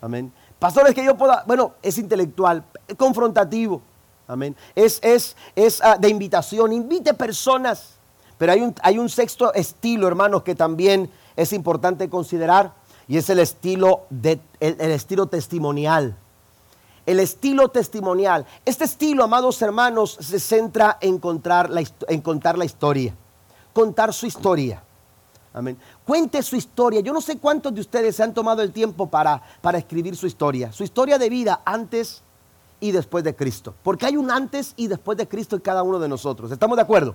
Amén. 0.00 0.32
Pastor, 0.58 0.86
es 0.86 0.94
que 0.94 1.04
yo 1.04 1.16
pueda, 1.16 1.42
bueno, 1.46 1.74
es 1.82 1.98
intelectual, 1.98 2.64
es 2.86 2.96
confrontativo. 2.96 3.82
Amén. 4.26 4.56
Es, 4.74 4.98
es, 5.02 5.36
es 5.54 5.82
ah, 5.82 5.96
de 5.98 6.08
invitación. 6.08 6.72
Invite 6.72 7.14
personas. 7.14 7.94
Pero 8.38 8.52
hay 8.52 8.60
un, 8.62 8.74
hay 8.82 8.98
un 8.98 9.08
sexto 9.08 9.52
estilo, 9.52 10.08
hermanos, 10.08 10.42
que 10.42 10.54
también 10.54 11.10
es 11.36 11.52
importante 11.52 12.08
considerar. 12.08 12.72
Y 13.06 13.18
es 13.18 13.28
el 13.28 13.38
estilo, 13.38 14.06
de, 14.08 14.40
el, 14.60 14.80
estilo 14.80 15.26
testimonial. 15.26 16.16
El 17.04 17.20
estilo 17.20 17.68
testimonial. 17.68 18.46
Este 18.64 18.84
estilo, 18.84 19.24
amados 19.24 19.60
hermanos, 19.60 20.16
se 20.20 20.40
centra 20.40 20.96
en 21.00 21.18
contar 21.18 21.68
la, 21.68 21.84
en 22.08 22.20
contar 22.22 22.56
la 22.56 22.64
historia. 22.64 23.14
Contar 23.74 24.14
su 24.14 24.26
historia. 24.26 24.82
Amén. 25.52 25.76
Cuente 26.04 26.42
su 26.42 26.56
historia. 26.56 27.00
Yo 27.00 27.12
no 27.12 27.20
sé 27.20 27.38
cuántos 27.38 27.74
de 27.74 27.82
ustedes 27.82 28.16
se 28.16 28.22
han 28.22 28.32
tomado 28.32 28.62
el 28.62 28.72
tiempo 28.72 29.08
para, 29.08 29.40
para 29.60 29.78
escribir 29.78 30.16
su 30.16 30.26
historia. 30.26 30.72
Su 30.72 30.82
historia 30.82 31.18
de 31.18 31.28
vida 31.28 31.60
antes 31.64 32.23
y 32.84 32.92
después 32.92 33.24
de 33.24 33.34
Cristo. 33.34 33.74
Porque 33.82 34.04
hay 34.04 34.18
un 34.18 34.30
antes 34.30 34.74
y 34.76 34.88
después 34.88 35.16
de 35.16 35.26
Cristo 35.26 35.56
en 35.56 35.62
cada 35.62 35.82
uno 35.82 35.98
de 35.98 36.06
nosotros. 36.06 36.52
¿Estamos 36.52 36.76
de 36.76 36.82
acuerdo? 36.82 37.14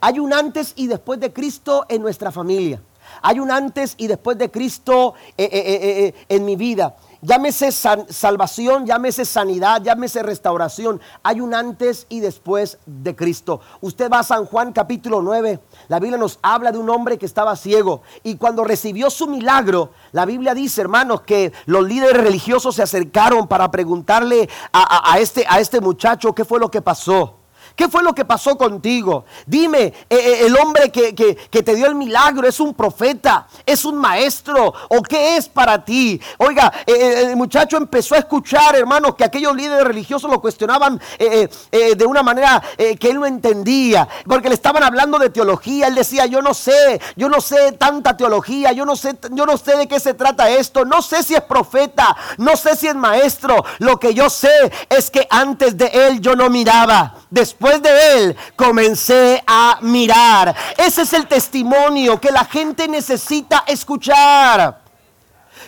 Hay 0.00 0.18
un 0.18 0.32
antes 0.32 0.72
y 0.76 0.86
después 0.86 1.20
de 1.20 1.30
Cristo 1.30 1.84
en 1.90 2.00
nuestra 2.00 2.32
familia. 2.32 2.80
Hay 3.20 3.38
un 3.38 3.50
antes 3.50 3.96
y 3.98 4.06
después 4.06 4.38
de 4.38 4.50
Cristo 4.50 5.12
eh, 5.36 5.44
eh, 5.52 6.06
eh, 6.06 6.14
en 6.30 6.46
mi 6.46 6.56
vida. 6.56 6.96
Llámese 7.26 7.72
salvación, 7.72 8.84
llámese 8.84 9.24
sanidad, 9.24 9.80
llámese 9.82 10.22
restauración. 10.22 11.00
Hay 11.22 11.40
un 11.40 11.54
antes 11.54 12.04
y 12.10 12.20
después 12.20 12.76
de 12.84 13.16
Cristo. 13.16 13.60
Usted 13.80 14.10
va 14.10 14.18
a 14.18 14.22
San 14.22 14.44
Juan 14.44 14.74
capítulo 14.74 15.22
9. 15.22 15.58
La 15.88 16.00
Biblia 16.00 16.18
nos 16.18 16.38
habla 16.42 16.70
de 16.70 16.76
un 16.76 16.90
hombre 16.90 17.16
que 17.16 17.24
estaba 17.24 17.56
ciego. 17.56 18.02
Y 18.24 18.36
cuando 18.36 18.62
recibió 18.62 19.08
su 19.08 19.26
milagro, 19.26 19.92
la 20.12 20.26
Biblia 20.26 20.52
dice, 20.52 20.82
hermanos, 20.82 21.22
que 21.22 21.50
los 21.64 21.88
líderes 21.88 22.22
religiosos 22.22 22.74
se 22.74 22.82
acercaron 22.82 23.48
para 23.48 23.70
preguntarle 23.70 24.50
a, 24.74 25.18
este, 25.18 25.46
a 25.48 25.60
este 25.60 25.80
muchacho 25.80 26.34
qué 26.34 26.44
fue 26.44 26.60
lo 26.60 26.70
que 26.70 26.82
pasó. 26.82 27.36
¿Qué 27.76 27.88
fue 27.88 28.04
lo 28.04 28.14
que 28.14 28.24
pasó 28.24 28.56
contigo? 28.56 29.24
Dime, 29.46 29.82
eh, 29.82 29.94
eh, 30.08 30.46
el 30.46 30.56
hombre 30.56 30.92
que, 30.92 31.12
te 31.50 31.74
dio 31.74 31.86
el 31.86 31.96
milagro 31.96 32.46
es 32.46 32.60
un 32.60 32.72
profeta, 32.72 33.48
es 33.66 33.84
un 33.84 33.96
maestro 33.96 34.72
o 34.88 35.02
qué 35.02 35.36
es 35.36 35.48
para 35.48 35.84
ti. 35.84 36.20
Oiga, 36.38 36.72
eh, 36.86 37.24
el 37.26 37.36
muchacho 37.36 37.76
empezó 37.76 38.14
a 38.14 38.18
escuchar, 38.18 38.76
hermanos, 38.76 39.16
que 39.16 39.24
aquellos 39.24 39.56
líderes 39.56 39.84
religiosos 39.84 40.30
lo 40.30 40.40
cuestionaban 40.40 41.00
de 41.18 42.06
una 42.06 42.22
manera 42.22 42.62
que 42.76 43.10
él 43.10 43.18
no 43.18 43.26
entendía, 43.26 44.08
porque 44.26 44.48
le 44.48 44.54
estaban 44.54 44.82
hablando 44.82 45.18
de 45.18 45.30
teología. 45.30 45.88
Él 45.88 45.94
decía, 45.94 46.26
yo 46.26 46.42
no 46.42 46.54
sé, 46.54 47.00
yo 47.16 47.28
no 47.28 47.40
sé 47.40 47.72
tanta 47.72 48.16
teología, 48.16 48.72
yo 48.72 48.84
no 48.84 48.94
sé, 48.94 49.16
yo 49.30 49.46
no 49.46 49.56
sé 49.56 49.76
de 49.76 49.88
qué 49.88 49.98
se 49.98 50.14
trata 50.14 50.50
esto, 50.50 50.84
no 50.84 51.02
sé 51.02 51.22
si 51.22 51.34
es 51.34 51.42
profeta, 51.42 52.16
no 52.38 52.56
sé 52.56 52.76
si 52.76 52.86
es 52.86 52.94
maestro. 52.94 53.64
Lo 53.78 53.98
que 53.98 54.14
yo 54.14 54.30
sé 54.30 54.72
es 54.88 55.10
que 55.10 55.26
antes 55.30 55.76
de 55.76 55.86
él 55.86 56.20
yo 56.20 56.36
no 56.36 56.50
miraba. 56.50 57.14
Después 57.30 57.63
después 57.64 57.82
de 57.82 58.16
él 58.18 58.36
comencé 58.56 59.42
a 59.46 59.78
mirar. 59.80 60.54
Ese 60.76 61.02
es 61.02 61.12
el 61.14 61.26
testimonio 61.26 62.20
que 62.20 62.30
la 62.30 62.44
gente 62.44 62.86
necesita 62.88 63.64
escuchar. 63.66 64.82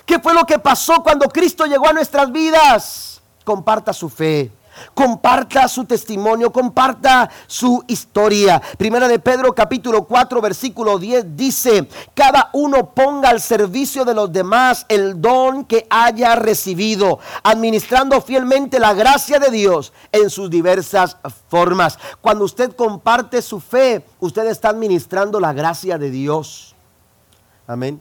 ¿Qué 0.05 0.18
fue 0.18 0.34
lo 0.34 0.44
que 0.44 0.59
pasó 0.59 1.03
cuando 1.03 1.28
Cristo 1.28 1.64
llegó 1.64 1.88
a 1.88 1.92
nuestras 1.92 2.30
vidas? 2.30 3.20
Comparta 3.44 3.92
su 3.92 4.09
fe 4.09 4.51
comparta 4.94 5.68
su 5.68 5.84
testimonio, 5.84 6.52
comparta 6.52 7.30
su 7.46 7.82
historia. 7.86 8.60
Primera 8.78 9.08
de 9.08 9.18
Pedro 9.18 9.54
capítulo 9.54 10.04
4 10.04 10.40
versículo 10.40 10.98
10 10.98 11.36
dice, 11.36 11.88
cada 12.14 12.50
uno 12.52 12.90
ponga 12.90 13.30
al 13.30 13.40
servicio 13.40 14.04
de 14.04 14.14
los 14.14 14.32
demás 14.32 14.86
el 14.88 15.20
don 15.20 15.64
que 15.64 15.86
haya 15.90 16.36
recibido, 16.36 17.18
administrando 17.42 18.20
fielmente 18.20 18.78
la 18.78 18.94
gracia 18.94 19.38
de 19.38 19.50
Dios 19.50 19.92
en 20.12 20.30
sus 20.30 20.50
diversas 20.50 21.16
formas. 21.48 21.98
Cuando 22.20 22.44
usted 22.44 22.74
comparte 22.74 23.42
su 23.42 23.60
fe, 23.60 24.04
usted 24.20 24.46
está 24.46 24.70
administrando 24.70 25.40
la 25.40 25.52
gracia 25.52 25.98
de 25.98 26.10
Dios. 26.10 26.74
Amén. 27.66 28.00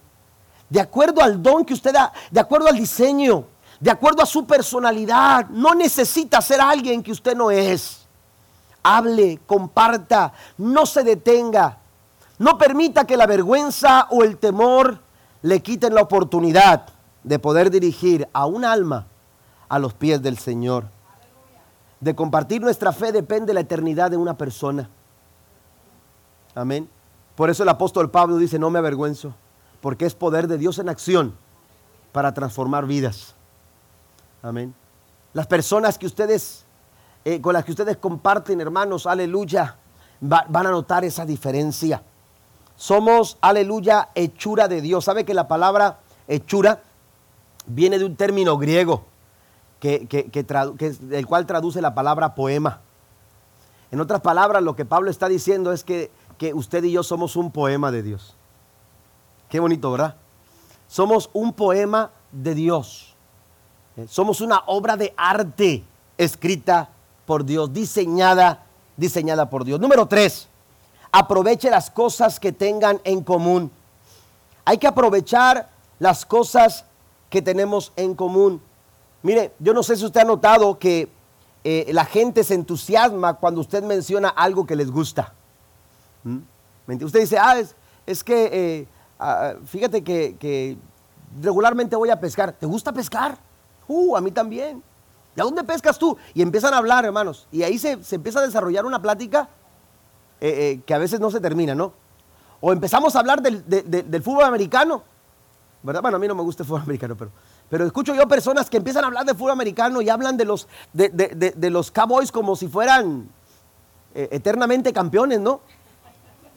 De 0.69 0.80
acuerdo 0.82 1.21
al 1.21 1.41
don 1.41 1.63
que 1.63 1.73
usted 1.73 1.93
da, 1.93 2.11
de 2.32 2.39
acuerdo 2.39 2.67
al 2.67 2.76
diseño 2.76 3.45
de 3.86 3.92
acuerdo 3.92 4.24
a 4.24 4.26
su 4.26 4.48
personalidad. 4.48 5.48
No 5.50 5.76
necesita 5.76 6.42
ser 6.42 6.60
alguien 6.60 7.04
que 7.04 7.12
usted 7.12 7.36
no 7.36 7.52
es. 7.52 8.08
Hable, 8.82 9.40
comparta, 9.46 10.34
no 10.58 10.88
se 10.88 11.04
detenga. 11.04 11.78
No 12.40 12.58
permita 12.58 13.06
que 13.06 13.16
la 13.16 13.28
vergüenza 13.28 14.08
o 14.10 14.24
el 14.24 14.38
temor 14.38 14.98
le 15.44 15.62
quiten 15.62 15.94
la 15.94 16.02
oportunidad 16.02 16.88
de 17.24 17.38
poder 17.38 17.70
dirigir 17.70 18.28
a 18.34 18.48
un 18.48 18.66
alma 18.66 19.06
a 19.70 19.78
los 19.78 19.94
pies 19.94 20.20
del 20.20 20.40
Señor. 20.40 20.86
De 22.00 22.16
compartir 22.16 22.64
nuestra 22.64 22.92
fe 22.92 23.12
depende 23.12 23.54
la 23.54 23.60
eternidad 23.60 24.10
de 24.10 24.18
una 24.18 24.36
persona. 24.36 24.90
Amén. 26.56 26.90
Por 27.36 27.52
eso 27.52 27.62
el 27.62 27.70
apóstol 27.70 28.10
Pablo 28.10 28.38
dice, 28.38 28.58
no 28.58 28.72
me 28.72 28.80
avergüenzo, 28.80 29.36
porque 29.80 30.08
es 30.08 30.16
poder 30.16 30.48
de 30.48 30.58
Dios 30.58 30.80
en 30.80 30.90
acción 30.90 31.36
para 32.12 32.34
transformar 32.34 32.88
vidas. 32.88 33.35
Amén. 34.46 34.74
Las 35.34 35.48
personas 35.48 35.98
que 35.98 36.06
ustedes, 36.06 36.66
eh, 37.24 37.41
con 37.41 37.54
las 37.54 37.66
que 37.66 37.72
ustedes 37.72 37.98
comparten, 37.98 38.62
hermanos, 38.62 39.08
aleluya, 39.08 39.78
van 40.22 40.68
a 40.68 40.72
notar 40.72 41.04
esa 41.04 41.26
diferencia. 41.26 42.04
Somos, 42.76 43.38
aleluya, 43.41 44.10
hechura 44.14 44.68
de 44.68 44.82
Dios. 44.82 45.06
¿Sabe 45.06 45.26
que 45.26 45.34
la 45.34 45.48
palabra 45.48 46.00
hechura 46.28 46.82
viene 47.66 47.98
de 47.98 48.06
un 48.06 48.16
término 48.16 48.58
griego 48.58 49.06
que, 49.80 50.08
el 51.12 51.26
cual 51.26 51.46
traduce 51.46 51.82
la 51.82 51.96
palabra 51.96 52.36
poema? 52.36 52.82
En 53.91 54.00
otras 54.00 54.22
palabras, 54.22 54.62
lo 54.62 54.76
que 54.76 54.86
Pablo 54.86 55.10
está 55.10 55.28
diciendo 55.28 55.72
es 55.72 55.84
que 55.84 56.12
que 56.38 56.54
usted 56.54 56.84
y 56.84 56.91
yo 56.91 57.04
somos 57.04 57.36
un 57.36 57.52
poema 57.52 57.91
de 57.91 58.04
Dios. 58.04 58.36
Qué 59.50 59.60
bonito, 59.60 59.91
¿verdad? 59.91 60.16
Somos 60.88 61.30
un 61.34 61.54
poema 61.54 62.12
de 62.32 62.56
Dios. 62.56 63.14
Somos 64.08 64.41
una 64.41 64.62
obra 64.66 64.98
de 64.98 65.14
arte 65.16 65.84
escrita 66.18 66.89
por 67.26 67.46
Dios, 67.46 67.72
diseñada, 67.74 68.64
diseñada 68.98 69.50
por 69.50 69.64
Dios. 69.64 69.80
Número 69.80 70.08
tres, 70.08 70.48
aproveche 71.12 71.70
las 71.70 71.89
cosas 71.89 72.39
que 72.39 72.52
tengan 72.52 73.00
en 73.04 73.24
común. 73.24 73.72
Hay 74.66 74.78
que 74.78 74.88
aprovechar 74.88 75.70
las 76.00 76.26
cosas 76.26 76.86
que 77.30 77.41
tenemos 77.41 77.93
en 77.96 78.16
común. 78.16 78.62
Mire, 79.24 79.54
yo 79.60 79.74
no 79.74 79.82
sé 79.82 79.96
si 79.96 80.06
usted 80.06 80.22
ha 80.22 80.26
notado 80.26 80.78
que 80.78 81.10
eh, 81.64 81.89
la 81.93 82.06
gente 82.06 82.43
se 82.43 82.54
entusiasma 82.54 83.36
cuando 83.36 83.62
usted 83.62 83.82
menciona 83.84 84.30
algo 84.30 84.66
que 84.66 84.76
les 84.76 84.91
gusta. 84.91 85.34
¿Mm? 86.24 86.39
Usted 87.04 87.22
dice, 87.22 87.38
ah, 87.39 87.60
es, 88.06 88.24
que, 88.24 88.50
eh, 88.52 88.88
ah, 89.20 89.54
fíjate 89.66 90.04
que, 90.04 90.78
regularmente 91.41 91.96
voy 91.96 92.10
a 92.10 92.20
pescar. 92.20 92.52
¿Te 92.54 92.66
gusta 92.66 92.91
pescar? 92.91 93.38
Uh, 93.88 94.16
a 94.16 94.22
mí 94.22 94.32
también. 94.32 94.84
¿De 95.36 95.44
dónde 95.44 95.64
pescas 95.64 96.00
tú? 96.00 96.18
Y 96.34 96.42
empiezan 96.42 96.74
a 96.74 96.78
hablar, 96.78 97.06
hermanos. 97.06 97.48
Y 97.52 97.64
ahí 97.64 97.78
se, 97.78 98.00
empieza 98.12 98.40
a 98.40 98.46
desarrollar 98.46 98.86
una 98.86 99.02
plática 99.02 99.50
eh, 100.40 100.82
que 100.86 100.94
a 100.94 100.98
veces 100.98 101.20
no 101.20 101.30
se 101.30 101.42
termina, 101.42 101.76
¿no? 101.76 101.94
O 102.62 102.72
empezamos 102.72 103.16
a 103.16 103.20
hablar 103.20 103.42
del, 103.42 103.64
del 103.68 104.24
fútbol 104.24 104.46
americano. 104.46 105.04
¿Verdad? 105.84 106.02
Bueno, 106.02 106.18
a 106.18 106.20
mí 106.20 106.28
no 106.28 106.36
me 106.36 106.42
gusta 106.42 106.64
el 106.64 106.68
fútbol 106.68 106.82
americano, 106.86 107.16
pero 107.16 107.32
pero 107.70 107.86
escucho 107.86 108.14
yo 108.14 108.28
personas 108.28 108.70
que 108.70 108.78
empiezan 108.78 109.04
a 109.04 109.08
hablar 109.08 109.26
de 109.26 109.34
fútbol 109.34 109.52
americano 109.52 110.02
y 110.02 110.10
hablan 110.10 110.38
de 110.38 110.46
los, 110.46 110.68
de, 110.94 111.70
los 111.72 111.92
Cowboys 111.92 112.32
como 112.32 112.56
si 112.56 112.68
fueran 112.68 113.28
eh, 114.14 114.30
eternamente 114.32 114.94
campeones, 114.94 115.40
¿no? 115.40 115.62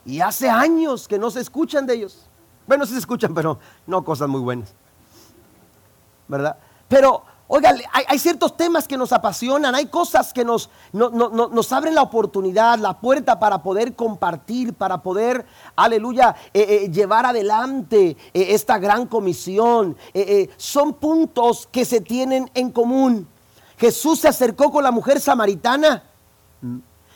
Y 0.04 0.20
hace 0.20 0.48
años 0.48 1.08
que 1.08 1.18
no 1.18 1.30
se 1.30 1.40
escuchan 1.40 1.86
de 1.86 1.94
ellos. 1.94 2.26
Bueno, 2.66 2.84
sí 2.84 2.92
se 2.92 2.98
escuchan, 2.98 3.34
pero 3.34 3.58
no 3.86 4.04
cosas 4.04 4.28
muy 4.28 4.40
buenas. 4.40 4.74
¿Verdad? 6.28 6.58
Pero 6.88 7.24
Oiga, 7.50 7.74
hay, 8.06 8.18
ciertos 8.18 8.58
temas 8.58 8.86
que 8.86 8.98
nos 8.98 9.10
apasionan, 9.10 9.74
hay 9.74 9.86
cosas 9.86 10.34
que 10.34 10.44
nos, 10.44 10.68
nos 10.92 11.72
abren 11.72 11.94
la 11.94 12.02
oportunidad, 12.02 12.78
la 12.78 13.00
puerta 13.00 13.38
para 13.38 13.62
poder 13.62 13.94
compartir, 13.94 14.74
para 14.74 15.00
poder, 15.00 15.46
aleluya, 15.74 16.36
eh, 16.52 16.82
eh, 16.84 16.90
llevar 16.90 17.24
adelante 17.24 18.18
eh, 18.34 18.46
esta 18.50 18.78
gran 18.78 19.06
comisión. 19.06 19.96
son 20.58 20.92
puntos 20.92 21.66
que 21.72 21.86
se 21.86 22.02
tienen 22.02 22.50
en 22.52 22.70
común. 22.70 23.26
Jesús 23.78 24.20
se 24.20 24.28
acercó 24.28 24.70
con 24.70 24.84
la 24.84 24.90
mujer 24.90 25.18
samaritana. 25.18 26.02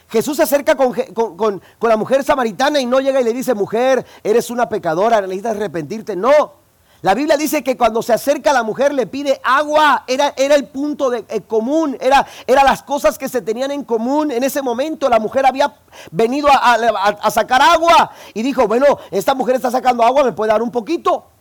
Jesús 0.08 0.38
se 0.38 0.44
acerca 0.44 0.76
con, 0.76 0.94
con, 1.36 1.62
la 1.82 1.96
mujer 1.98 2.24
samaritana 2.24 2.80
y 2.80 2.86
no 2.86 3.00
llega 3.00 3.20
y 3.20 3.24
le 3.24 3.34
dice, 3.34 3.52
mujer, 3.52 4.06
eres 4.24 4.48
una 4.48 4.70
pecadora, 4.70 5.20
necesitas 5.20 5.56
arrepentirte. 5.56 6.16
No, 6.16 6.61
la 7.02 7.14
Biblia 7.14 7.36
dice 7.36 7.64
que 7.64 7.76
cuando 7.76 8.00
se 8.00 8.12
acerca 8.12 8.52
la 8.52 8.62
mujer 8.62 8.94
le 8.94 9.06
pide 9.08 9.40
agua, 9.42 10.04
era, 10.06 10.32
era 10.36 10.54
el 10.54 10.68
punto 10.68 11.10
de, 11.10 11.24
eh, 11.28 11.40
común, 11.40 11.98
era, 12.00 12.24
era, 12.46 12.62
las 12.62 12.84
cosas 12.84 13.18
que 13.18 13.28
se 13.28 13.42
tenían 13.42 13.72
en 13.72 13.82
común. 13.82 14.30
En 14.30 14.44
ese 14.44 14.62
momento 14.62 15.08
la 15.08 15.18
mujer 15.18 15.44
había 15.44 15.74
venido 16.12 16.48
a 16.48 17.30
sacar 17.30 17.60
agua 17.60 18.12
y 18.34 18.42
dijo, 18.42 18.68
bueno, 18.68 18.98
esta 19.10 19.34
mujer 19.34 19.56
está 19.56 19.70
sacando 19.70 20.04
agua, 20.04 20.22
me 20.22 20.32
puede 20.32 20.52
dar 20.52 20.62
un 20.62 20.70
poquito. 20.70 21.31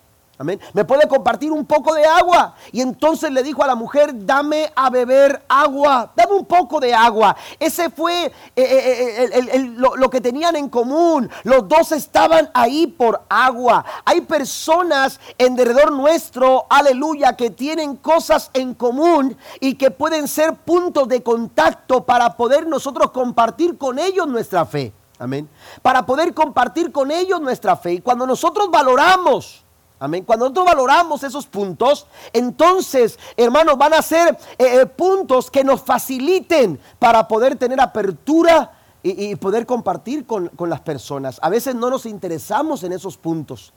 Me 0.73 0.85
puede 0.85 1.07
compartir 1.07 1.51
un 1.51 1.65
poco 1.65 1.93
de 1.93 2.05
agua. 2.05 2.55
Y 2.71 2.81
entonces 2.81 3.31
le 3.31 3.43
dijo 3.43 3.63
a 3.63 3.67
la 3.67 3.75
mujer, 3.75 4.11
dame 4.25 4.71
a 4.75 4.89
beber 4.89 5.43
agua, 5.47 6.11
dame 6.15 6.33
un 6.33 6.45
poco 6.45 6.79
de 6.79 6.93
agua. 6.93 7.35
Ese 7.59 7.89
fue 7.89 8.25
eh, 8.25 8.31
eh, 8.55 9.29
eh, 9.33 9.59
lo, 9.75 10.09
que 10.09 10.19
tenían 10.19 10.55
en 10.55 10.69
común. 10.69 11.29
Los 11.43 11.67
dos 11.67 11.91
estaban 11.91 12.49
ahí 12.53 12.87
por 12.87 13.21
agua. 13.29 13.85
Hay 14.03 14.21
personas 14.21 15.19
en 15.37 15.55
derredor 15.55 15.91
nuestro, 15.91 16.65
aleluya, 16.69 17.35
que 17.35 17.51
tienen 17.51 17.95
cosas 17.97 18.49
en 18.53 18.73
común 18.73 19.37
y 19.59 19.75
que 19.75 19.91
pueden 19.91 20.27
ser 20.27 20.55
puntos 20.55 21.07
de 21.07 21.21
contacto 21.21 22.03
para 22.03 22.35
poder 22.35 22.67
nosotros 22.67 23.11
compartir 23.11 23.77
con 23.77 23.99
ellos 23.99 24.27
nuestra 24.27 24.65
fe. 24.65 24.91
Amén. 25.19 25.47
Para 25.83 26.03
poder 26.03 26.33
compartir 26.33 26.91
con 26.91 27.11
ellos 27.11 27.39
nuestra 27.39 27.77
fe. 27.77 27.93
Y 27.93 28.01
cuando 28.01 28.25
nosotros 28.25 28.71
valoramos, 28.71 29.63
Amén. 30.01 30.23
Cuando 30.25 30.45
nosotros 30.45 30.65
valoramos 30.65 31.23
esos 31.23 31.45
puntos, 31.45 32.07
entonces, 32.33 33.19
hermanos, 33.37 33.77
van 33.77 33.93
a 33.93 34.01
ser 34.01 34.35
eh, 34.57 34.81
eh, 34.81 34.85
puntos 34.87 35.51
que 35.51 35.63
nos 35.63 35.83
faciliten 35.83 36.79
para 36.97 37.27
poder 37.27 37.55
tener 37.55 37.79
apertura 37.79 38.79
y, 39.03 39.35
poder 39.35 39.67
compartir 39.67 40.25
con, 40.25 40.49
las 40.57 40.81
personas. 40.81 41.37
A 41.43 41.49
veces 41.49 41.75
no 41.75 41.91
nos 41.91 42.07
interesamos 42.07 42.83
en 42.83 42.93
esos 42.93 43.15
puntos. 43.15 43.73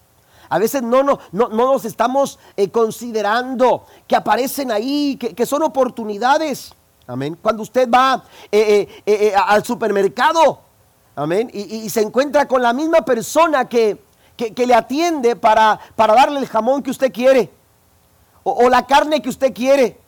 A 0.48 0.58
veces 0.58 0.82
no, 0.82 1.02
no, 1.02 1.18
no, 1.30 1.48
nos 1.50 1.84
estamos 1.84 2.38
eh, 2.56 2.70
considerando 2.70 3.84
que 4.06 4.16
aparecen 4.16 4.72
ahí, 4.72 5.18
que, 5.18 5.44
son 5.44 5.62
oportunidades. 5.62 6.72
Amén. 7.06 7.36
Cuando 7.42 7.62
usted 7.62 7.86
va 7.86 8.24
al 9.46 9.62
supermercado, 9.62 10.60
amén, 11.16 11.50
y 11.52 11.90
se 11.90 12.00
encuentra 12.00 12.48
con 12.48 12.62
la 12.62 12.72
misma 12.72 13.02
persona 13.02 13.68
que 13.68 14.03
que, 14.36 14.66
le 14.66 14.74
atiende 14.74 15.36
para, 15.36 15.78
para, 15.94 16.14
darle 16.14 16.40
el 16.40 16.46
jamón 16.46 16.82
que 16.82 16.90
usted 16.90 17.12
quiere 17.12 17.50
o, 18.44 18.68
la 18.68 18.86
carne 18.86 19.20
que 19.22 19.28
usted 19.28 19.52
quiere. 19.52 19.98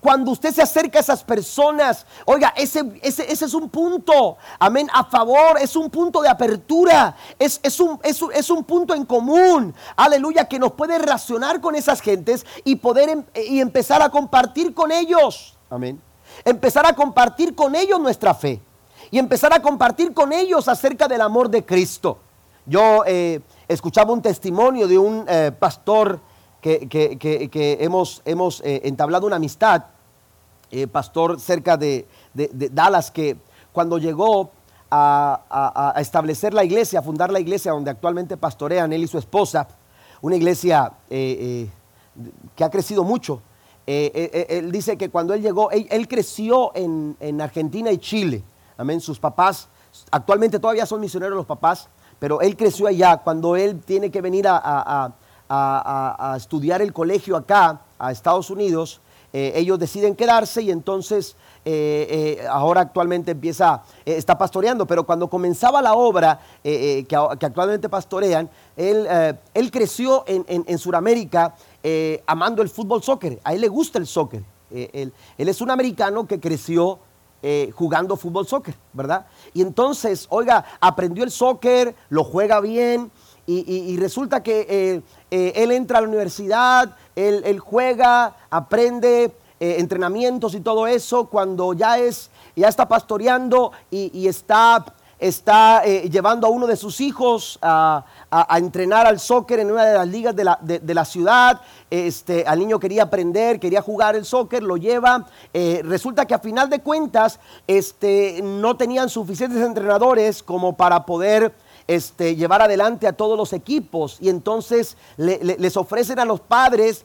Cuando 0.00 0.32
usted 0.32 0.52
se 0.52 0.60
acerca 0.60 0.98
a 0.98 1.02
esas 1.02 1.22
personas, 1.22 2.04
oiga, 2.24 2.52
ese, 2.56 2.82
ese, 3.02 3.32
es 3.32 3.54
un 3.54 3.68
punto, 3.68 4.36
amén, 4.58 4.88
a 4.92 5.04
favor, 5.04 5.58
es 5.60 5.76
un 5.76 5.88
punto 5.90 6.20
de 6.20 6.28
apertura, 6.28 7.14
es, 7.38 7.60
un, 7.78 8.00
es, 8.02 8.50
un, 8.50 8.64
punto 8.64 8.96
en 8.96 9.04
común, 9.04 9.72
aleluya, 9.94 10.48
que 10.48 10.58
nos 10.58 10.72
puede 10.72 10.98
relacionar 10.98 11.60
con 11.60 11.76
esas 11.76 12.00
gentes 12.00 12.44
y 12.64 12.76
poder 12.76 13.10
em, 13.10 13.24
y 13.46 13.60
empezar 13.60 14.02
a 14.02 14.08
compartir 14.08 14.74
con 14.74 14.90
ellos, 14.90 15.56
amén. 15.70 16.02
Empezar 16.44 16.84
a 16.84 16.94
compartir 16.94 17.54
con 17.54 17.76
ellos 17.76 18.00
nuestra 18.00 18.34
fe 18.34 18.60
y 19.12 19.20
empezar 19.20 19.52
a 19.52 19.62
compartir 19.62 20.12
con 20.14 20.32
ellos 20.32 20.66
acerca 20.66 21.06
del 21.06 21.20
amor 21.20 21.48
de 21.48 21.64
Cristo. 21.64 22.18
Yo 22.66 23.02
eh, 23.06 23.40
escuchaba 23.66 24.12
un 24.12 24.22
testimonio 24.22 24.86
de 24.86 24.98
un 24.98 25.24
eh, 25.28 25.50
pastor 25.58 26.20
que, 26.60 26.78
hemos, 27.80 28.22
hemos 28.24 28.60
eh, 28.60 28.82
entablado 28.84 29.26
una 29.26 29.36
amistad, 29.36 29.84
eh, 30.70 30.86
pastor 30.86 31.40
cerca 31.40 31.76
de, 31.76 32.06
Dallas, 32.34 33.10
que 33.10 33.36
cuando 33.72 33.98
llegó 33.98 34.52
a, 34.88 35.94
establecer 35.96 36.54
la 36.54 36.62
iglesia, 36.62 37.00
a 37.00 37.02
fundar 37.02 37.32
la 37.32 37.40
iglesia 37.40 37.72
donde 37.72 37.90
actualmente 37.90 38.36
pastorean 38.36 38.92
él 38.92 39.02
y 39.02 39.08
su 39.08 39.18
esposa, 39.18 39.66
una 40.20 40.36
iglesia 40.36 40.92
que 41.08 41.68
ha 42.60 42.70
crecido 42.70 43.02
mucho. 43.02 43.42
él 43.86 44.70
dice 44.70 44.96
que 44.96 45.10
cuando 45.10 45.34
él 45.34 45.42
llegó, 45.42 45.70
él, 45.72 46.06
creció 46.06 46.70
en, 46.76 47.16
en 47.18 47.40
Argentina 47.40 47.90
y 47.90 47.98
Chile. 47.98 48.44
Amén. 48.76 49.00
Sus 49.00 49.18
papás, 49.18 49.68
actualmente 50.12 50.60
todavía 50.60 50.86
son 50.86 51.00
misioneros 51.00 51.36
los 51.36 51.46
papás 51.46 51.88
pero 52.22 52.40
él 52.40 52.56
creció 52.56 52.86
allá. 52.86 53.16
Cuando 53.16 53.56
él 53.56 53.80
tiene 53.84 54.08
que 54.08 54.20
venir 54.20 54.46
a, 54.48 55.12
estudiar 56.36 56.80
el 56.80 56.92
colegio 56.92 57.36
acá, 57.36 57.80
a 57.98 58.12
Estados 58.12 58.48
Unidos, 58.48 59.00
eh, 59.32 59.54
ellos 59.56 59.76
deciden 59.76 60.14
quedarse 60.14 60.62
y 60.62 60.70
entonces 60.70 61.34
eh, 61.64 62.38
eh, 62.38 62.46
ahora 62.48 62.82
actualmente 62.82 63.32
empieza, 63.32 63.82
está 64.04 64.38
pastoreando, 64.38 64.86
pero 64.86 65.02
cuando 65.04 65.28
comenzaba 65.28 65.82
la 65.82 65.94
obra 65.94 66.38
que, 66.62 67.04
actualmente 67.10 67.88
pastorean, 67.88 68.48
él, 68.76 69.08
él 69.52 69.70
creció 69.72 70.22
en, 70.28 70.44
en, 70.46 70.78
Sudamérica 70.78 71.56
amando 72.28 72.62
el 72.62 72.68
fútbol 72.68 73.02
soccer, 73.02 73.40
a 73.42 73.52
él 73.52 73.62
le 73.62 73.68
gusta 73.68 73.98
el 73.98 74.06
soccer, 74.06 74.44
él, 74.70 75.12
él 75.36 75.48
es 75.48 75.60
un 75.60 75.72
americano 75.72 76.24
que 76.28 76.38
creció 76.38 77.00
eh, 77.44 77.72
jugando 77.74 78.16
fútbol 78.16 78.46
soccer, 78.46 78.76
¿verdad? 78.92 79.26
Y 79.52 79.62
entonces, 79.62 80.28
oiga, 80.30 80.64
aprendió 80.80 81.24
el 81.24 81.32
soccer, 81.32 81.92
lo 82.08 82.22
juega 82.22 82.60
bien 82.60 83.10
y, 83.46 83.96
resulta 83.96 84.44
que 84.44 84.60
eh, 84.70 85.02
eh, 85.32 85.52
él 85.56 85.72
entra 85.72 85.98
a 85.98 86.02
la 86.02 86.06
universidad, 86.06 86.96
él, 87.16 87.58
juega, 87.58 88.36
aprende 88.48 89.32
entrenamientos 89.58 90.54
y 90.54 90.60
todo 90.60 90.86
eso 90.86 91.26
cuando 91.28 91.72
ya 91.72 91.98
es, 91.98 92.30
ya 92.54 92.68
está 92.68 92.86
pastoreando 92.86 93.72
y, 93.90 94.28
está 94.28 94.84
está 95.22 95.84
llevando 95.84 96.46
a 96.46 96.50
uno 96.50 96.66
de 96.66 96.76
sus 96.76 97.00
hijos 97.00 97.58
a, 97.62 98.04
entrenar 98.56 99.06
al 99.06 99.20
soccer 99.20 99.60
en 99.60 99.70
una 99.70 99.84
de 99.84 99.94
las 99.94 100.08
ligas 100.08 100.34
de 100.34 100.44
la, 100.44 100.58
de 100.60 100.94
la 100.94 101.04
ciudad 101.04 101.60
este, 101.92 102.46
al 102.46 102.58
niño 102.58 102.80
quería 102.80 103.02
aprender, 103.02 103.60
quería 103.60 103.82
jugar 103.82 104.16
el 104.16 104.24
soccer, 104.24 104.62
lo 104.62 104.78
lleva. 104.78 105.26
Eh, 105.52 105.82
resulta 105.84 106.24
que 106.24 106.32
a 106.32 106.38
final 106.38 106.70
de 106.70 106.80
cuentas 106.80 107.38
este, 107.66 108.40
no 108.42 108.78
tenían 108.78 109.10
suficientes 109.10 109.62
entrenadores 109.62 110.42
como 110.42 110.74
para 110.74 111.04
poder 111.04 111.52
este, 111.86 112.34
llevar 112.34 112.62
adelante 112.62 113.06
a 113.06 113.12
todos 113.12 113.36
los 113.36 113.52
equipos. 113.52 114.16
Y 114.22 114.30
entonces 114.30 114.96
les 115.18 115.76
ofrecen 115.76 116.18
a 116.18 116.24
los 116.24 116.40
padres 116.40 117.04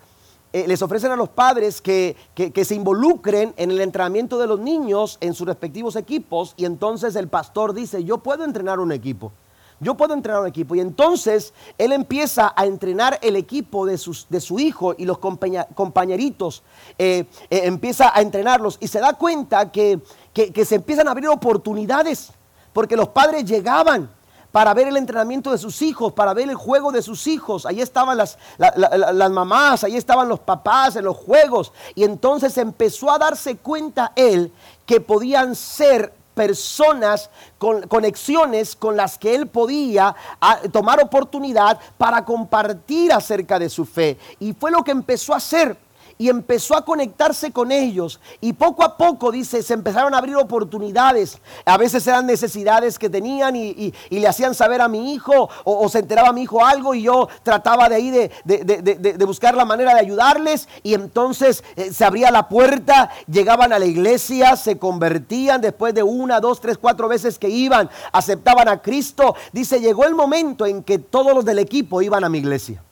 eh, 0.57 0.67
les 0.67 0.81
ofrecen 0.81 1.11
a 1.11 1.15
los 1.15 1.29
padres 1.29 1.81
que, 1.83 2.15
que, 2.33 2.65
se 2.65 2.73
involucren 2.73 3.53
en 3.57 3.69
el 3.69 3.79
entrenamiento 3.79 4.39
de 4.39 4.47
los 4.47 4.59
niños 4.59 5.19
en 5.21 5.35
sus 5.35 5.45
respectivos 5.45 5.95
equipos 5.95 6.55
y 6.57 6.65
entonces 6.65 7.15
el 7.15 7.27
pastor 7.27 7.75
dice, 7.75 8.03
yo 8.03 8.17
puedo 8.17 8.43
entrenar 8.43 8.79
un 8.79 8.91
equipo. 8.91 9.31
yo 9.79 9.93
puedo 9.95 10.15
entrenar 10.15 10.41
un 10.41 10.47
equipo. 10.47 10.73
Y 10.73 10.79
entonces 10.79 11.53
él 11.77 11.91
empieza 11.91 12.51
a 12.55 12.65
entrenar 12.65 13.19
el 13.21 13.35
equipo 13.35 13.85
de, 13.85 14.01
de 14.29 14.41
su 14.41 14.57
hijo 14.57 14.95
y 14.97 15.05
los 15.05 15.19
compañeritos, 15.19 16.63
eh, 16.97 17.25
eh, 17.51 17.61
empieza 17.65 18.11
a 18.17 18.21
entrenarlos 18.21 18.77
y 18.79 18.87
se 18.87 18.99
da 18.99 19.13
cuenta 19.13 19.71
que, 19.71 19.99
que 20.33 20.65
se 20.65 20.75
empiezan 20.75 21.07
a 21.07 21.11
abrir 21.11 21.27
oportunidades, 21.29 22.31
porque 22.73 22.95
los 22.95 23.09
padres 23.09 23.45
llegaban 23.45 24.09
para 24.57 24.73
ver 24.73 24.87
el 24.87 24.97
entrenamiento 24.97 25.51
de 25.51 25.59
sus 25.59 25.83
hijos, 25.83 26.13
para 26.13 26.33
ver 26.33 26.49
el 26.49 26.55
juego 26.55 26.91
de 26.91 27.03
sus 27.03 27.27
hijos. 27.27 27.67
Ahí 27.67 27.79
estaban 27.79 28.17
las, 28.17 28.39
las 28.57 29.29
mamás, 29.29 29.83
ahí 29.83 29.95
estaban 29.95 30.27
los 30.27 30.39
papás 30.39 30.95
en 30.95 31.05
los 31.05 31.15
juegos. 31.15 31.71
Y 31.93 32.03
entonces 32.03 32.57
empezó 32.57 33.11
a 33.11 33.19
darse 33.19 33.57
cuenta 33.57 34.13
él 34.15 34.51
que 34.87 34.99
podían 34.99 35.53
ser 35.53 36.11
personas 36.33 37.29
con 37.59 37.83
conexiones 37.83 38.75
con 38.75 38.97
las 38.97 39.19
que 39.19 39.35
él 39.35 39.45
podía 39.45 40.15
ah, 40.41 40.57
tomar 40.71 41.03
oportunidad 41.03 41.79
para 41.95 42.25
compartir 42.25 43.13
acerca 43.13 43.59
de 43.59 43.69
su 43.69 43.85
fe. 43.85 44.17
Y 44.39 44.53
fue 44.53 44.71
lo 44.71 44.83
que 44.83 44.89
empezó 44.89 45.35
a 45.35 45.37
hacer 45.37 45.77
y 46.17 46.29
empezó 46.29 46.75
a 46.75 46.83
conectarse 46.83 47.51
con 47.51 47.71
ellos. 47.71 48.19
Y 48.41 48.53
poco 48.53 48.83
a 48.83 48.97
poco, 48.97 49.31
dice, 49.31 49.61
se 49.61 49.73
empezaron 49.73 50.13
a 50.13 50.17
abrir 50.17 50.35
oportunidades. 50.35 51.39
A 51.65 51.77
veces 51.77 52.05
eran 52.07 52.25
necesidades 52.25 52.97
que 52.97 53.09
tenían 53.09 53.55
y, 53.55 53.93
le 54.09 54.27
hacían 54.27 54.55
saber 54.55 54.81
a 54.81 54.87
mi 54.87 55.13
hijo 55.13 55.49
o, 55.63 55.87
se 55.89 55.99
enteraba 55.99 56.33
mi 56.33 56.43
hijo 56.43 56.65
algo 56.65 56.93
y 56.93 57.03
yo 57.03 57.27
trataba 57.43 57.87
de 57.89 57.95
ahí 57.95 58.09
de, 58.09 59.25
buscar 59.25 59.55
la 59.55 59.65
manera 59.65 59.93
de 59.93 59.99
ayudarles. 59.99 60.67
Y 60.83 60.93
entonces 60.93 61.63
eh, 61.75 61.93
se 61.93 62.05
abría 62.05 62.31
la 62.31 62.49
puerta, 62.49 63.09
llegaban 63.29 63.73
a 63.73 63.79
la 63.79 63.85
iglesia, 63.85 64.55
se 64.55 64.77
convertían 64.77 65.61
después 65.61 65.93
de 65.93 66.03
una, 66.03 66.39
dos, 66.39 66.59
tres, 66.61 66.77
cuatro 66.77 67.07
veces 67.07 67.37
que 67.37 67.49
iban, 67.49 67.89
aceptaban 68.11 68.67
a 68.67 68.81
Cristo. 68.81 69.35
Dice, 69.51 69.79
llegó 69.79 70.05
el 70.05 70.15
momento 70.15 70.65
en 70.65 70.83
que 70.83 70.97
todos 70.97 71.33
los 71.33 71.45
del 71.45 71.59
equipo 71.59 72.01
iban 72.01 72.23
a 72.23 72.29
mi 72.29 72.39
iglesia. 72.39 72.83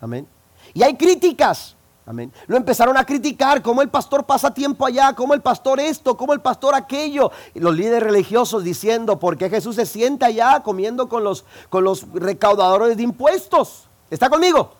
Amén. 0.00 0.26
Y 0.74 0.82
hay 0.82 0.96
críticas. 0.96 1.76
Amén. 2.04 2.32
Lo 2.48 2.56
empezaron 2.56 2.96
a 2.96 3.04
criticar, 3.04 3.62
cómo 3.62 3.80
el 3.80 3.88
pastor 3.88 4.24
pasa 4.24 4.52
tiempo 4.52 4.84
allá, 4.84 5.14
cómo 5.14 5.34
el 5.34 5.40
pastor 5.40 5.78
esto, 5.78 6.16
cómo 6.16 6.32
el 6.32 6.40
pastor 6.40 6.74
aquello. 6.74 7.30
Y 7.54 7.60
los 7.60 7.76
líderes 7.76 8.02
religiosos 8.02 8.64
diciendo, 8.64 9.20
¿por 9.20 9.38
qué 9.38 9.48
Jesús 9.48 9.76
se 9.76 9.86
sienta 9.86 10.26
allá 10.26 10.60
comiendo 10.64 11.08
con 11.08 11.22
los, 11.22 11.44
con 11.70 11.84
los 11.84 12.10
recaudadores 12.12 12.96
de 12.96 13.04
impuestos? 13.04 13.88
¿Está 14.10 14.28
conmigo? 14.28 14.72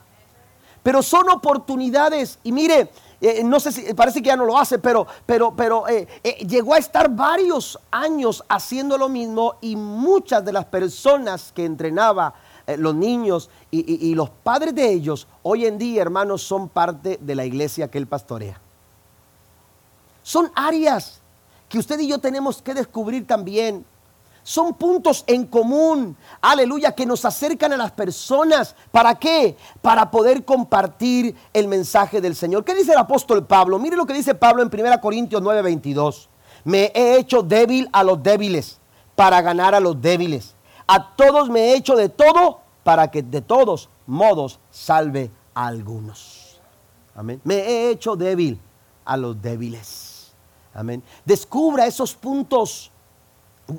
Pero 0.82 1.01
son 1.01 1.28
oportunidades. 1.30 2.40
Y 2.43 2.51
mire, 2.51 2.90
eh, 3.20 3.45
no 3.45 3.61
sé 3.61 3.70
si, 3.70 3.95
parece 3.95 4.20
que 4.20 4.26
ya 4.26 4.36
no 4.36 4.45
lo 4.45 4.59
hace, 4.59 4.80
pero, 4.80 5.07
pero, 5.24 5.55
pero 5.55 5.86
eh, 5.86 6.09
eh, 6.24 6.45
llegó 6.45 6.74
a 6.74 6.78
estar 6.78 7.09
varios 7.09 7.78
años 7.93 8.43
haciendo 8.49 8.99
lo 8.99 9.09
mismo 9.09 9.59
y 9.61 9.76
muchas 9.76 10.45
de 10.45 10.53
las 10.53 10.64
personas 10.64 11.53
que 11.53 11.64
entrenaba 11.64 12.34
eh, 12.72 12.76
los 12.76 12.94
niños 12.94 13.50
y, 13.70 14.14
los 14.14 14.30
padres 14.30 14.74
de 14.74 14.90
ellos, 14.90 15.26
hoy 15.42 15.66
en 15.66 15.78
día, 15.78 16.02
hermanos, 16.02 16.42
son 16.42 16.68
parte 16.68 17.18
de 17.20 17.34
la 17.34 17.44
iglesia 17.44 17.90
que 17.90 17.98
él 17.98 18.06
pastorea. 18.06 18.60
Son 20.22 20.50
áreas 20.54 21.20
que 21.68 21.78
usted 21.78 21.98
y 22.00 22.08
yo 22.08 22.18
tenemos 22.18 22.60
que 22.62 22.74
descubrir 22.74 23.26
también. 23.26 23.84
Son 24.44 24.74
puntos 24.74 25.22
en 25.28 25.46
común, 25.46 26.16
aleluya, 26.40 26.92
que 26.92 27.06
nos 27.06 27.24
acercan 27.24 27.72
a 27.72 27.76
las 27.76 27.92
personas. 27.92 28.74
¿Para 28.90 29.14
qué? 29.14 29.56
Para 29.80 30.10
poder 30.10 30.44
compartir 30.44 31.36
el 31.52 31.68
mensaje 31.68 32.20
del 32.20 32.34
Señor. 32.34 32.64
¿Qué 32.64 32.74
dice 32.74 32.92
el 32.92 32.98
apóstol 32.98 33.46
Pablo? 33.46 33.78
Mire 33.78 33.96
lo 33.96 34.04
que 34.04 34.14
dice 34.14 34.34
Pablo 34.34 34.62
en 34.62 34.68
1 34.68 35.00
Corintios 35.00 35.40
9:22. 35.42 36.28
Me 36.64 36.90
he 36.94 37.18
hecho 37.18 37.42
débil 37.42 37.88
a 37.92 38.02
los 38.02 38.22
débiles 38.22 38.80
para 39.14 39.40
ganar 39.42 39.74
a 39.74 39.80
los 39.80 40.00
débiles. 40.00 40.54
A 40.86 41.14
todos 41.14 41.48
me 41.48 41.60
he 41.60 41.76
hecho 41.76 41.94
de 41.94 42.08
todo 42.08 42.61
para 42.85 43.11
que 43.11 43.22
de 43.22 43.41
todos 43.41 43.89
modos 44.07 44.61
salve 44.70 45.30
a 45.55 45.66
algunos. 45.66 46.61
Amén. 47.14 47.41
Me 47.45 47.57
he 47.57 47.91
hecho 47.91 48.16
débil 48.16 48.61
a 49.05 49.16
los 49.16 49.41
débiles. 49.41 50.33
Amén. 50.74 51.03
Descubra 51.24 51.87
esos 51.87 52.14
puntos 52.14 52.91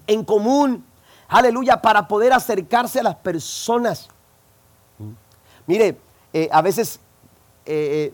en 0.08 0.24
común. 0.24 0.86
Aleluya, 1.28 1.82
para 1.82 2.08
poder 2.08 2.32
acercarse 2.34 3.00
a 3.00 3.04
las 3.04 3.16
personas. 3.16 4.08
Mire, 5.66 5.98
eh, 6.32 6.50
a 6.52 6.62
veces 6.62 7.00
eh, 7.66 8.14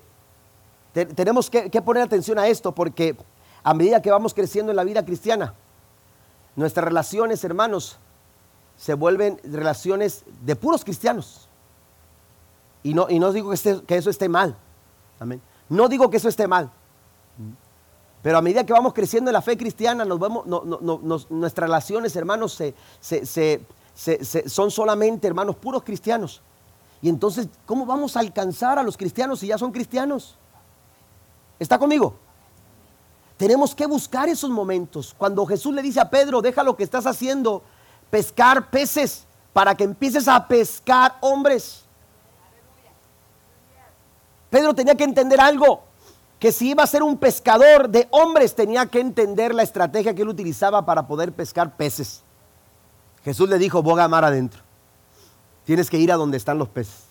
eh, 0.93 1.05
tenemos 1.05 1.49
que 1.49 1.81
poner 1.81 2.03
atención 2.03 2.39
a 2.39 2.47
esto 2.47 2.73
porque 2.73 3.17
a 3.63 3.73
medida 3.73 4.01
que 4.01 4.11
vamos 4.11 4.33
creciendo 4.33 4.71
en 4.71 4.77
la 4.77 4.83
vida 4.83 5.03
cristiana, 5.03 5.53
nuestras 6.55 6.85
relaciones, 6.85 7.43
hermanos, 7.43 7.99
se 8.79 8.93
vuelven 8.93 9.39
relaciones 9.43 10.23
de 10.41 10.55
puros 10.55 10.85
cristianos. 10.85 11.49
Y 12.81 12.93
no, 12.93 13.07
y 13.09 13.19
no 13.19 13.33
digo 13.33 13.51
que, 13.51 13.81
que 13.85 13.97
eso 13.97 14.09
esté 14.09 14.29
mal. 14.29 14.55
Amén. 15.19 15.41
No 15.67 15.89
digo 15.89 16.09
que 16.09 16.15
eso 16.15 16.29
esté 16.29 16.47
mal. 16.47 16.71
Pero 18.21 18.37
a 18.37 18.41
medida 18.41 18.65
que 18.65 18.71
vamos 18.71 18.93
creciendo 18.93 19.29
en 19.29 19.33
la 19.33 19.41
fe 19.41 19.57
cristiana, 19.57 20.05
nos 20.05 20.17
vemos, 20.17 20.45
nuestras 21.29 21.67
relaciones, 21.67 22.15
hermanos, 22.15 22.57
se, 23.01 23.65
son 24.47 24.71
solamente, 24.71 25.27
hermanos, 25.27 25.57
puros 25.57 25.83
cristianos. 25.83 26.41
Y 27.01 27.09
entonces, 27.09 27.49
¿cómo 27.65 27.85
vamos 27.85 28.15
a 28.15 28.21
alcanzar 28.21 28.79
a 28.79 28.83
los 28.83 28.95
cristianos 28.95 29.41
si 29.41 29.47
ya 29.47 29.57
son 29.57 29.73
cristianos? 29.73 30.37
¿Está 31.59 31.77
conmigo? 31.77 32.15
Tenemos 33.35 33.75
que 33.75 33.85
buscar 33.85 34.29
esos 34.29 34.49
momentos. 34.49 35.13
Cuando 35.17 35.45
Jesús 35.45 35.73
le 35.73 35.81
dice 35.81 35.99
a 35.99 36.09
Pedro, 36.09 36.41
deja 36.41 36.63
lo 36.63 36.77
que 36.77 36.83
estás 36.83 37.05
haciendo 37.05 37.61
pescar 38.09 38.69
peces 38.69 39.25
para 39.53 39.75
que 39.75 39.83
empieces 39.83 40.27
a 40.27 40.47
pescar 40.47 41.17
hombres. 41.21 41.83
Pedro 44.49 44.73
tenía 44.73 44.95
que 44.95 45.03
entender 45.03 45.39
algo, 45.39 45.83
que 46.39 46.51
si 46.51 46.69
iba 46.69 46.83
a 46.83 46.87
ser 46.87 47.03
un 47.03 47.17
pescador 47.17 47.89
de 47.89 48.07
hombres 48.11 48.55
tenía 48.55 48.85
que 48.85 48.99
entender 48.99 49.53
la 49.53 49.63
estrategia 49.63 50.15
que 50.15 50.21
él 50.21 50.29
utilizaba 50.29 50.85
para 50.85 51.05
poder 51.05 51.33
pescar 51.33 51.75
peces. 51.75 52.23
Jesús 53.23 53.49
le 53.49 53.59
dijo, 53.59 53.83
boga 53.83 54.07
mar 54.07 54.23
adentro. 54.23 54.61
Tienes 55.65 55.89
que 55.89 55.97
ir 55.97 56.11
a 56.11 56.15
donde 56.15 56.37
están 56.37 56.57
los 56.57 56.69
peces. 56.69 57.03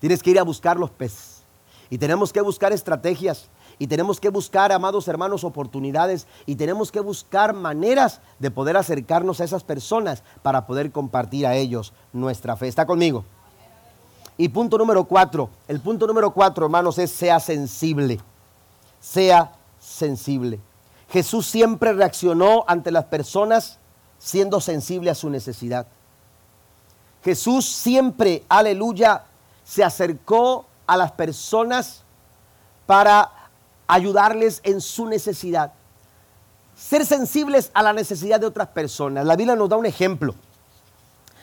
Tienes 0.00 0.22
que 0.22 0.30
ir 0.30 0.38
a 0.40 0.42
buscar 0.42 0.76
los 0.76 0.90
peces. 0.90 1.42
Y 1.88 1.98
tenemos 1.98 2.32
que 2.32 2.40
buscar 2.40 2.72
estrategias 2.72 3.48
y 3.78 3.86
tenemos 3.86 4.20
que 4.20 4.30
buscar, 4.30 4.72
amados 4.72 5.06
hermanos, 5.08 5.44
oportunidades 5.44 6.26
y 6.46 6.56
tenemos 6.56 6.90
que 6.90 7.00
buscar 7.00 7.52
maneras 7.52 8.20
de 8.38 8.50
poder 8.50 8.76
acercarnos 8.76 9.40
a 9.40 9.44
esas 9.44 9.64
personas 9.64 10.22
para 10.42 10.66
poder 10.66 10.90
compartir 10.90 11.46
a 11.46 11.54
ellos 11.56 11.92
nuestra 12.12 12.56
fe. 12.56 12.68
¿Está 12.68 12.86
conmigo? 12.86 13.24
Y 14.38 14.48
punto 14.48 14.78
número 14.78 15.04
cuatro, 15.04 15.50
el 15.68 15.80
punto 15.80 16.06
número 16.06 16.30
cuatro, 16.30 16.66
hermanos, 16.66 16.98
es 16.98 17.10
sea 17.10 17.40
sensible. 17.40 18.20
Sea 19.00 19.52
sensible. 19.78 20.60
Jesús 21.10 21.46
siempre 21.46 21.92
reaccionó 21.92 22.64
ante 22.66 22.90
las 22.90 23.04
personas 23.04 23.78
siendo 24.18 24.60
sensible 24.60 25.10
a 25.10 25.14
su 25.14 25.30
necesidad. 25.30 25.86
Jesús 27.22 27.66
siempre, 27.66 28.44
aleluya, 28.48 29.24
se 29.64 29.84
acercó 29.84 30.66
a 30.86 30.96
las 30.96 31.12
personas 31.12 32.02
para 32.86 33.32
ayudarles 33.86 34.60
en 34.64 34.80
su 34.80 35.06
necesidad. 35.06 35.72
Ser 36.76 37.06
sensibles 37.06 37.70
a 37.74 37.82
la 37.82 37.92
necesidad 37.92 38.40
de 38.40 38.46
otras 38.46 38.68
personas. 38.68 39.24
La 39.24 39.36
Biblia 39.36 39.56
nos 39.56 39.68
da 39.68 39.76
un 39.76 39.86
ejemplo. 39.86 40.34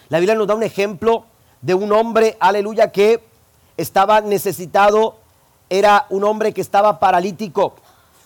La 0.09 0.19
Biblia 0.19 0.35
nos 0.35 0.47
da 0.47 0.55
un 0.55 0.63
ejemplo 0.63 1.25
de 1.61 1.73
un 1.73 1.91
hombre, 1.91 2.37
aleluya, 2.39 2.91
que 2.91 3.23
estaba 3.77 4.21
necesitado, 4.21 5.17
era 5.69 6.05
un 6.09 6.23
hombre 6.23 6.53
que 6.53 6.61
estaba 6.61 6.99
paralítico. 6.99 7.75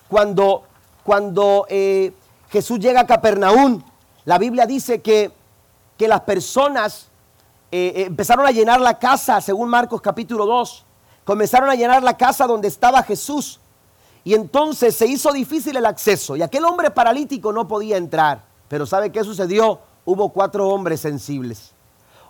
Cuando, 0.10 0.64
cuando 1.04 1.66
eh, 1.70 2.14
Jesús 2.50 2.80
llega 2.80 3.02
a 3.02 3.08
Capernaum, 3.08 3.82
la 4.26 4.38
Biblia 4.38 4.66
dice 4.66 5.02
que, 5.02 5.32
que 5.98 6.08
las 6.08 6.22
personas 6.22 7.08
eh, 7.72 7.94
eh, 7.96 8.04
empezaron 8.08 8.46
a 8.46 8.52
llenar 8.52 8.82
la 8.82 8.98
casa, 8.98 9.40
según 9.42 9.70
Marcos 9.70 10.02
capítulo 10.02 10.46
2, 10.46 10.86
comenzaron 11.24 11.70
a 11.70 11.76
llenar 11.76 12.04
la 12.04 12.18
casa 12.18 12.48
donde 12.48 12.68
estaba 12.68 13.04
Jesús. 13.04 13.60
Y 14.28 14.34
entonces 14.34 14.94
se 14.94 15.08
hizo 15.08 15.32
difícil 15.32 15.78
el 15.78 15.86
acceso 15.86 16.36
y 16.36 16.42
aquel 16.42 16.66
hombre 16.66 16.92
paralítico 16.92 17.54
no 17.54 17.66
podía 17.66 17.96
entrar. 17.96 18.44
Pero 18.68 18.86
¿sabe 18.86 19.10
qué 19.10 19.24
sucedió? 19.24 19.80
Hubo 20.04 20.34
cuatro 20.34 20.68
hombres 20.68 21.00
sensibles. 21.00 21.72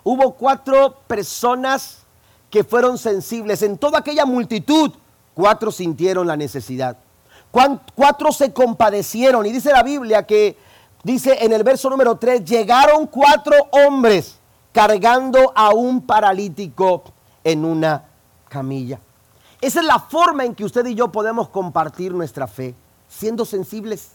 Hubo 0.04 0.34
cuatro 0.34 0.94
personas 1.08 2.04
que 2.50 2.62
fueron 2.62 2.98
sensibles. 2.98 3.62
En 3.62 3.78
toda 3.78 3.98
aquella 3.98 4.24
multitud, 4.26 4.92
cuatro 5.34 5.72
sintieron 5.72 6.28
la 6.28 6.36
necesidad. 6.36 6.96
Cuatro 7.50 8.30
se 8.30 8.52
compadecieron. 8.52 9.44
Y 9.46 9.50
dice 9.50 9.72
la 9.72 9.82
Biblia 9.82 10.24
que, 10.24 10.56
dice 11.02 11.36
en 11.40 11.52
el 11.52 11.64
verso 11.64 11.90
número 11.90 12.16
3, 12.16 12.44
llegaron 12.44 13.08
cuatro 13.08 13.56
hombres 13.72 14.38
cargando 14.70 15.52
a 15.52 15.70
un 15.70 16.02
paralítico 16.02 17.02
en 17.42 17.64
una 17.64 18.04
camilla. 18.48 19.00
Esa 19.60 19.80
es 19.80 19.86
la 19.86 19.98
forma 19.98 20.44
en 20.44 20.54
que 20.54 20.64
usted 20.64 20.86
y 20.86 20.94
yo 20.94 21.10
podemos 21.10 21.48
compartir 21.48 22.12
nuestra 22.12 22.46
fe, 22.46 22.74
siendo 23.08 23.44
sensibles. 23.44 24.10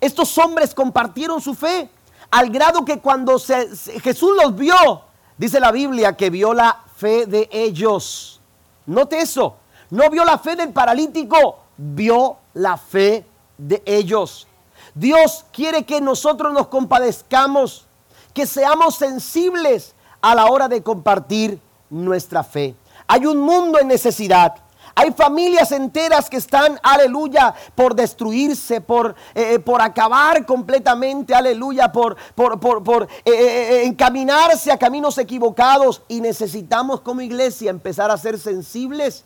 Estos 0.00 0.36
hombres 0.38 0.74
compartieron 0.74 1.40
su 1.40 1.54
fe. 1.54 1.90
Al 2.30 2.50
grado 2.50 2.84
que 2.84 3.00
cuando 3.00 3.38
Jesús 3.38 4.30
los 4.42 4.54
vio, 4.54 5.02
dice 5.36 5.60
la 5.60 5.72
Biblia 5.72 6.16
que 6.16 6.30
vio 6.30 6.52
la 6.52 6.84
fe 6.96 7.26
de 7.26 7.48
ellos. 7.52 8.40
Note 8.86 9.20
eso. 9.20 9.56
No 9.90 10.10
vio 10.10 10.24
la 10.24 10.38
fe 10.38 10.56
del 10.56 10.72
paralítico, 10.72 11.58
vio 11.76 12.36
la 12.54 12.76
fe 12.76 13.24
de 13.56 13.82
ellos. 13.86 14.46
Dios 14.94 15.44
quiere 15.52 15.84
que 15.84 16.00
nosotros 16.00 16.52
nos 16.52 16.68
compadezcamos, 16.68 17.86
que 18.34 18.46
seamos 18.46 18.96
sensibles 18.96 19.94
a 20.20 20.34
la 20.34 20.46
hora 20.46 20.68
de 20.68 20.82
compartir 20.82 21.60
nuestra 21.88 22.42
fe. 22.42 22.74
Hay 23.06 23.24
un 23.24 23.38
mundo 23.38 23.78
en 23.78 23.88
necesidad. 23.88 24.56
Hay 25.00 25.12
familias 25.12 25.70
enteras 25.70 26.28
que 26.28 26.38
están, 26.38 26.80
aleluya, 26.82 27.54
por 27.76 27.94
destruirse, 27.94 28.80
por, 28.80 29.14
eh, 29.32 29.54
eh, 29.54 29.58
por 29.60 29.80
acabar 29.80 30.44
completamente, 30.44 31.36
aleluya, 31.36 31.92
por, 31.92 32.16
por, 32.34 32.58
por, 32.58 33.06
eh, 33.24 33.82
encaminarse 33.84 34.72
a 34.72 34.76
caminos 34.76 35.16
equivocados. 35.18 36.02
Y 36.08 36.20
necesitamos 36.20 37.00
como 37.00 37.20
iglesia 37.20 37.70
empezar 37.70 38.10
a 38.10 38.18
ser 38.18 38.40
sensibles 38.40 39.24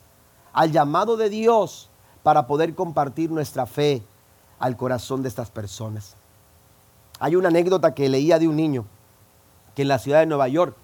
al 0.52 0.72
llamado 0.72 1.16
de 1.16 1.30
Dios 1.30 1.88
para 2.22 2.46
poder 2.46 2.74
compartir 2.74 3.30
nuestra 3.30 3.64
fe 3.64 4.02
al 4.58 4.76
corazón 4.76 5.22
de 5.22 5.30
estas 5.30 5.50
personas. 5.50 6.16
Hay 7.18 7.34
una 7.34 7.48
anécdota 7.48 7.94
que 7.94 8.10
leía 8.10 8.38
de 8.38 8.46
un 8.46 8.56
niño 8.56 8.84
que 9.74 9.82
en 9.82 9.88
la 9.88 9.98
ciudad 9.98 10.20
de 10.20 10.26
Nueva 10.26 10.48
York, 10.48 10.76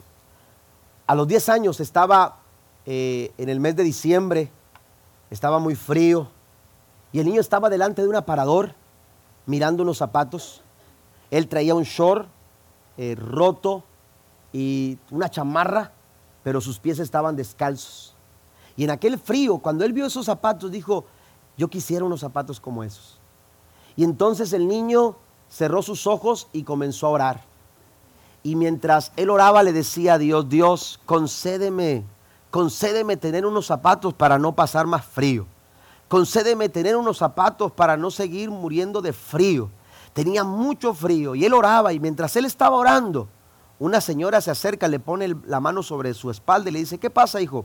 a 1.07 1.15
los 1.15 1.29
10 1.29 1.51
años 1.51 1.79
estaba 1.81 2.39
en 2.87 3.51
el 3.51 3.61
mes 3.61 3.77
de 3.77 3.83
diciembre 3.83 4.51
estaba 5.31 5.59
muy 5.59 5.75
frío 5.75 6.29
y 7.13 7.21
el 7.21 7.27
niño 7.27 7.41
estaba 7.41 7.71
delante 7.71 8.03
de 8.03 8.09
un 8.09 8.17
aparador 8.17 8.75
mirando 9.47 9.83
unos 9.83 9.99
zapatos. 9.99 10.63
Él 11.31 11.49
traía 11.49 11.75
un 11.75 11.85
short 11.85 12.29
eh, 12.97 13.15
roto 13.15 13.85
y 14.53 14.99
una 15.11 15.31
chamarra, 15.31 15.93
pero 16.43 16.61
sus 16.61 16.79
pies 16.79 16.99
estaban 16.99 17.37
descalzos. 17.37 18.15
Y 18.77 18.85
en 18.85 18.91
aquel 18.91 19.19
frío, 19.19 19.59
cuando 19.59 19.85
él 19.85 19.93
vio 19.93 20.07
esos 20.07 20.27
zapatos, 20.27 20.71
dijo, 20.71 21.05
yo 21.57 21.69
quisiera 21.69 22.05
unos 22.05 22.21
zapatos 22.21 22.61
como 22.61 22.85
esos. 22.85 23.19
Y 23.97 24.05
entonces 24.05 24.53
el 24.53 24.69
niño 24.69 25.17
cerró 25.51 25.83
sus 25.83 26.07
ojos 26.07 26.49
y 26.53 26.63
comenzó 26.63 27.09
a 27.09 27.11
orar. 27.11 27.45
Y 28.43 28.55
mientras 28.55 29.13
él 29.17 29.31
oraba 29.31 29.63
le 29.63 29.73
decía 29.73 30.15
a 30.15 30.19
Dios, 30.19 30.49
Dios, 30.49 31.01
concédeme 31.05 32.05
concédeme 32.59 33.17
tener 33.17 33.47
unos 33.47 33.67
zapatos 33.67 34.13
para 34.15 34.37
no 34.37 34.53
pasar 34.53 34.85
más 34.85 35.05
frío. 35.05 35.47
Concédeme 36.09 36.69
tener 36.69 36.97
unos 36.97 37.19
zapatos 37.19 37.71
para 37.71 37.97
no 37.97 38.11
seguir 38.11 38.51
muriendo 38.51 39.01
de 39.01 39.13
frío. 39.13 39.71
Tenía 40.13 40.43
mucho 40.43 40.93
frío 40.93 41.37
y 41.37 41.45
él 41.45 41.55
oraba 41.55 41.93
y 41.93 42.01
mientras 42.01 42.35
él 42.35 42.47
estaba 42.47 42.75
orando, 42.75 43.29
una 43.79 44.01
señora 44.01 44.41
se 44.41 44.51
acerca, 44.51 44.89
le 44.89 44.99
pone 44.99 45.37
la 45.47 45.61
mano 45.61 45.85
sobre 45.85 46.13
su 46.15 46.33
espalda 46.33 46.69
y 46.69 46.73
le 46.73 46.81
dice, 46.81 46.99
¿qué 46.99 47.11
pasa, 47.11 47.41
hijo? 47.41 47.65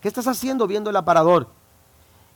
¿Qué 0.00 0.08
estás 0.08 0.26
haciendo 0.26 0.66
viendo 0.66 0.90
el 0.90 0.96
aparador? 0.96 1.46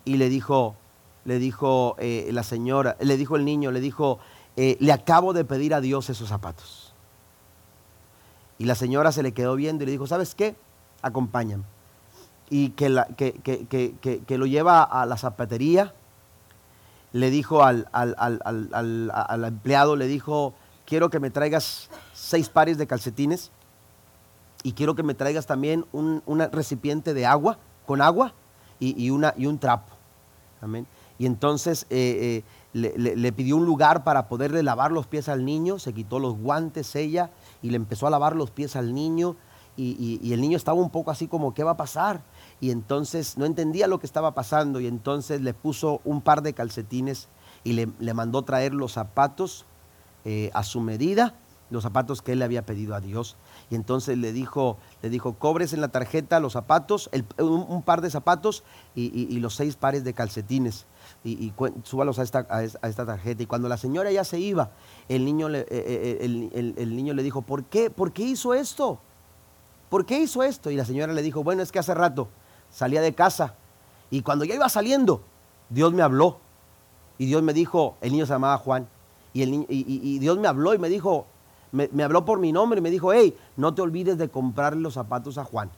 Y 0.04 0.18
le 0.18 0.28
dijo, 0.28 0.76
le 1.24 1.40
dijo 1.40 1.96
eh, 1.98 2.28
la 2.30 2.44
señora, 2.44 2.96
le 3.00 3.16
dijo 3.16 3.34
el 3.34 3.44
niño, 3.44 3.72
le 3.72 3.80
dijo, 3.80 4.20
eh, 4.54 4.76
le 4.78 4.92
acabo 4.92 5.32
de 5.32 5.44
pedir 5.44 5.74
a 5.74 5.80
Dios 5.80 6.10
esos 6.10 6.28
zapatos. 6.28 6.94
Y 8.56 8.66
la 8.66 8.76
señora 8.76 9.10
se 9.10 9.24
le 9.24 9.34
quedó 9.34 9.56
viendo 9.56 9.82
y 9.82 9.86
le 9.86 9.90
dijo, 9.90 10.06
¿sabes 10.06 10.36
qué? 10.36 10.54
Acompañan. 11.06 11.64
Y 12.48 12.70
que, 12.70 12.88
lo 12.88 14.46
lleva 14.46 14.82
a 14.82 15.04
la 15.06 15.16
zapatería, 15.16 15.92
le 17.12 17.30
dijo 17.30 17.64
al, 17.64 17.86
empleado, 19.44 19.96
le 19.96 20.06
dijo, 20.06 20.54
quiero 20.84 21.10
que 21.10 21.18
me 21.18 21.30
traigas 21.30 21.88
seis 22.12 22.48
pares 22.48 22.78
de 22.78 22.86
calcetines 22.86 23.50
y 24.62 24.72
quiero 24.72 24.94
que 24.94 25.02
me 25.02 25.14
traigas 25.14 25.46
también 25.46 25.86
un, 25.92 26.22
recipiente 26.52 27.14
de 27.14 27.26
agua, 27.26 27.58
con 27.86 28.00
agua 28.00 28.32
y, 28.78 29.10
una, 29.10 29.34
y 29.36 29.46
un 29.46 29.58
trapo. 29.58 29.94
Amén. 30.60 30.86
Y 31.18 31.26
entonces 31.26 31.86
eh, 31.90 32.44
eh, 32.74 33.14
le, 33.16 33.32
pidió 33.32 33.56
un 33.56 33.64
lugar 33.64 34.04
para 34.04 34.28
poderle 34.28 34.62
lavar 34.62 34.92
los 34.92 35.06
pies 35.06 35.28
al 35.28 35.44
niño, 35.44 35.78
se 35.78 35.92
quitó 35.92 36.18
los 36.18 36.36
guantes 36.36 36.94
ella 36.94 37.30
y 37.62 37.70
le 37.70 37.76
empezó 37.76 38.06
a 38.06 38.10
lavar 38.10 38.36
los 38.36 38.50
pies 38.50 38.76
al 38.76 38.94
niño 38.94 39.36
y, 39.76 40.32
el 40.32 40.40
niño 40.40 40.56
estaba 40.56 40.80
un 40.80 40.90
poco 40.90 41.10
así 41.10 41.28
como, 41.28 41.52
¿qué 41.54 41.62
va 41.62 41.72
a 41.72 41.76
pasar? 41.76 42.22
Y 42.60 42.70
entonces 42.70 43.36
no 43.36 43.44
entendía 43.44 43.86
lo 43.86 43.98
que 43.98 44.06
estaba 44.06 44.34
pasando 44.34 44.80
y 44.80 44.86
entonces 44.86 45.42
le 45.42 45.54
puso 45.54 46.00
un 46.04 46.22
par 46.22 46.42
de 46.42 46.54
calcetines 46.54 47.28
y 47.62 47.72
le, 47.72 48.14
mandó 48.14 48.42
traer 48.42 48.72
los 48.72 48.92
zapatos 48.92 49.66
eh, 50.24 50.50
a 50.54 50.62
su 50.62 50.80
medida, 50.80 51.34
los 51.68 51.82
zapatos 51.82 52.22
que 52.22 52.32
él 52.32 52.38
le 52.38 52.44
había 52.44 52.64
pedido 52.64 52.94
a 52.94 53.00
Dios. 53.00 53.36
Y 53.70 53.74
entonces 53.74 54.16
le 54.16 54.32
dijo, 54.32 54.78
le 55.02 55.10
dijo, 55.10 55.34
cobres 55.34 55.72
en 55.72 55.80
la 55.80 55.88
tarjeta 55.88 56.40
los 56.40 56.52
zapatos, 56.52 57.10
un, 57.38 57.82
par 57.82 58.00
de 58.00 58.10
zapatos 58.10 58.62
y, 58.94 59.38
los 59.40 59.56
seis 59.56 59.76
pares 59.76 60.04
de 60.04 60.14
calcetines. 60.14 60.86
Y, 61.24 61.52
súbalos 61.82 62.18
a 62.18 62.22
esta, 62.22 62.46
a 62.48 62.62
esta, 62.62 63.04
tarjeta. 63.04 63.42
Y 63.42 63.46
cuando 63.46 63.68
la 63.68 63.76
señora 63.76 64.10
ya 64.12 64.24
se 64.24 64.38
iba, 64.38 64.70
el 65.08 65.24
niño 65.24 65.48
le, 65.48 65.60
eh, 65.60 65.66
eh, 65.70 66.74
el 66.76 66.96
niño 66.96 67.12
le 67.14 67.22
dijo, 67.22 67.42
¿por 67.42 67.64
qué? 67.64 67.90
¿Por 67.90 68.12
qué 68.12 68.22
hizo 68.22 68.54
esto? 68.54 69.00
¿Por 69.88 70.06
qué 70.06 70.18
hizo 70.18 70.42
esto? 70.42 70.70
Y 70.70 70.76
la 70.76 70.84
señora 70.84 71.12
le 71.12 71.22
dijo, 71.22 71.42
bueno, 71.42 71.62
es 71.62 71.72
que 71.72 71.78
hace 71.78 71.94
rato 71.94 72.28
salía 72.70 73.00
de 73.00 73.14
casa 73.14 73.54
y 74.10 74.22
cuando 74.22 74.44
ya 74.44 74.54
iba 74.54 74.68
saliendo, 74.68 75.22
Dios 75.68 75.92
me 75.92 76.02
habló. 76.02 76.38
Y 77.18 77.26
Dios 77.26 77.42
me 77.42 77.52
dijo, 77.52 77.96
el 78.00 78.12
niño 78.12 78.26
se 78.26 78.32
llamaba 78.32 78.58
Juan, 78.58 78.88
y, 79.32 80.18
Dios 80.18 80.38
me 80.38 80.48
habló 80.48 80.72
y 80.74 80.78
me 80.78 80.88
dijo, 80.88 81.26
me, 81.72 81.88
me, 81.92 82.04
habló 82.04 82.24
por 82.24 82.38
mi 82.38 82.52
nombre 82.52 82.78
y 82.78 82.82
me 82.82 82.90
dijo, 82.90 83.12
hey, 83.12 83.36
no 83.56 83.74
te 83.74 83.82
olvides 83.82 84.16
de 84.16 84.28
comprarle 84.30 84.80
los 84.80 84.94
zapatos 84.94 85.36
a 85.36 85.44
Juan. 85.44 85.70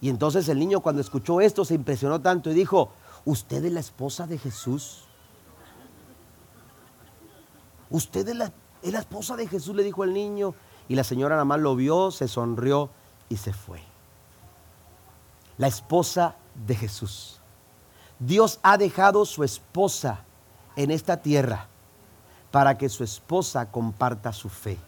Y 0.00 0.10
entonces 0.10 0.48
el 0.48 0.58
niño 0.58 0.80
cuando 0.80 1.00
escuchó 1.00 1.40
esto 1.40 1.64
se 1.64 1.74
impresionó 1.74 2.20
tanto 2.20 2.50
y 2.50 2.54
dijo, 2.54 2.90
¿usted 3.24 3.64
es 3.64 3.72
la 3.72 3.80
esposa 3.80 4.26
de 4.26 4.38
Jesús? 4.38 5.04
¿Usted 7.90 8.28
es 8.28 8.36
la, 8.36 8.52
es 8.82 8.92
la 8.92 9.00
esposa 9.00 9.36
de 9.36 9.46
Jesús? 9.46 9.74
Le 9.74 9.82
dijo 9.82 10.04
el 10.04 10.12
niño. 10.12 10.54
Y 10.88 10.94
la 10.94 11.04
señora 11.04 11.34
nada 11.34 11.44
más 11.44 11.60
lo 11.60 11.76
vio, 11.76 12.10
se 12.10 12.28
sonrió 12.28 12.90
y 13.28 13.36
se 13.36 13.52
fue. 13.52 13.80
La 15.58 15.66
esposa 15.66 16.36
de 16.66 16.74
Jesús. 16.74 17.40
Dios 18.18 18.58
ha 18.62 18.78
dejado 18.78 19.24
su 19.24 19.44
esposa 19.44 20.24
en 20.76 20.90
esta 20.90 21.18
tierra 21.18 21.68
para 22.50 22.78
que 22.78 22.88
su 22.88 23.04
esposa 23.04 23.70
comparta 23.70 24.32
su 24.32 24.48
fe, 24.48 24.78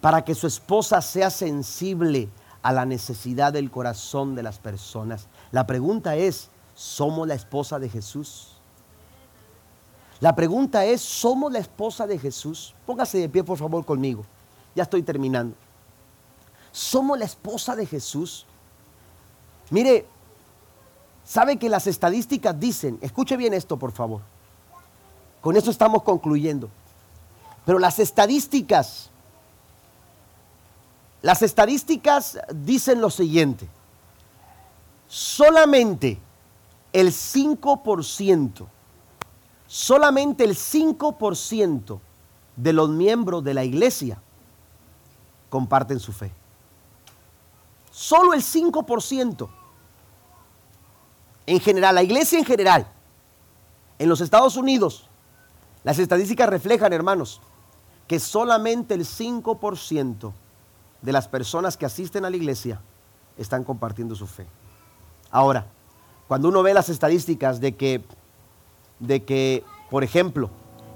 para 0.00 0.24
que 0.24 0.34
su 0.34 0.46
esposa 0.46 1.00
sea 1.00 1.30
sensible 1.30 2.28
a 2.62 2.72
la 2.72 2.84
necesidad 2.84 3.52
del 3.52 3.70
corazón 3.70 4.34
de 4.34 4.42
las 4.42 4.58
personas. 4.58 5.26
La 5.50 5.66
pregunta 5.66 6.16
es, 6.16 6.50
¿somos 6.74 7.26
la 7.26 7.34
esposa 7.34 7.78
de 7.78 7.88
Jesús? 7.88 8.52
La 10.20 10.34
pregunta 10.34 10.84
es, 10.84 11.00
¿somos 11.02 11.52
la 11.52 11.58
esposa 11.58 12.06
de 12.06 12.18
Jesús? 12.18 12.74
Póngase 12.86 13.18
de 13.18 13.28
pie 13.28 13.42
por 13.44 13.58
favor 13.58 13.84
conmigo. 13.84 14.24
Ya 14.74 14.82
estoy 14.82 15.02
terminando. 15.02 15.56
Somos 16.72 17.18
la 17.18 17.24
esposa 17.24 17.76
de 17.76 17.86
Jesús. 17.86 18.46
Mire, 19.70 20.06
sabe 21.24 21.56
que 21.56 21.68
las 21.68 21.86
estadísticas 21.86 22.58
dicen, 22.58 22.98
escuche 23.00 23.36
bien 23.36 23.54
esto 23.54 23.78
por 23.78 23.92
favor. 23.92 24.22
Con 25.40 25.56
eso 25.56 25.70
estamos 25.70 26.02
concluyendo. 26.02 26.68
Pero 27.64 27.78
las 27.78 27.98
estadísticas, 27.98 29.10
las 31.22 31.42
estadísticas 31.42 32.38
dicen 32.52 33.00
lo 33.00 33.10
siguiente. 33.10 33.68
Solamente 35.06 36.18
el 36.92 37.08
5%, 37.08 38.66
solamente 39.66 40.44
el 40.44 40.56
5% 40.56 42.00
de 42.56 42.72
los 42.72 42.88
miembros 42.88 43.44
de 43.44 43.54
la 43.54 43.64
iglesia 43.64 44.18
comparten 45.54 46.00
su 46.00 46.12
fe. 46.12 46.32
Solo 47.92 48.34
el 48.34 48.42
5%. 48.42 49.48
En 51.46 51.60
general, 51.60 51.94
la 51.94 52.02
iglesia 52.02 52.40
en 52.40 52.44
general, 52.44 52.88
en 54.00 54.08
los 54.08 54.20
Estados 54.20 54.56
Unidos, 54.56 55.08
las 55.84 56.00
estadísticas 56.00 56.48
reflejan, 56.48 56.92
hermanos, 56.92 57.40
que 58.08 58.18
solamente 58.18 58.94
el 58.94 59.02
5% 59.02 60.32
de 61.02 61.12
las 61.12 61.28
personas 61.28 61.76
que 61.76 61.86
asisten 61.86 62.24
a 62.24 62.30
la 62.30 62.36
iglesia 62.36 62.80
están 63.38 63.62
compartiendo 63.62 64.16
su 64.16 64.26
fe. 64.26 64.48
Ahora, 65.30 65.68
cuando 66.26 66.48
uno 66.48 66.64
ve 66.64 66.74
las 66.74 66.88
estadísticas 66.88 67.60
de 67.60 67.76
que, 67.76 68.04
de 68.98 69.22
que, 69.22 69.62
por 69.88 70.02
ejemplo, 70.02 70.50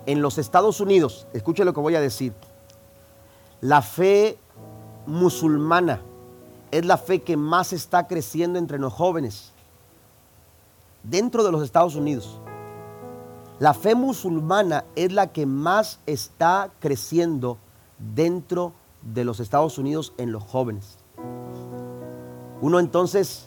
en 0.06 0.20
los 0.20 0.36
Estados 0.36 0.80
Unidos, 0.80 1.28
escuche 1.32 1.64
lo 1.64 1.72
que 1.72 1.80
voy 1.80 1.94
a 1.94 2.00
decir, 2.00 2.34
la 3.61 3.82
fe 3.82 4.38
musulmana 5.09 6.02
es 6.70 6.84
la 6.84 6.98
fe 6.98 7.22
que 7.22 7.36
más 7.36 7.72
está 7.72 8.06
creciendo 8.06 8.59
entre 8.59 8.78
los 8.78 8.92
jóvenes 8.92 9.52
dentro 11.02 11.42
de 11.42 11.50
los 11.50 11.62
Estados 11.62 11.96
Unidos. 11.96 12.38
La 13.59 13.74
fe 13.74 13.94
musulmana 13.94 14.84
es 14.94 15.11
la 15.12 15.28
que 15.28 15.46
más 15.46 15.98
está 16.06 16.70
creciendo 16.78 17.59
dentro 18.14 18.72
de 19.02 19.24
los 19.24 19.40
Estados 19.40 19.78
Unidos 19.78 20.12
en 20.18 20.30
los 20.30 20.44
jóvenes. 20.44 20.98
Uno 22.61 22.78
entonces 22.78 23.46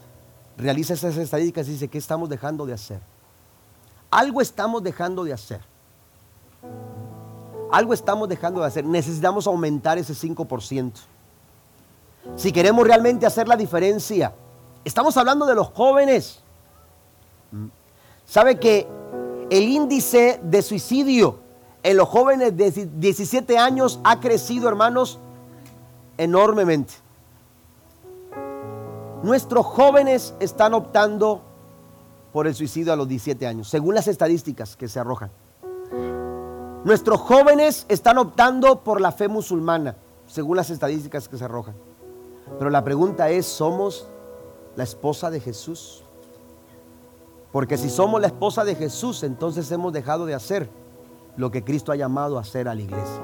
realiza 0.57 0.95
esas 0.95 1.15
estadísticas 1.15 1.67
y 1.67 1.73
dice, 1.73 1.87
¿qué 1.87 1.97
estamos 1.97 2.27
dejando 2.27 2.65
de 2.65 2.73
hacer? 2.73 3.01
Algo 4.09 4.41
estamos 4.41 4.83
dejando 4.83 5.23
de 5.23 5.33
hacer. 5.33 5.61
Algo 7.71 7.93
estamos 7.93 8.27
dejando 8.27 8.61
de 8.61 8.67
hacer. 8.67 8.83
Necesitamos 8.83 9.47
aumentar 9.47 9.97
ese 9.97 10.13
5%. 10.13 10.91
Si 12.35 12.51
queremos 12.51 12.85
realmente 12.85 13.25
hacer 13.25 13.47
la 13.47 13.55
diferencia, 13.55 14.33
estamos 14.85 15.17
hablando 15.17 15.45
de 15.45 15.55
los 15.55 15.67
jóvenes. 15.69 16.39
¿Sabe 18.25 18.59
que 18.59 18.87
el 19.49 19.63
índice 19.63 20.39
de 20.43 20.61
suicidio 20.61 21.39
en 21.83 21.97
los 21.97 22.07
jóvenes 22.07 22.55
de 22.55 22.71
17 22.71 23.57
años 23.57 23.99
ha 24.03 24.19
crecido, 24.19 24.69
hermanos, 24.69 25.19
enormemente? 26.17 26.93
Nuestros 29.23 29.65
jóvenes 29.65 30.33
están 30.39 30.73
optando 30.73 31.41
por 32.31 32.47
el 32.47 32.55
suicidio 32.55 32.93
a 32.93 32.95
los 32.95 33.07
17 33.07 33.45
años, 33.45 33.67
según 33.67 33.93
las 33.93 34.07
estadísticas 34.07 34.75
que 34.75 34.87
se 34.87 34.99
arrojan. 34.99 35.31
Nuestros 36.83 37.19
jóvenes 37.19 37.85
están 37.89 38.17
optando 38.17 38.79
por 38.83 39.01
la 39.01 39.11
fe 39.11 39.27
musulmana, 39.27 39.95
según 40.25 40.57
las 40.57 40.69
estadísticas 40.69 41.27
que 41.27 41.37
se 41.37 41.45
arrojan. 41.45 41.75
Pero 42.57 42.69
la 42.69 42.83
pregunta 42.83 43.29
es, 43.29 43.45
¿somos 43.45 44.07
la 44.75 44.83
esposa 44.83 45.29
de 45.29 45.39
Jesús? 45.39 46.03
Porque 47.51 47.77
si 47.77 47.89
somos 47.89 48.21
la 48.21 48.27
esposa 48.27 48.63
de 48.63 48.75
Jesús, 48.75 49.23
entonces 49.23 49.71
hemos 49.71 49.91
dejado 49.91 50.25
de 50.25 50.33
hacer 50.33 50.69
lo 51.35 51.51
que 51.51 51.63
Cristo 51.63 51.91
ha 51.91 51.95
llamado 51.95 52.37
a 52.37 52.41
hacer 52.41 52.67
a 52.67 52.75
la 52.75 52.81
iglesia. 52.81 53.21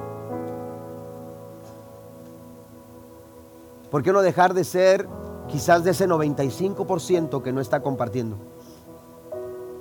¿Por 3.89 4.03
qué 4.03 4.11
no 4.11 4.22
dejar 4.22 4.53
de 4.53 4.65
ser 4.65 5.07
quizás 5.47 5.84
de 5.84 5.91
ese 5.91 6.07
95% 6.07 7.41
que 7.41 7.53
no 7.53 7.61
está 7.61 7.82
compartiendo? 7.82 8.38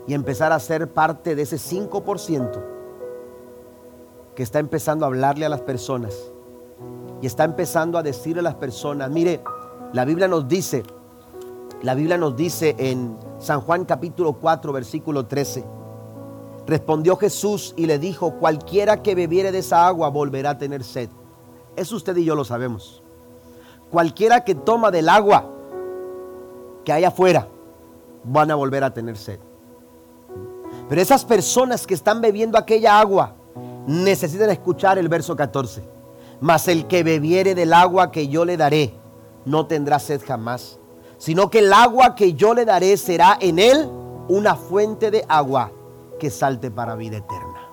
Y 0.06 0.14
empezar 0.14 0.52
a 0.52 0.60
ser 0.60 0.92
parte 0.92 1.34
de 1.34 1.42
ese 1.42 1.56
5% 1.56 2.62
que 4.36 4.42
está 4.44 4.60
empezando 4.60 5.04
a 5.04 5.08
hablarle 5.08 5.44
a 5.46 5.48
las 5.48 5.62
personas 5.62 6.30
y 7.20 7.26
está 7.26 7.44
empezando 7.44 7.98
a 7.98 8.02
decirle 8.02 8.40
a 8.40 8.42
las 8.42 8.54
personas, 8.56 9.10
mire, 9.10 9.42
la 9.92 10.04
Biblia 10.04 10.28
nos 10.28 10.46
dice, 10.46 10.82
la 11.82 11.94
Biblia 11.94 12.18
nos 12.18 12.36
dice 12.36 12.74
en 12.78 13.16
San 13.38 13.60
Juan 13.60 13.84
capítulo 13.84 14.34
4, 14.34 14.72
versículo 14.72 15.26
13, 15.26 15.64
respondió 16.66 17.16
Jesús 17.16 17.74
y 17.76 17.86
le 17.86 17.98
dijo, 17.98 18.32
cualquiera 18.38 19.02
que 19.02 19.14
bebiere 19.14 19.52
de 19.52 19.58
esa 19.58 19.86
agua 19.86 20.08
volverá 20.08 20.50
a 20.50 20.58
tener 20.58 20.84
sed. 20.84 21.08
Eso 21.74 21.96
usted 21.96 22.16
y 22.16 22.24
yo 22.24 22.34
lo 22.34 22.44
sabemos. 22.44 23.02
Cualquiera 23.90 24.44
que 24.44 24.54
toma 24.54 24.90
del 24.90 25.08
agua 25.08 25.50
que 26.84 26.92
hay 26.92 27.04
afuera, 27.04 27.48
van 28.24 28.50
a 28.50 28.54
volver 28.54 28.84
a 28.84 28.92
tener 28.92 29.16
sed. 29.16 29.38
Pero 30.88 31.00
esas 31.00 31.24
personas 31.24 31.86
que 31.86 31.94
están 31.94 32.20
bebiendo 32.20 32.58
aquella 32.58 32.98
agua 32.98 33.34
necesitan 33.86 34.50
escuchar 34.50 34.98
el 34.98 35.08
verso 35.08 35.34
14 35.34 35.95
mas 36.40 36.68
el 36.68 36.86
que 36.86 37.02
bebiere 37.02 37.54
del 37.54 37.72
agua 37.72 38.10
que 38.10 38.28
yo 38.28 38.44
le 38.44 38.56
daré, 38.56 38.94
no 39.44 39.66
tendrá 39.66 39.98
sed 39.98 40.22
jamás, 40.26 40.78
sino 41.18 41.50
que 41.50 41.60
el 41.60 41.72
agua 41.72 42.14
que 42.14 42.34
yo 42.34 42.54
le 42.54 42.64
daré 42.64 42.96
será 42.96 43.38
en 43.40 43.58
él 43.58 43.88
una 44.28 44.54
fuente 44.54 45.10
de 45.10 45.24
agua 45.28 45.72
que 46.18 46.30
salte 46.30 46.70
para 46.70 46.94
vida 46.94 47.18
eterna. 47.18 47.68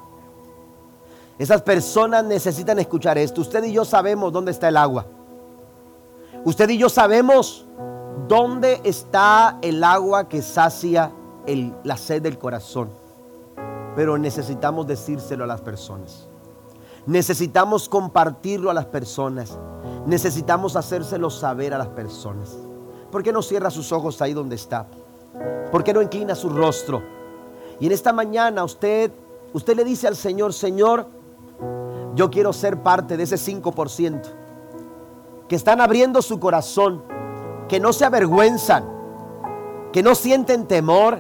Esas 1.40 1.62
personas 1.62 2.24
necesitan 2.24 2.80
escuchar 2.80 3.18
esto. 3.18 3.42
Usted 3.42 3.64
y 3.64 3.74
yo 3.74 3.86
sabemos 3.86 4.32
dónde 4.32 4.52
está 4.52 4.70
el 4.70 4.78
agua. 4.78 5.08
Usted 6.46 6.70
y 6.70 6.78
yo 6.78 6.90
sabemos 6.90 7.66
dónde 8.28 8.82
está 8.84 9.58
el 9.62 9.84
agua 9.84 10.30
que 10.30 10.42
sacia 10.42 11.12
la 11.84 11.98
sed 11.98 12.22
del 12.22 12.38
corazón. 12.38 12.90
Pero 13.96 14.18
necesitamos 14.18 14.86
decírselo 14.88 15.44
a 15.44 15.48
las 15.48 15.62
personas. 15.62 16.30
Necesitamos 17.06 17.90
compartirlo 17.90 18.70
a 18.70 18.74
las 18.74 18.86
personas. 18.86 19.58
Necesitamos 20.06 20.76
hacérselo 20.76 21.30
saber 21.30 21.74
a 21.74 21.78
las 21.78 21.90
personas. 21.90 22.58
¿Por 23.12 23.24
qué 23.24 23.34
no 23.34 23.42
cierra 23.42 23.70
sus 23.70 23.92
ojos 23.92 24.22
ahí 24.22 24.34
donde 24.34 24.56
está? 24.56 24.88
¿Por 25.72 25.84
qué 25.84 25.94
no 25.94 26.02
inclina 26.02 26.36
su 26.36 26.50
rostro? 26.50 27.04
Y 27.80 27.88
en 27.88 27.92
esta 27.92 28.14
mañana 28.14 28.64
usted, 28.64 29.12
usted 29.54 29.76
le 29.76 29.84
dice 29.84 30.08
al 30.08 30.16
Señor, 30.16 30.54
Señor, 30.54 31.08
yo 32.16 32.30
quiero 32.30 32.54
ser 32.54 32.82
parte 32.82 33.18
de 33.18 33.24
ese 33.24 33.36
5%, 33.36 34.22
que 35.48 35.56
están 35.56 35.82
abriendo 35.82 36.22
su 36.22 36.40
corazón, 36.40 37.04
que 37.68 37.80
no 37.80 37.92
se 37.92 38.06
avergüenzan, 38.06 38.86
que 39.92 40.04
no 40.04 40.16
sienten 40.16 40.68
temor, 40.68 41.20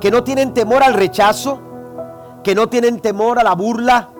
que 0.00 0.10
no 0.10 0.24
tienen 0.24 0.54
temor 0.54 0.82
al 0.82 0.94
rechazo, 0.94 1.60
que 2.42 2.54
no 2.54 2.68
tienen 2.68 3.00
temor 3.00 3.38
a 3.38 3.44
la 3.44 3.54
burla, 3.54 4.10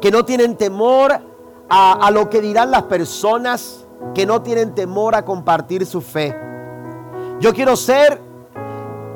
que 0.00 0.10
no 0.10 0.24
tienen 0.24 0.56
temor 0.56 1.20
a, 1.68 2.10
lo 2.10 2.28
que 2.28 2.40
dirán 2.40 2.70
las 2.70 2.84
personas, 2.84 3.86
que 4.14 4.26
no 4.26 4.42
tienen 4.42 4.74
temor 4.74 5.14
a 5.14 5.24
compartir 5.24 5.86
su 5.86 6.00
fe. 6.00 6.36
Yo 7.38 7.54
quiero 7.54 7.76
ser 7.76 8.20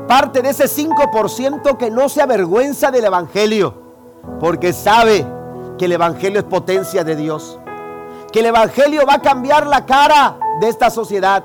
parte 0.07 0.41
de 0.43 0.51
ese 0.51 0.64
5% 0.64 1.76
que 1.76 1.91
no 1.91 2.09
se 2.09 2.22
avergüenza 2.22 2.91
del 2.91 3.05
Evangelio, 3.07 3.74
porque 4.39 4.72
sabe 4.72 5.26
que 5.78 5.87
el 5.87 5.93
Evangelio 5.93 6.39
es 6.39 6.45
potencia 6.45 7.03
de 7.03 7.16
Dios, 7.16 7.59
que 8.30 8.41
el 8.41 8.47
Evangelio 8.47 9.05
va 9.07 9.14
a 9.14 9.22
cambiar 9.22 9.66
la 9.66 9.85
cara 9.85 10.39
de 10.61 10.68
esta 10.68 10.91
sociedad, 10.91 11.45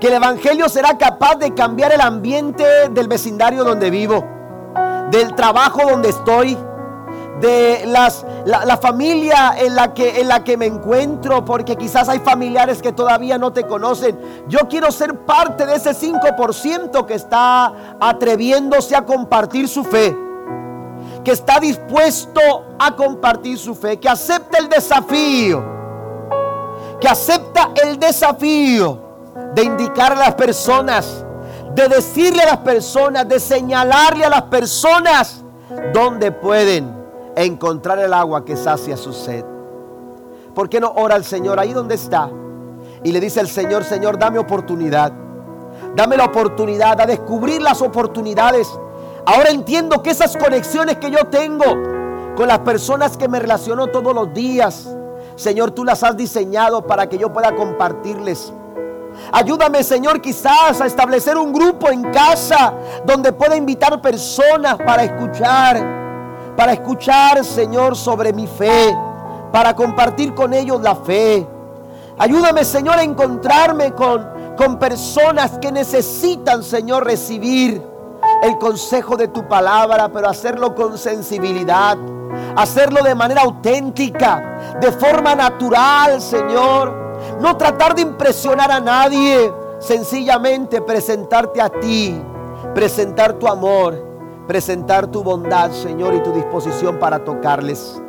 que 0.00 0.08
el 0.08 0.14
Evangelio 0.14 0.68
será 0.68 0.98
capaz 0.98 1.36
de 1.36 1.54
cambiar 1.54 1.92
el 1.92 2.00
ambiente 2.00 2.64
del 2.90 3.06
vecindario 3.06 3.62
donde 3.62 3.90
vivo, 3.90 4.24
del 5.10 5.34
trabajo 5.34 5.82
donde 5.88 6.08
estoy, 6.08 6.58
de 7.40 7.84
las, 7.86 8.24
la, 8.44 8.76
familia 8.76 9.54
en 9.58 9.74
la, 9.74 9.94
que, 9.94 10.20
en 10.20 10.28
la 10.28 10.44
que 10.44 10.56
me 10.56 10.66
encuentro, 10.66 11.44
porque 11.44 11.76
quizás 11.76 12.08
hay 12.08 12.20
familiares 12.20 12.80
que 12.80 12.92
todavía 12.92 13.38
no 13.38 13.52
te 13.52 13.66
conocen. 13.66 14.18
Yo 14.48 14.60
quiero 14.68 14.90
ser 14.92 15.18
parte 15.20 15.66
de 15.66 15.76
ese 15.76 15.90
5% 15.90 17.04
que 17.04 17.14
está 17.14 17.72
atreviéndose 18.00 18.94
a 18.94 19.04
compartir 19.04 19.68
su 19.68 19.82
fe, 19.82 20.16
que 21.24 21.32
está 21.32 21.58
dispuesto 21.58 22.40
a 22.78 22.94
compartir 22.94 23.58
su 23.58 23.74
fe, 23.74 23.98
que 23.98 24.08
acepta 24.08 24.58
el 24.58 24.68
desafío, 24.68 25.64
que 27.00 27.08
acepta 27.08 27.70
el 27.82 27.98
desafío 27.98 29.00
de 29.54 29.64
indicar 29.64 30.12
a 30.12 30.16
las 30.16 30.34
personas, 30.34 31.24
de 31.74 31.88
decirle 31.88 32.42
a 32.42 32.46
las 32.46 32.58
personas, 32.58 33.26
de 33.26 33.40
señalarle 33.40 34.24
a 34.26 34.30
las 34.30 34.42
personas 34.42 35.42
dónde 35.92 36.30
pueden 36.30 37.01
encontrar 37.36 37.98
el 37.98 38.12
agua 38.12 38.44
que 38.44 38.56
sacia 38.56 38.96
su 38.96 39.12
sed. 39.12 39.44
¿Por 40.54 40.68
qué 40.68 40.80
no 40.80 40.92
ora 40.96 41.14
al 41.14 41.24
Señor 41.24 41.58
ahí 41.58 41.72
donde 41.72 41.94
está? 41.94 42.30
Y 43.02 43.12
le 43.12 43.20
dice 43.20 43.40
al 43.40 43.48
Señor, 43.48 43.84
Señor, 43.84 44.18
dame 44.18 44.38
oportunidad. 44.38 45.12
Dame 45.96 46.16
la 46.16 46.26
oportunidad 46.26 47.00
a 47.00 47.06
descubrir 47.06 47.60
las 47.62 47.80
oportunidades. 47.82 48.68
Ahora 49.24 49.50
entiendo 49.50 50.02
que 50.02 50.10
esas 50.10 50.36
conexiones 50.36 50.98
que 50.98 51.10
yo 51.10 51.26
tengo 51.30 51.64
con 52.36 52.48
las 52.48 52.60
personas 52.60 53.16
que 53.16 53.28
me 53.28 53.38
relaciono 53.38 53.88
todos 53.88 54.14
los 54.14 54.32
días, 54.32 54.88
Señor, 55.36 55.70
tú 55.70 55.84
las 55.84 56.02
has 56.02 56.16
diseñado 56.16 56.86
para 56.86 57.08
que 57.08 57.18
yo 57.18 57.32
pueda 57.32 57.54
compartirles. 57.54 58.52
Ayúdame, 59.32 59.82
Señor, 59.84 60.20
quizás 60.20 60.80
a 60.80 60.86
establecer 60.86 61.36
un 61.36 61.52
grupo 61.52 61.90
en 61.90 62.10
casa 62.10 62.74
donde 63.04 63.32
pueda 63.32 63.56
invitar 63.56 64.00
personas 64.00 64.76
para 64.76 65.04
escuchar 65.04 66.01
para 66.56 66.72
escuchar, 66.72 67.44
Señor, 67.44 67.96
sobre 67.96 68.32
mi 68.32 68.46
fe, 68.46 68.96
para 69.50 69.74
compartir 69.74 70.34
con 70.34 70.52
ellos 70.52 70.80
la 70.80 70.94
fe. 70.94 71.46
Ayúdame, 72.18 72.64
Señor, 72.64 72.98
a 72.98 73.02
encontrarme 73.02 73.92
con, 73.92 74.54
con 74.56 74.78
personas 74.78 75.58
que 75.58 75.72
necesitan, 75.72 76.62
Señor, 76.62 77.04
recibir 77.04 77.82
el 78.42 78.58
consejo 78.58 79.16
de 79.16 79.28
tu 79.28 79.48
palabra, 79.48 80.10
pero 80.12 80.28
hacerlo 80.28 80.74
con 80.74 80.98
sensibilidad, 80.98 81.96
hacerlo 82.56 83.02
de 83.02 83.14
manera 83.14 83.42
auténtica, 83.42 84.76
de 84.80 84.92
forma 84.92 85.34
natural, 85.34 86.20
Señor. 86.20 87.00
No 87.40 87.56
tratar 87.56 87.94
de 87.94 88.02
impresionar 88.02 88.70
a 88.70 88.80
nadie, 88.80 89.52
sencillamente 89.78 90.82
presentarte 90.82 91.62
a 91.62 91.68
ti, 91.68 92.20
presentar 92.74 93.34
tu 93.34 93.48
amor 93.48 94.11
presentar 94.46 95.06
tu 95.06 95.22
bondad, 95.22 95.70
Señor, 95.72 96.14
y 96.14 96.22
tu 96.22 96.32
disposición 96.32 96.98
para 96.98 97.24
tocarles. 97.24 98.00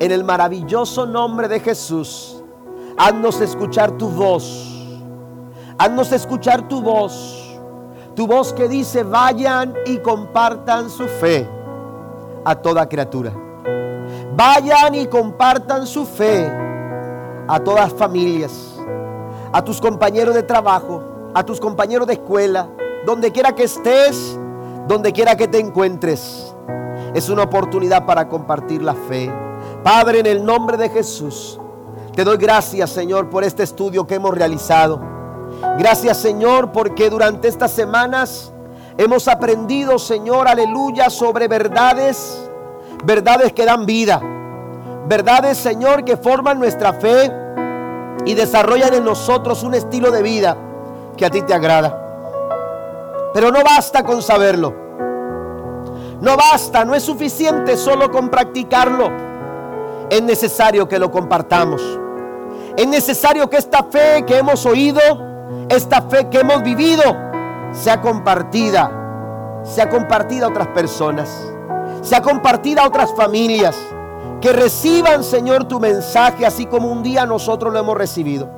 En 0.00 0.10
el 0.10 0.24
maravilloso 0.24 1.06
nombre 1.06 1.48
de 1.48 1.60
Jesús, 1.60 2.42
haznos 2.96 3.40
escuchar 3.40 3.92
tu 3.92 4.08
voz. 4.08 4.68
Haznos 5.78 6.12
escuchar 6.12 6.68
tu 6.68 6.82
voz. 6.82 7.58
Tu 8.14 8.26
voz 8.26 8.52
que 8.52 8.68
dice, 8.68 9.02
vayan 9.02 9.74
y 9.86 9.98
compartan 9.98 10.90
su 10.90 11.06
fe. 11.06 11.48
a 12.44 12.56
toda 12.56 12.88
criatura. 12.88 13.32
Vayan 14.36 14.94
y 14.96 15.06
compartan 15.06 15.86
su 15.86 16.04
fe 16.04 16.50
a 17.48 17.60
todas 17.60 17.92
familias, 17.92 18.78
a 19.52 19.62
tus 19.62 19.80
compañeros 19.80 20.34
de 20.34 20.42
trabajo, 20.42 21.02
a 21.34 21.44
tus 21.44 21.60
compañeros 21.60 22.06
de 22.06 22.14
escuela, 22.14 22.68
donde 23.04 23.30
quiera 23.30 23.52
que 23.52 23.64
estés, 23.64 24.38
donde 24.88 25.12
quiera 25.12 25.36
que 25.36 25.48
te 25.48 25.58
encuentres. 25.58 26.54
Es 27.14 27.28
una 27.28 27.42
oportunidad 27.42 28.06
para 28.06 28.28
compartir 28.28 28.82
la 28.82 28.94
fe. 28.94 29.32
Padre, 29.82 30.20
en 30.20 30.26
el 30.26 30.44
nombre 30.44 30.76
de 30.76 30.88
Jesús, 30.88 31.60
te 32.14 32.24
doy 32.24 32.36
gracias, 32.36 32.90
Señor, 32.90 33.30
por 33.30 33.44
este 33.44 33.62
estudio 33.62 34.06
que 34.06 34.14
hemos 34.14 34.34
realizado. 34.34 35.00
Gracias, 35.78 36.18
Señor, 36.18 36.72
porque 36.72 37.10
durante 37.10 37.48
estas 37.48 37.70
semanas 37.72 38.52
hemos 38.96 39.28
aprendido, 39.28 39.98
Señor, 39.98 40.48
aleluya, 40.48 41.10
sobre 41.10 41.48
verdades 41.48 42.48
verdades 43.04 43.52
que 43.52 43.64
dan 43.64 43.84
vida, 43.84 44.20
verdades, 45.08 45.58
Señor, 45.58 46.04
que 46.04 46.16
forman 46.16 46.58
nuestra 46.58 46.92
fe 46.92 47.32
y 48.24 48.34
desarrollan 48.34 48.94
en 48.94 49.04
nosotros 49.04 49.62
un 49.62 49.74
estilo 49.74 50.10
de 50.10 50.22
vida 50.22 50.56
que 51.16 51.26
a 51.26 51.30
ti 51.30 51.42
te 51.42 51.54
agrada. 51.54 52.01
Pero 53.34 53.50
no 53.50 53.62
basta 53.62 54.02
con 54.02 54.22
saberlo. 54.22 54.74
No 56.20 56.36
basta, 56.36 56.84
no 56.84 56.94
es 56.94 57.02
suficiente 57.02 57.76
solo 57.76 58.10
con 58.10 58.28
practicarlo. 58.28 59.10
Es 60.10 60.22
necesario 60.22 60.88
que 60.88 60.98
lo 60.98 61.10
compartamos. 61.10 61.82
Es 62.76 62.86
necesario 62.86 63.48
que 63.50 63.56
esta 63.56 63.84
fe 63.84 64.24
que 64.26 64.38
hemos 64.38 64.64
oído, 64.66 65.00
esta 65.68 66.02
fe 66.02 66.28
que 66.28 66.40
hemos 66.40 66.62
vivido, 66.62 67.02
sea 67.72 68.00
compartida, 68.00 69.60
sea 69.64 69.88
compartida 69.88 70.46
a 70.46 70.48
otras 70.50 70.68
personas 70.68 71.52
sea 72.02 72.20
compartida 72.20 72.82
a 72.82 72.88
otras 72.88 73.14
familias. 73.14 73.76
Que 74.40 74.52
reciban, 74.52 75.22
Señor, 75.22 75.64
tu 75.64 75.78
mensaje 75.78 76.44
así 76.44 76.66
como 76.66 76.88
un 76.88 77.02
día 77.02 77.24
nosotros 77.24 77.72
lo 77.72 77.78
hemos 77.78 77.96
recibido. 77.96 78.50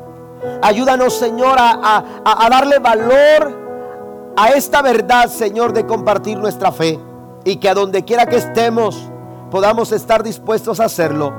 Ayúdanos, 0.62 1.14
Señor, 1.14 1.56
a, 1.58 2.04
a 2.24 2.48
darle 2.48 2.78
valor 2.78 3.63
a 4.36 4.50
esta 4.50 4.82
verdad, 4.82 5.28
Señor, 5.28 5.72
de 5.72 5.86
compartir 5.86 6.38
nuestra 6.38 6.72
fe. 6.72 6.98
Y 7.44 7.56
que 7.56 7.68
a 7.68 7.74
donde 7.74 8.04
quiera 8.04 8.26
que 8.26 8.36
estemos 8.36 9.10
podamos 9.50 9.92
estar 9.92 10.22
dispuestos 10.22 10.80
a 10.80 10.86
hacerlo. 10.86 11.32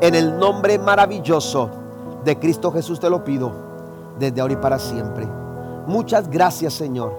En 0.00 0.14
el 0.14 0.38
nombre 0.38 0.78
maravilloso 0.78 1.70
de 2.24 2.38
Cristo 2.38 2.72
Jesús 2.72 2.98
te 2.98 3.10
lo 3.10 3.22
pido, 3.22 3.52
desde 4.18 4.40
ahora 4.40 4.54
y 4.54 4.56
para 4.56 4.78
siempre. 4.78 5.28
Muchas 5.86 6.28
gracias, 6.28 6.74
Señor. 6.74 7.12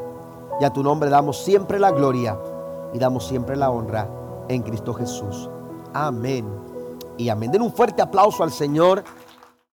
Y 0.59 0.65
a 0.65 0.71
tu 0.71 0.83
nombre 0.83 1.09
damos 1.09 1.43
siempre 1.43 1.79
la 1.79 1.91
gloria 1.91 2.37
y 2.93 2.99
damos 2.99 3.27
siempre 3.27 3.55
la 3.55 3.69
honra 3.69 4.07
en 4.49 4.61
Cristo 4.61 4.93
Jesús. 4.93 5.49
Amén. 5.93 6.45
Y 7.17 7.29
amén. 7.29 7.51
Den 7.51 7.61
un 7.61 7.71
fuerte 7.71 8.01
aplauso 8.01 8.43
al 8.43 8.51
Señor. 8.51 9.03